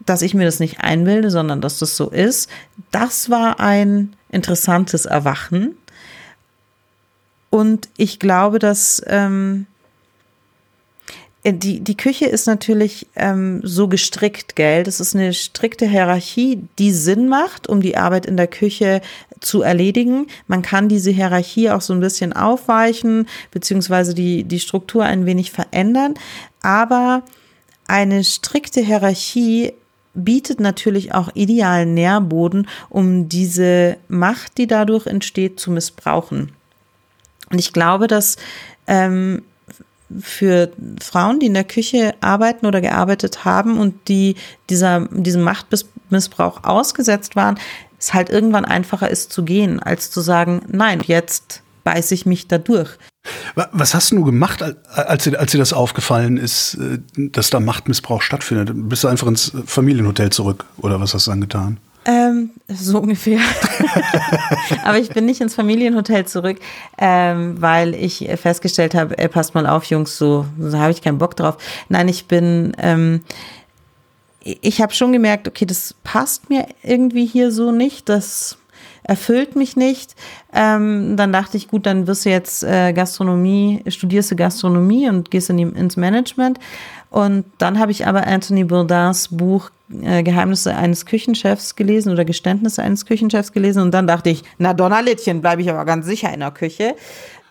dass 0.05 0.22
ich 0.22 0.34
mir 0.34 0.45
das 0.45 0.59
nicht 0.59 0.80
einbilde, 0.82 1.30
sondern 1.30 1.59
dass 1.59 1.80
das 1.80 1.97
so 1.97 2.09
ist, 2.09 2.49
das 2.91 3.30
war 3.30 3.59
ein 3.59 4.15
interessantes 4.30 5.05
Erwachen 5.05 5.76
und 7.58 7.89
ich 7.97 8.20
glaube, 8.20 8.60
dass 8.60 9.01
ähm, 9.08 9.66
äh, 11.41 11.53
die, 11.53 11.80
die 11.80 11.97
Küche 11.97 12.28
ist 12.28 12.45
natürlich 12.45 13.08
ähm, 13.16 13.62
so 13.64 13.88
gestrickt, 13.88 14.55
gell? 14.55 14.84
Das 14.84 14.99
ist 14.99 15.16
eine 15.16 15.34
strikte 15.34 15.88
Hierarchie, 15.88 16.62
die 16.78 16.91
Sinn 16.91 17.28
macht, 17.28 17.68
um 17.68 17.82
die 17.82 17.97
Arbeit 17.97 18.28
in 18.28 18.38
der 18.38 18.45
Küche 18.45 19.01
zu 19.39 19.64
erledigen. 19.64 20.28
Man 20.45 20.62
kann 20.62 20.88
diese 20.88 21.10
Hierarchie 21.10 21.72
auch 21.72 21.82
so 21.82 21.93
ein 21.93 21.99
bisschen 21.99 22.32
aufweichen, 22.32 23.28
beziehungsweise 23.49 24.14
die, 24.14 24.43
die 24.43 24.60
Struktur 24.60 25.05
ein 25.05 25.26
wenig 25.26 25.49
verändern. 25.49 26.14
Aber 26.62 27.24
eine 27.88 28.24
strikte 28.24 28.82
Hierarchie 28.82 29.74
bietet 30.14 30.60
natürlich 30.60 31.16
auch 31.16 31.30
idealen 31.34 31.95
Nährboden, 31.95 32.68
um 32.89 33.30
diese 33.30 33.97
Macht, 34.10 34.60
die 34.60 34.68
dadurch 34.68 35.08
entsteht, 35.08 35.60
zu 35.60 35.72
missbrauchen. 35.72 36.51
Und 37.50 37.60
ich 37.60 37.74
glaube, 37.74 38.08
dass 38.08 38.38
ähm, 38.88 39.43
für 40.20 40.72
Frauen, 41.02 41.39
die 41.39 41.48
in 41.48 41.54
der 41.54 41.64
Küche 41.64 42.16
arbeiten 42.22 42.66
oder 42.66 42.82
gearbeitet 42.82 43.45
haben 43.45 43.78
und 43.78 44.08
die 44.08 44.36
dieser, 44.70 45.08
diesem 45.12 45.41
Machtmissbrauch 45.41 46.64
ausgesetzt 46.64 47.36
waren, 47.36 47.60
es 48.00 48.14
halt 48.14 48.30
irgendwann 48.30 48.66
einfacher 48.66 49.10
ist 49.10 49.34
zu 49.34 49.43
gehen, 49.43 49.82
als 49.82 50.12
zu 50.12 50.22
sagen, 50.22 50.62
nein, 50.68 51.02
jetzt 51.06 51.62
beiße 51.84 52.14
ich 52.14 52.26
mich 52.26 52.48
da 52.48 52.58
durch. 52.58 52.98
Was 53.54 53.93
hast 53.93 54.12
du 54.12 54.24
gemacht, 54.24 54.64
als 54.89 55.24
dir, 55.26 55.39
als 55.39 55.52
dir 55.52 55.58
das 55.58 55.74
aufgefallen 55.74 56.38
ist, 56.38 56.76
äh, 56.76 57.00
dass 57.18 57.50
da 57.50 57.60
Machtmissbrauch 57.60 58.22
stattfindet? 58.22 58.72
Bist 58.74 59.04
du 59.04 59.10
einfach 59.10 59.28
ins 59.28 59.52
Familienhotel 59.66 60.30
zurück 60.30 60.66
oder 60.78 61.02
was 61.02 61.14
hast 61.14 61.28
du 61.28 61.32
dann 61.32 61.41
getan? 61.41 61.78
Ähm, 62.08 62.51
so 62.70 62.99
ungefähr. 62.99 63.39
Aber 64.86 64.97
ich 64.97 65.10
bin 65.10 65.26
nicht 65.26 65.41
ins 65.41 65.53
Familienhotel 65.55 66.26
zurück, 66.26 66.58
ähm, 66.97 67.62
weil 67.62 67.93
ich 67.93 68.30
festgestellt 68.41 68.95
habe, 68.95 69.18
ey, 69.18 69.28
passt 69.28 69.53
mal 69.53 69.68
auf, 69.68 69.84
Jungs, 69.84 70.18
so, 70.18 70.45
so 70.58 70.80
habe 70.80 70.91
ich 70.91 71.01
keinen 71.01 71.18
Bock 71.18 71.36
drauf. 71.36 71.58
Nein, 71.89 72.08
ich 72.08 72.26
bin, 72.28 72.72
ähm, 72.78 73.24
ich 74.39 74.82
habe 74.82 74.93
schon 74.93 75.12
gemerkt, 75.12 75.49
okay, 75.49 75.66
das 75.66 75.95
passt 76.05 76.49
mir 76.49 76.68
irgendwie 76.82 77.26
hier 77.26 77.51
so 77.51 77.74
nicht, 77.74 78.08
das 78.08 78.58
erfüllt 79.03 79.58
mich 79.58 79.76
nicht. 79.76 80.16
Ähm, 80.53 81.18
dann 81.18 81.34
dachte 81.34 81.58
ich, 81.58 81.68
gut, 81.68 81.86
dann 81.86 82.08
wirst 82.08 82.24
du 82.24 82.30
jetzt 82.30 82.64
äh, 82.64 82.93
Gastronomie, 82.93 83.84
studierst 83.88 84.32
du 84.32 84.38
Gastronomie 84.38 85.10
und 85.10 85.30
gehst 85.30 85.49
in 85.49 85.58
die, 85.58 85.64
ins 85.64 85.97
Management. 85.97 86.58
Und 87.10 87.45
dann 87.58 87.80
habe 87.80 87.91
ich 87.91 88.08
aber 88.08 88.28
Anthony 88.28 88.64
Bourdains 88.64 89.30
Buch 89.30 89.72
äh, 90.02 90.24
Geheimnisse 90.24 90.76
eines 90.76 91.06
Küchenchefs 91.06 91.76
gelesen 91.76 92.12
oder 92.12 92.26
Geständnisse 92.26 92.84
eines 92.84 93.06
Küchenchefs 93.06 93.52
gelesen 93.52 93.82
und 93.82 93.92
dann 93.92 94.08
dachte 94.08 94.30
ich, 94.30 94.44
na 94.58 94.74
Donnerlittchen, 94.74 95.42
bleibe 95.42 95.62
ich 95.62 95.70
aber 95.70 95.86
ganz 95.86 96.06
sicher 96.06 96.34
in 96.34 96.42
der 96.42 96.52
Küche. 96.52 96.96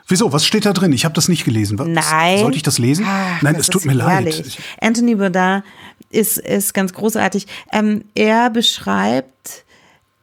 Wieso? 0.08 0.32
Was 0.32 0.46
steht 0.46 0.66
da 0.66 0.72
drin? 0.72 0.92
Ich 0.92 1.04
habe 1.04 1.14
das 1.14 1.28
nicht 1.28 1.44
gelesen. 1.44 1.78
Was, 1.78 1.88
Nein. 1.88 2.38
Sollte 2.38 2.56
ich 2.56 2.62
das 2.62 2.78
lesen? 2.78 3.04
Ach, 3.08 3.42
Nein, 3.42 3.56
es 3.56 3.66
tut 3.66 3.84
mir 3.84 4.06
herrlich. 4.06 4.38
leid. 4.38 4.58
Anthony 4.80 5.16
Bourdain 5.16 5.62
ist, 6.10 6.38
ist 6.38 6.74
ganz 6.74 6.92
großartig. 6.92 7.46
Ähm, 7.72 8.04
er 8.14 8.50
beschreibt, 8.50 9.64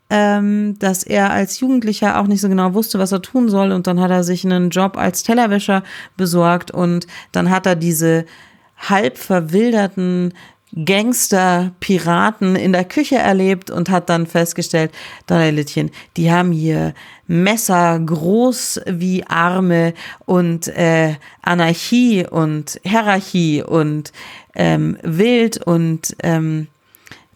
ähm, 0.09 0.78
dass 0.80 1.03
er 1.03 1.32
als 1.32 1.59
Jugendlicher 1.59 2.20
auch 2.20 2.28
nicht 2.28 2.39
so 2.39 2.47
genau 2.47 2.74
wusste, 2.74 2.97
was 2.97 3.11
er 3.11 3.22
tun 3.22 3.49
soll. 3.49 3.72
Und 3.72 3.88
dann 3.88 3.99
hat 3.99 4.11
er 4.11 4.24
sich 4.24 4.45
einen 4.45 4.70
Job 4.70 4.95
als 4.97 5.24
Tellerwäscher 5.24 5.84
besorgt 6.16 6.72
und 6.72 7.07
dann 7.34 7.49
hat 7.49 7.66
er 7.66 7.76
diese 7.76 8.26
halb 8.78 9.18
verwilderten 9.18 10.34
Gangster, 10.86 11.71
Piraten 11.80 12.55
in 12.55 12.74
der 12.74 12.86
Küche 12.86 13.17
erlebt 13.17 13.69
und 13.69 13.89
hat 13.89 14.09
dann 14.09 14.26
festgestellt, 14.26 14.91
Donnerlittchen, 15.28 15.91
die 16.17 16.32
haben 16.32 16.51
hier 16.51 16.93
Messer 17.28 17.99
groß 17.99 18.82
wie 18.88 19.24
Arme 19.26 19.93
und 20.26 20.67
äh, 20.69 21.15
Anarchie 21.41 22.26
und 22.26 22.80
Hierarchie 22.84 23.63
und 23.63 24.11
ähm, 24.55 24.97
wild 25.03 25.57
und 25.57 26.15
ähm, 26.24 26.67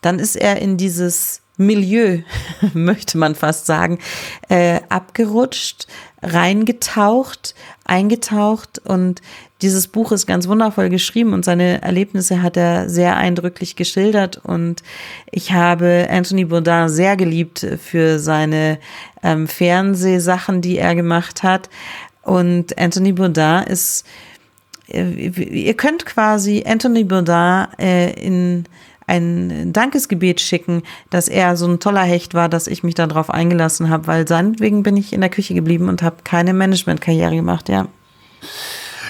dann 0.02 0.20
ist 0.20 0.36
er 0.36 0.62
in 0.62 0.78
dieses 0.78 1.42
Milieu, 1.58 2.20
möchte 2.74 3.18
man 3.18 3.36
fast 3.36 3.66
sagen, 3.66 4.00
äh, 4.48 4.80
abgerutscht, 4.90 5.88
reingetaucht, 6.22 7.55
eingetaucht. 7.86 8.80
Und 8.80 9.22
dieses 9.61 9.88
Buch 9.88 10.11
ist 10.11 10.26
ganz 10.26 10.47
wundervoll 10.47 10.89
geschrieben 10.89 11.34
und 11.34 11.45
seine 11.45 11.82
Erlebnisse 11.82 12.41
hat 12.41 12.57
er 12.57 12.89
sehr 12.89 13.18
eindrücklich 13.18 13.76
geschildert. 13.76 14.38
Und 14.38 14.84
ich 15.32 15.51
habe 15.51 16.07
Anthony 16.09 16.45
Bourdain 16.45 16.89
sehr 16.89 17.18
geliebt 17.18 17.65
für 17.84 18.20
seine 18.20 18.80
ähm, 19.24 19.47
Fernsehsachen, 19.47 20.61
die 20.61 20.78
er 20.78 20.95
gemacht 20.95 21.43
hat. 21.43 21.70
Und 22.22 22.78
Anthony 22.78 23.13
Bourdain 23.13 23.65
ist 23.68 24.05
äh, 24.88 25.30
ihr 25.30 25.74
könnt 25.76 26.05
quasi 26.05 26.63
Anthony 26.65 27.03
Bourdain 27.03 27.68
äh, 27.80 28.11
in 28.13 28.65
ein 29.08 29.74
Dankesgebet 29.74 30.41
schicken, 30.41 30.84
dass 31.10 31.28
er 31.28 31.58
so 31.58 31.68
ein 31.68 31.80
toller 31.80 32.03
Hecht 32.03 32.34
war, 32.34 32.49
dass 32.49 32.68
ich 32.68 32.84
mich 32.84 32.93
darauf 32.93 33.30
eingelassen 33.30 33.89
habe, 33.89 34.08
weil 34.08 34.28
seinetwegen 34.28 34.84
bin 34.84 34.97
ich 34.97 35.14
in 35.14 35.22
der 35.22 35.30
Küche 35.30 35.53
geblieben 35.53 35.89
und 35.89 36.01
habe 36.03 36.18
keine 36.24 36.53
Managementkarriere 36.53 37.36
gemacht, 37.36 37.70
ja. 37.70 37.88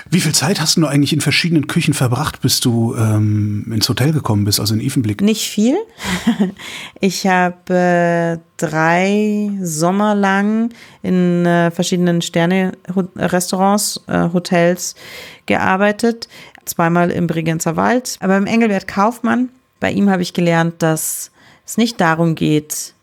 Wie 0.09 0.21
viel 0.21 0.33
Zeit 0.33 0.61
hast 0.61 0.77
du 0.77 0.85
eigentlich 0.85 1.11
in 1.11 1.21
verschiedenen 1.21 1.67
Küchen 1.67 1.93
verbracht, 1.93 2.41
bis 2.41 2.59
du 2.61 2.95
ähm, 2.95 3.69
ins 3.73 3.89
Hotel 3.89 4.13
gekommen 4.13 4.45
bist, 4.45 4.59
also 4.59 4.73
in 4.73 4.79
Ivenblick? 4.81 5.21
Nicht 5.21 5.49
viel. 5.49 5.75
Ich 6.99 7.27
habe 7.27 7.73
äh, 7.73 8.39
drei 8.57 9.51
Sommer 9.61 10.15
lang 10.15 10.69
in 11.03 11.45
äh, 11.45 11.69
verschiedenen 11.71 12.21
Sterne-Restaurants, 12.21 14.01
äh, 14.07 14.29
Hotels 14.33 14.95
gearbeitet. 15.45 16.27
Zweimal 16.65 17.11
im 17.11 17.27
Bregenzer 17.27 17.75
Wald. 17.75 18.17
Aber 18.19 18.37
im 18.37 18.45
Engelbert 18.45 18.87
Kaufmann, 18.87 19.49
bei 19.79 19.91
ihm 19.91 20.09
habe 20.09 20.21
ich 20.21 20.33
gelernt, 20.33 20.81
dass 20.81 21.31
es 21.65 21.77
nicht 21.77 21.99
darum 21.99 22.35
geht, 22.35 22.93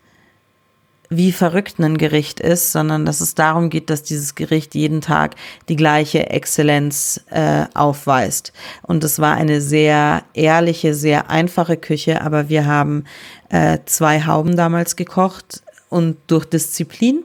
wie 1.10 1.32
verrückt 1.32 1.78
ein 1.78 1.98
Gericht 1.98 2.40
ist, 2.40 2.72
sondern 2.72 3.04
dass 3.04 3.20
es 3.20 3.34
darum 3.34 3.70
geht, 3.70 3.90
dass 3.90 4.02
dieses 4.02 4.34
Gericht 4.34 4.74
jeden 4.74 5.00
Tag 5.00 5.36
die 5.68 5.76
gleiche 5.76 6.30
Exzellenz 6.30 7.20
äh, 7.30 7.66
aufweist. 7.74 8.52
Und 8.82 9.04
es 9.04 9.18
war 9.18 9.34
eine 9.34 9.60
sehr 9.60 10.24
ehrliche, 10.32 10.94
sehr 10.94 11.30
einfache 11.30 11.76
Küche, 11.76 12.22
aber 12.22 12.48
wir 12.48 12.66
haben 12.66 13.04
äh, 13.50 13.78
zwei 13.84 14.24
Hauben 14.24 14.56
damals 14.56 14.96
gekocht 14.96 15.62
und 15.88 16.16
durch 16.26 16.46
Disziplin. 16.46 17.24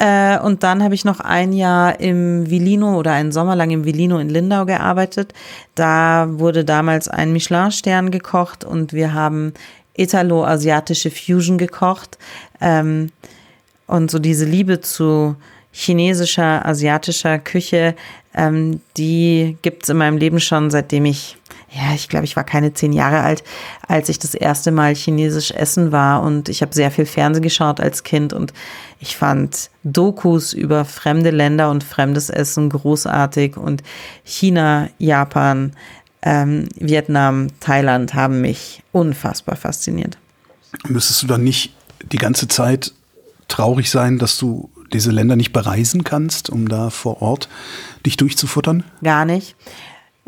Äh, 0.00 0.38
und 0.38 0.62
dann 0.62 0.82
habe 0.82 0.94
ich 0.94 1.04
noch 1.04 1.20
ein 1.20 1.52
Jahr 1.52 2.00
im 2.00 2.48
Vilino 2.48 2.98
oder 2.98 3.12
einen 3.12 3.32
Sommer 3.32 3.54
lang 3.54 3.70
im 3.70 3.84
Vilino 3.84 4.18
in 4.18 4.30
Lindau 4.30 4.64
gearbeitet. 4.64 5.34
Da 5.74 6.26
wurde 6.30 6.64
damals 6.64 7.08
ein 7.08 7.34
Michelin-Stern 7.34 8.10
gekocht 8.10 8.64
und 8.64 8.94
wir 8.94 9.12
haben 9.12 9.52
italo-asiatische 9.94 11.10
Fusion 11.10 11.58
gekocht. 11.58 12.16
Ähm, 12.62 13.10
und 13.86 14.10
so 14.10 14.18
diese 14.18 14.46
Liebe 14.46 14.80
zu 14.80 15.36
chinesischer, 15.70 16.64
asiatischer 16.64 17.38
Küche, 17.38 17.94
ähm, 18.34 18.80
die 18.96 19.58
gibt's 19.60 19.90
in 19.90 19.98
meinem 19.98 20.16
Leben 20.16 20.40
schon, 20.40 20.70
seitdem 20.70 21.04
ich 21.04 21.36
ja, 21.72 21.94
ich 21.94 22.08
glaube, 22.08 22.24
ich 22.24 22.34
war 22.34 22.42
keine 22.42 22.72
zehn 22.72 22.92
Jahre 22.92 23.20
alt, 23.20 23.44
als 23.86 24.08
ich 24.08 24.18
das 24.18 24.34
erste 24.34 24.72
Mal 24.72 24.94
chinesisch 24.94 25.52
essen 25.52 25.92
war 25.92 26.22
und 26.22 26.48
ich 26.48 26.62
habe 26.62 26.74
sehr 26.74 26.90
viel 26.90 27.06
Fernsehen 27.06 27.42
geschaut 27.42 27.80
als 27.80 28.02
Kind 28.02 28.32
und 28.32 28.52
ich 28.98 29.16
fand 29.16 29.70
Dokus 29.84 30.52
über 30.52 30.84
fremde 30.84 31.30
Länder 31.30 31.70
und 31.70 31.84
fremdes 31.84 32.28
Essen 32.28 32.70
großartig 32.70 33.56
und 33.56 33.82
China, 34.24 34.88
Japan, 34.98 35.72
ähm, 36.22 36.68
Vietnam, 36.76 37.48
Thailand 37.60 38.14
haben 38.14 38.40
mich 38.40 38.82
unfassbar 38.92 39.56
fasziniert. 39.56 40.18
Müsstest 40.88 41.22
du 41.22 41.26
dann 41.28 41.44
nicht 41.44 41.72
die 42.12 42.18
ganze 42.18 42.48
Zeit 42.48 42.92
traurig 43.48 43.90
sein, 43.90 44.18
dass 44.18 44.38
du 44.38 44.70
diese 44.92 45.12
Länder 45.12 45.36
nicht 45.36 45.52
bereisen 45.52 46.02
kannst, 46.04 46.50
um 46.50 46.68
da 46.68 46.90
vor 46.90 47.22
Ort 47.22 47.48
dich 48.04 48.16
durchzufuttern? 48.16 48.84
Gar 49.02 49.24
nicht. 49.24 49.54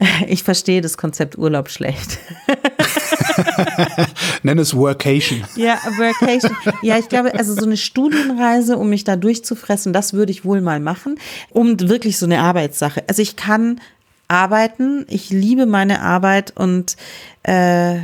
Ich 0.27 0.43
verstehe 0.43 0.81
das 0.81 0.97
Konzept 0.97 1.39
Urlaub 1.39 1.69
schlecht. 1.69 2.19
Nenn 4.43 4.59
es 4.59 4.75
Workation. 4.75 5.45
Ja, 5.57 5.79
Workation. 5.97 6.57
Ja, 6.83 6.99
ich 6.99 7.09
glaube, 7.09 7.35
also 7.35 7.55
so 7.55 7.65
eine 7.65 7.77
Studienreise, 7.77 8.77
um 8.77 8.89
mich 8.89 9.05
da 9.05 9.17
durchzufressen, 9.17 9.93
das 9.93 10.13
würde 10.13 10.33
ich 10.33 10.45
wohl 10.45 10.61
mal 10.61 10.81
machen, 10.81 11.19
um 11.51 11.79
wirklich 11.81 12.19
so 12.19 12.27
eine 12.27 12.41
Arbeitssache. 12.41 13.05
Also 13.09 13.23
ich 13.23 13.37
kann 13.37 13.81
arbeiten, 14.29 15.05
ich 15.09 15.31
liebe 15.31 15.67
meine 15.67 16.01
Arbeit 16.01 16.53
und 16.57 16.97
äh, 17.43 17.99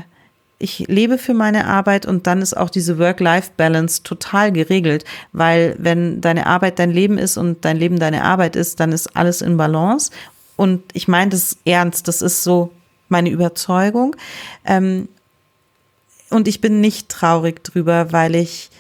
ich 0.59 0.81
lebe 0.89 1.19
für 1.19 1.35
meine 1.35 1.67
Arbeit 1.67 2.05
und 2.05 2.27
dann 2.27 2.43
ist 2.43 2.57
auch 2.57 2.69
diese 2.69 2.99
Work-Life-Balance 2.99 4.03
total 4.03 4.51
geregelt, 4.51 5.05
weil 5.33 5.77
wenn 5.79 6.21
deine 6.21 6.47
Arbeit 6.47 6.81
dein 6.81 6.91
Leben 6.91 7.17
ist 7.17 7.37
und 7.37 7.65
dein 7.65 7.77
Leben 7.77 7.99
deine 7.99 8.25
Arbeit 8.25 8.57
ist, 8.57 8.81
dann 8.81 8.91
ist 8.91 9.17
alles 9.17 9.41
in 9.41 9.57
Balance. 9.57 10.11
Und 10.59 10.83
ich 10.93 11.07
meine 11.07 11.31
das 11.31 11.57
ernst, 11.65 12.09
das 12.09 12.21
ist 12.21 12.43
so 12.43 12.73
meine 13.09 13.31
Überzeugung. 13.31 14.17
Ähm, 14.65 15.09
und 16.31 16.49
ich 16.49 16.61
bin 16.61 16.81
nicht 16.81 17.09
traurig 17.09 17.63
drüber, 17.63 18.13
weil 18.13 18.35
ich 18.35 18.71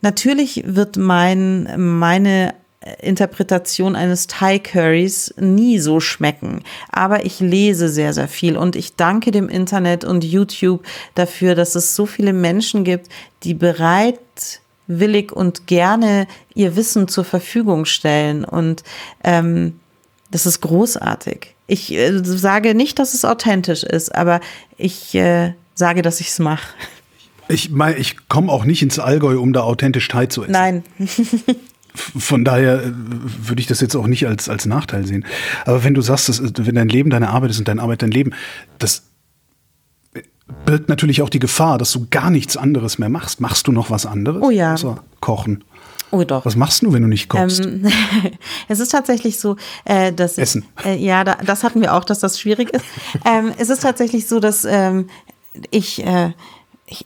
natürlich 0.00 0.64
wird 0.66 0.96
mein, 0.96 1.96
meine 1.96 2.54
Interpretation 3.00 3.94
eines 3.94 4.26
Thai 4.26 4.58
Curries 4.58 5.32
nie 5.38 5.78
so 5.78 6.00
schmecken. 6.00 6.64
Aber 6.90 7.24
ich 7.24 7.38
lese 7.38 7.88
sehr, 7.88 8.12
sehr 8.12 8.26
viel 8.26 8.56
und 8.56 8.74
ich 8.74 8.96
danke 8.96 9.30
dem 9.30 9.48
Internet 9.48 10.04
und 10.04 10.24
YouTube 10.24 10.84
dafür, 11.14 11.54
dass 11.54 11.76
es 11.76 11.94
so 11.94 12.06
viele 12.06 12.32
Menschen 12.32 12.82
gibt, 12.82 13.08
die 13.44 13.54
bereitwillig 13.54 15.30
und 15.30 15.68
gerne 15.68 16.26
ihr 16.54 16.74
Wissen 16.74 17.06
zur 17.06 17.24
Verfügung 17.24 17.84
stellen. 17.84 18.44
Und 18.44 18.82
ähm, 19.22 19.78
das 20.32 20.46
ist 20.46 20.60
großartig. 20.60 21.54
Ich 21.66 21.92
äh, 21.92 22.20
sage 22.24 22.74
nicht, 22.74 22.98
dass 22.98 23.14
es 23.14 23.24
authentisch 23.24 23.84
ist, 23.84 24.14
aber 24.14 24.40
ich 24.76 25.14
äh, 25.14 25.52
sage, 25.74 26.02
dass 26.02 26.20
ich 26.20 26.28
es 26.28 26.38
mache. 26.38 26.66
Ich 27.48 27.70
meine, 27.70 27.96
ich 27.96 28.28
komme 28.28 28.50
auch 28.50 28.64
nicht 28.64 28.82
ins 28.82 28.98
Allgäu, 28.98 29.38
um 29.38 29.52
da 29.52 29.62
authentisch 29.62 30.08
Thai 30.08 30.26
zu 30.26 30.42
essen. 30.42 30.52
Nein. 30.52 30.84
Von 31.94 32.44
daher 32.44 32.82
äh, 32.82 32.92
würde 32.92 33.60
ich 33.60 33.66
das 33.66 33.80
jetzt 33.80 33.94
auch 33.94 34.06
nicht 34.06 34.26
als, 34.26 34.48
als 34.48 34.64
Nachteil 34.64 35.06
sehen. 35.06 35.26
Aber 35.66 35.84
wenn 35.84 35.94
du 35.94 36.00
sagst, 36.00 36.28
dass, 36.28 36.40
wenn 36.42 36.74
dein 36.74 36.88
Leben 36.88 37.10
deine 37.10 37.28
Arbeit 37.28 37.50
ist 37.50 37.58
und 37.58 37.68
deine 37.68 37.82
Arbeit 37.82 38.02
dein 38.02 38.10
Leben, 38.10 38.32
das 38.78 39.02
birgt 40.64 40.88
natürlich 40.88 41.20
auch 41.20 41.28
die 41.28 41.38
Gefahr, 41.38 41.78
dass 41.78 41.92
du 41.92 42.06
gar 42.10 42.30
nichts 42.30 42.56
anderes 42.56 42.98
mehr 42.98 43.08
machst. 43.08 43.40
Machst 43.40 43.66
du 43.66 43.72
noch 43.72 43.90
was 43.90 44.06
anderes? 44.06 44.42
Oh 44.42 44.50
ja. 44.50 44.74
Außer 44.74 45.02
kochen. 45.20 45.64
Oh 46.12 46.24
doch. 46.24 46.44
Was 46.44 46.56
machst 46.56 46.82
du, 46.82 46.92
wenn 46.92 47.02
du 47.02 47.08
nicht 47.08 47.28
kochst? 47.28 47.64
Ähm, 47.64 47.90
es 48.68 48.80
ist 48.80 48.90
tatsächlich 48.90 49.40
so, 49.40 49.56
äh, 49.86 50.12
dass 50.12 50.36
Essen. 50.36 50.66
Ich, 50.80 50.86
äh, 50.86 50.96
ja, 50.96 51.24
da, 51.24 51.36
das 51.36 51.64
hatten 51.64 51.80
wir 51.80 51.94
auch, 51.94 52.04
dass 52.04 52.18
das 52.18 52.38
schwierig 52.38 52.68
ist. 52.70 52.84
ähm, 53.24 53.52
es 53.56 53.70
ist 53.70 53.82
tatsächlich 53.82 54.28
so, 54.28 54.38
dass 54.38 54.66
ähm, 54.66 55.08
ich 55.70 56.04
äh, 56.04 56.32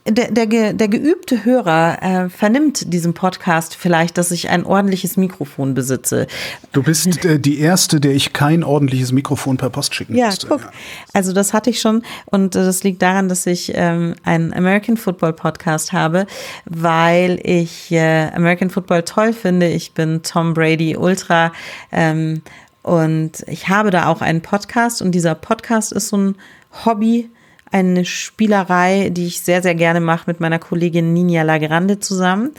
der, 0.07 0.31
der, 0.31 0.73
der 0.73 0.89
geübte 0.89 1.45
Hörer 1.45 2.03
äh, 2.03 2.29
vernimmt 2.31 2.93
diesem 2.93 3.13
Podcast 3.15 3.77
vielleicht, 3.77 4.17
dass 4.19 4.31
ich 4.31 4.49
ein 4.49 4.65
ordentliches 4.65 5.17
Mikrofon 5.17 5.75
besitze. 5.75 6.27
Du 6.73 6.83
bist 6.83 7.25
äh, 7.25 7.39
die 7.39 7.59
Erste, 7.61 8.01
der 8.01 8.13
ich 8.13 8.33
kein 8.33 8.65
ordentliches 8.65 9.13
Mikrofon 9.13 9.59
per 9.59 9.71
Post 9.71 9.95
schicken 9.95 10.17
ja, 10.17 10.27
musste. 10.27 10.47
Guck. 10.49 10.63
Ja, 10.63 10.71
also 11.13 11.33
das 11.33 11.53
hatte 11.53 11.71
ich 11.71 11.81
schon 11.81 12.03
und 12.27 12.57
äh, 12.57 12.65
das 12.65 12.83
liegt 12.85 13.03
daran, 13.03 13.29
dass 13.29 13.47
ich 13.47 13.73
ähm, 13.75 14.15
einen 14.25 14.53
American 14.55 14.97
Football 14.97 15.35
Podcast 15.35 15.93
habe, 15.93 16.27
weil 16.65 17.39
ich 17.43 17.93
äh, 17.93 18.31
American 18.35 18.71
Football 18.71 19.03
toll 19.03 19.35
finde. 19.35 19.69
Ich 19.69 19.93
bin 19.93 20.23
Tom 20.23 20.55
Brady 20.55 20.97
Ultra 20.97 21.53
ähm, 21.93 22.43
und 22.83 23.45
ich 23.47 23.69
habe 23.69 23.91
da 23.91 24.09
auch 24.09 24.23
einen 24.23 24.41
Podcast 24.41 25.03
und 25.03 25.13
dieser 25.13 25.35
Podcast 25.35 25.93
ist 25.93 26.09
so 26.09 26.17
ein 26.17 26.37
Hobby 26.85 27.31
eine 27.71 28.05
Spielerei, 28.05 29.11
die 29.11 29.27
ich 29.27 29.41
sehr, 29.41 29.63
sehr 29.63 29.75
gerne 29.75 30.01
mache 30.01 30.25
mit 30.27 30.41
meiner 30.41 30.59
Kollegin 30.59 31.13
Ninja 31.13 31.43
Lagrande 31.43 31.99
zusammen. 31.99 32.53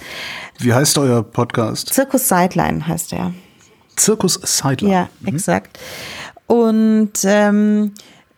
Wie 0.60 0.74
heißt 0.74 0.98
euer 0.98 1.24
Podcast? 1.24 1.94
Zirkus 1.94 2.28
Sideline 2.28 2.88
heißt 2.88 3.14
er. 3.14 3.34
Zirkus 3.96 4.40
Sideline. 4.44 4.94
Ja, 4.94 5.10
mhm. 5.22 5.28
exakt. 5.30 5.80
Und 6.46 7.14
ähm, 7.24 7.94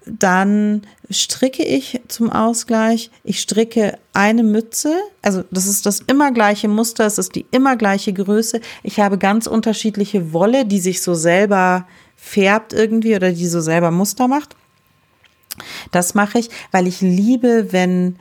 dann 0.06 0.82
stricke 1.10 1.64
ich 1.64 2.02
zum 2.08 2.32
Ausgleich. 2.32 3.12
Ich 3.24 3.40
stricke 3.40 3.98
eine 4.14 4.44
Mütze. 4.44 4.96
Also 5.22 5.44
das 5.52 5.68
ist 5.68 5.86
das 5.86 6.02
immer 6.02 6.32
gleiche 6.32 6.68
Muster. 6.68 7.06
Es 7.06 7.18
ist 7.18 7.36
die 7.36 7.46
immer 7.52 7.76
gleiche 7.76 8.14
Größe. 8.14 8.62
Ich 8.84 9.00
habe 9.00 9.18
ganz 9.18 9.48
unterschiedliche 9.48 10.34
Wolle, 10.34 10.66
die 10.66 10.80
sich 10.80 11.02
so 11.02 11.14
selber 11.14 11.88
färbt 12.16 12.74
irgendwie 12.74 13.16
oder 13.16 13.32
die 13.32 13.48
so 13.48 13.62
selber 13.62 13.92
Muster 13.92 14.28
macht. 14.28 14.56
Das 15.92 16.16
mache 16.16 16.40
ich, 16.40 16.50
weil 16.72 16.88
ich 16.88 17.02
liebe, 17.02 17.72
wenn 17.72 18.18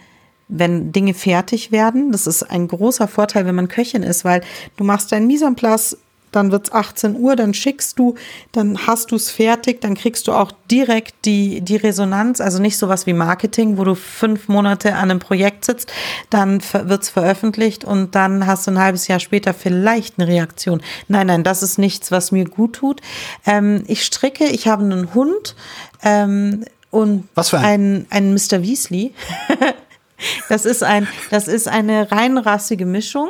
wenn 0.49 0.93
Dinge 0.93 1.12
fertig 1.12 1.72
werden. 1.72 2.11
Das 2.11 2.26
ist 2.26 2.43
ein 2.43 2.68
großer 2.68 3.07
Vorteil, 3.07 3.45
wenn 3.45 3.55
man 3.55 3.68
Köchin 3.68 4.03
ist, 4.03 4.24
weil 4.24 4.41
du 4.76 4.85
machst 4.85 5.12
dein 5.12 5.26
Mise 5.26 5.45
en 5.45 5.57
place, 5.57 5.99
dann 6.33 6.53
wird's 6.53 6.72
18 6.72 7.16
Uhr, 7.16 7.37
dann 7.37 7.55
schickst 7.55 7.99
du, 7.99 8.14
dann 8.53 8.87
hast 8.87 9.11
du 9.11 9.16
es 9.16 9.31
fertig, 9.31 9.81
dann 9.81 9.95
kriegst 9.95 10.29
du 10.29 10.33
auch 10.33 10.53
direkt 10.70 11.24
die, 11.24 11.61
die 11.62 11.76
Resonanz, 11.76 12.41
also 12.41 12.61
nicht 12.61 12.76
sowas 12.76 13.07
wie 13.07 13.14
Marketing, 13.14 13.79
wo 13.79 13.85
du 13.85 13.95
fünf 13.95 14.49
Monate 14.49 14.95
an 14.95 15.11
einem 15.11 15.20
Projekt 15.20 15.64
sitzt, 15.64 15.91
dann 16.31 16.61
wird's 16.72 17.09
veröffentlicht 17.09 17.85
und 17.85 18.14
dann 18.14 18.47
hast 18.47 18.66
du 18.66 18.72
ein 18.72 18.79
halbes 18.79 19.09
Jahr 19.09 19.20
später 19.20 19.55
vielleicht 19.55 20.18
eine 20.18 20.29
Reaktion. 20.29 20.83
Nein, 21.09 21.29
nein, 21.29 21.45
das 21.45 21.62
ist 21.62 21.79
nichts, 21.79 22.11
was 22.11 22.33
mir 22.33 22.45
gut 22.45 22.74
tut. 22.74 23.01
Ähm, 23.47 23.85
ich 23.87 24.05
stricke, 24.05 24.45
ich 24.45 24.68
habe 24.68 24.85
einen 24.85 25.14
Hund, 25.14 25.57
ähm, 26.03 26.64
und 26.91 27.28
Was 27.34 27.51
für 27.51 27.59
ein? 27.59 28.07
ein, 28.11 28.32
ein 28.32 28.32
Mr. 28.32 28.62
Weasley. 28.62 29.12
das 30.49 30.64
ist 30.64 30.82
ein, 30.82 31.07
das 31.30 31.49
ist 31.49 31.68
eine 31.68 32.11
reinrassige 32.11 32.86
Mischung. 32.86 33.28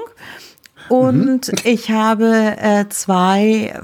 Und 0.89 1.49
mhm. 1.49 1.59
ich 1.65 1.91
habe 1.91 2.57
äh, 2.59 2.89
zwei 2.89 3.75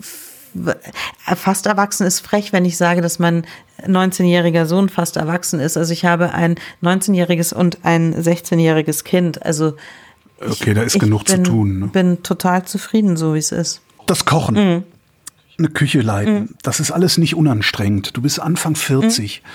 fast 1.34 1.66
erwachsen 1.66 2.06
ist 2.06 2.20
frech, 2.20 2.52
wenn 2.52 2.64
ich 2.64 2.76
sage, 2.76 3.00
dass 3.00 3.18
mein 3.18 3.44
19-jähriger 3.84 4.66
Sohn 4.66 4.88
fast 4.88 5.16
erwachsen 5.16 5.58
ist. 5.58 5.76
Also 5.76 5.92
ich 5.92 6.04
habe 6.04 6.32
ein 6.32 6.54
19-jähriges 6.80 7.52
und 7.52 7.78
ein 7.82 8.14
16-jähriges 8.14 9.02
Kind. 9.02 9.44
Also 9.44 9.74
okay, 10.40 10.72
da 10.72 10.82
ist 10.82 11.00
genug 11.00 11.24
bin, 11.24 11.44
zu 11.44 11.50
tun. 11.50 11.78
Ne? 11.80 11.86
bin 11.88 12.22
total 12.22 12.64
zufrieden, 12.64 13.16
so 13.16 13.34
wie 13.34 13.38
es 13.38 13.50
ist. 13.50 13.80
Das 14.06 14.24
Kochen. 14.24 14.54
Mhm 14.54 14.84
eine 15.58 15.68
Küche 15.68 16.00
leiten. 16.00 16.34
Mhm. 16.34 16.48
Das 16.62 16.80
ist 16.80 16.90
alles 16.90 17.18
nicht 17.18 17.34
unanstrengend. 17.34 18.16
Du 18.16 18.22
bist 18.22 18.40
Anfang 18.40 18.76
40. 18.76 19.42
Mhm. 19.42 19.48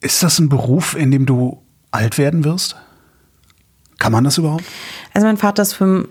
Ist 0.00 0.22
das 0.22 0.38
ein 0.38 0.48
Beruf, 0.48 0.94
in 0.94 1.10
dem 1.10 1.26
du 1.26 1.62
alt 1.90 2.18
werden 2.18 2.44
wirst? 2.44 2.76
Kann 3.98 4.12
man 4.12 4.24
das 4.24 4.36
überhaupt? 4.36 4.64
Also 5.14 5.26
mein 5.26 5.38
Vater 5.38 5.62
ist, 5.62 5.72
fünf, 5.72 6.08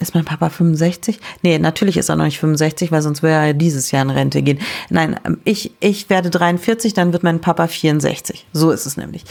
ist 0.00 0.14
mein 0.14 0.26
Papa 0.26 0.50
65? 0.50 1.18
Nee, 1.40 1.58
natürlich 1.58 1.96
ist 1.96 2.10
er 2.10 2.16
noch 2.16 2.26
nicht 2.26 2.38
65, 2.38 2.92
weil 2.92 3.00
sonst 3.00 3.22
würde 3.22 3.34
er 3.36 3.54
dieses 3.54 3.90
Jahr 3.90 4.02
in 4.02 4.10
Rente 4.10 4.42
gehen. 4.42 4.58
Nein, 4.90 5.18
ich, 5.44 5.72
ich 5.80 6.10
werde 6.10 6.28
43, 6.28 6.92
dann 6.92 7.14
wird 7.14 7.22
mein 7.22 7.40
Papa 7.40 7.68
64. 7.68 8.46
So 8.52 8.70
ist 8.70 8.84
es 8.84 8.98
nämlich. 8.98 9.24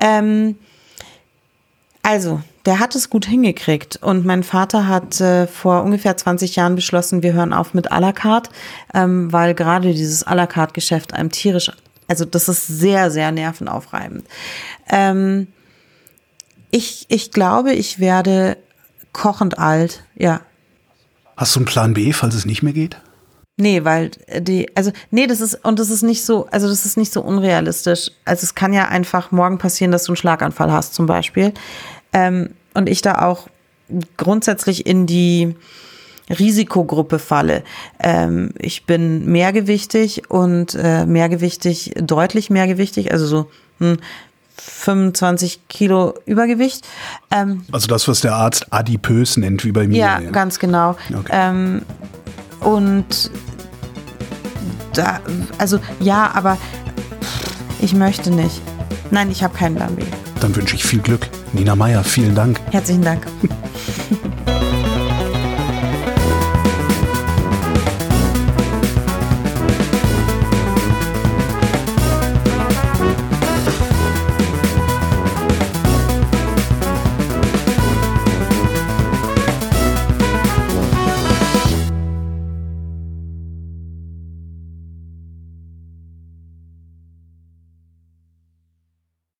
Ähm, 0.00 0.54
also, 2.02 2.40
der 2.64 2.80
hat 2.80 2.94
es 2.94 3.10
gut 3.10 3.26
hingekriegt. 3.26 3.96
Und 4.02 4.24
mein 4.24 4.42
Vater 4.42 4.88
hat 4.88 5.20
äh, 5.20 5.46
vor 5.46 5.82
ungefähr 5.82 6.16
20 6.16 6.56
Jahren 6.56 6.74
beschlossen, 6.74 7.22
wir 7.22 7.32
hören 7.32 7.52
auf 7.52 7.74
mit 7.74 7.92
à 7.92 8.00
la 8.00 8.12
carte, 8.12 8.50
ähm, 8.94 9.32
weil 9.32 9.54
gerade 9.54 9.92
dieses 9.92 10.26
à 10.26 10.34
la 10.34 10.46
carte 10.46 10.74
Geschäft 10.74 11.14
einem 11.14 11.30
tierisch, 11.30 11.70
also 12.06 12.24
das 12.24 12.48
ist 12.48 12.66
sehr, 12.66 13.10
sehr 13.10 13.32
nervenaufreibend. 13.32 14.26
Ähm, 14.88 15.48
ich, 16.70 17.06
ich 17.08 17.30
glaube, 17.32 17.72
ich 17.72 17.98
werde 17.98 18.56
kochend 19.12 19.58
alt, 19.58 20.04
ja. 20.14 20.40
Hast 21.36 21.54
du 21.54 21.60
einen 21.60 21.66
Plan 21.66 21.94
B, 21.94 22.12
falls 22.12 22.34
es 22.34 22.44
nicht 22.44 22.62
mehr 22.62 22.72
geht? 22.72 22.98
Nee, 23.60 23.84
weil 23.84 24.12
die, 24.38 24.70
also, 24.76 24.92
nee, 25.10 25.26
das 25.26 25.40
ist, 25.40 25.64
und 25.64 25.80
das 25.80 25.90
ist 25.90 26.02
nicht 26.02 26.24
so, 26.24 26.46
also 26.52 26.68
das 26.68 26.86
ist 26.86 26.96
nicht 26.96 27.12
so 27.12 27.20
unrealistisch. 27.20 28.12
Also 28.24 28.44
es 28.44 28.54
kann 28.54 28.72
ja 28.72 28.86
einfach 28.86 29.32
morgen 29.32 29.58
passieren, 29.58 29.90
dass 29.90 30.04
du 30.04 30.12
einen 30.12 30.16
Schlaganfall 30.16 30.70
hast, 30.70 30.94
zum 30.94 31.06
Beispiel. 31.06 31.52
Ähm, 32.12 32.50
und 32.74 32.88
ich 32.88 33.02
da 33.02 33.26
auch 33.26 33.48
grundsätzlich 34.16 34.86
in 34.86 35.06
die 35.06 35.56
Risikogruppe 36.30 37.18
falle. 37.18 37.64
Ähm, 37.98 38.50
ich 38.58 38.86
bin 38.86 39.26
mehrgewichtig 39.26 40.30
und 40.30 40.76
äh, 40.80 41.04
mehrgewichtig, 41.04 41.94
deutlich 41.96 42.50
mehrgewichtig, 42.50 43.10
also 43.10 43.26
so 43.26 43.50
hm, 43.78 43.98
25 44.56 45.68
Kilo 45.68 46.14
Übergewicht. 46.26 46.86
Ähm, 47.30 47.64
also 47.72 47.86
das, 47.86 48.08
was 48.08 48.20
der 48.20 48.34
Arzt 48.34 48.72
adipös 48.72 49.36
nennt, 49.36 49.64
wie 49.64 49.72
bei 49.72 49.86
mir. 49.86 49.98
Ja, 49.98 50.20
ja. 50.20 50.30
ganz 50.30 50.58
genau. 50.58 50.96
Okay. 51.12 51.32
Ähm, 51.32 51.82
und 52.60 53.30
da, 54.94 55.20
also 55.58 55.78
ja, 56.00 56.30
aber 56.34 56.58
ich 57.80 57.94
möchte 57.94 58.30
nicht. 58.30 58.60
Nein, 59.10 59.30
ich 59.30 59.42
habe 59.42 59.56
keinen 59.56 59.76
Plan 59.76 59.94
B. 59.94 60.02
Dann 60.40 60.54
wünsche 60.54 60.76
ich 60.76 60.84
viel 60.84 61.00
Glück. 61.00 61.28
Nina 61.52 61.74
Meyer, 61.74 62.04
vielen 62.04 62.34
Dank. 62.34 62.60
Herzlichen 62.70 63.02
Dank. 63.02 63.26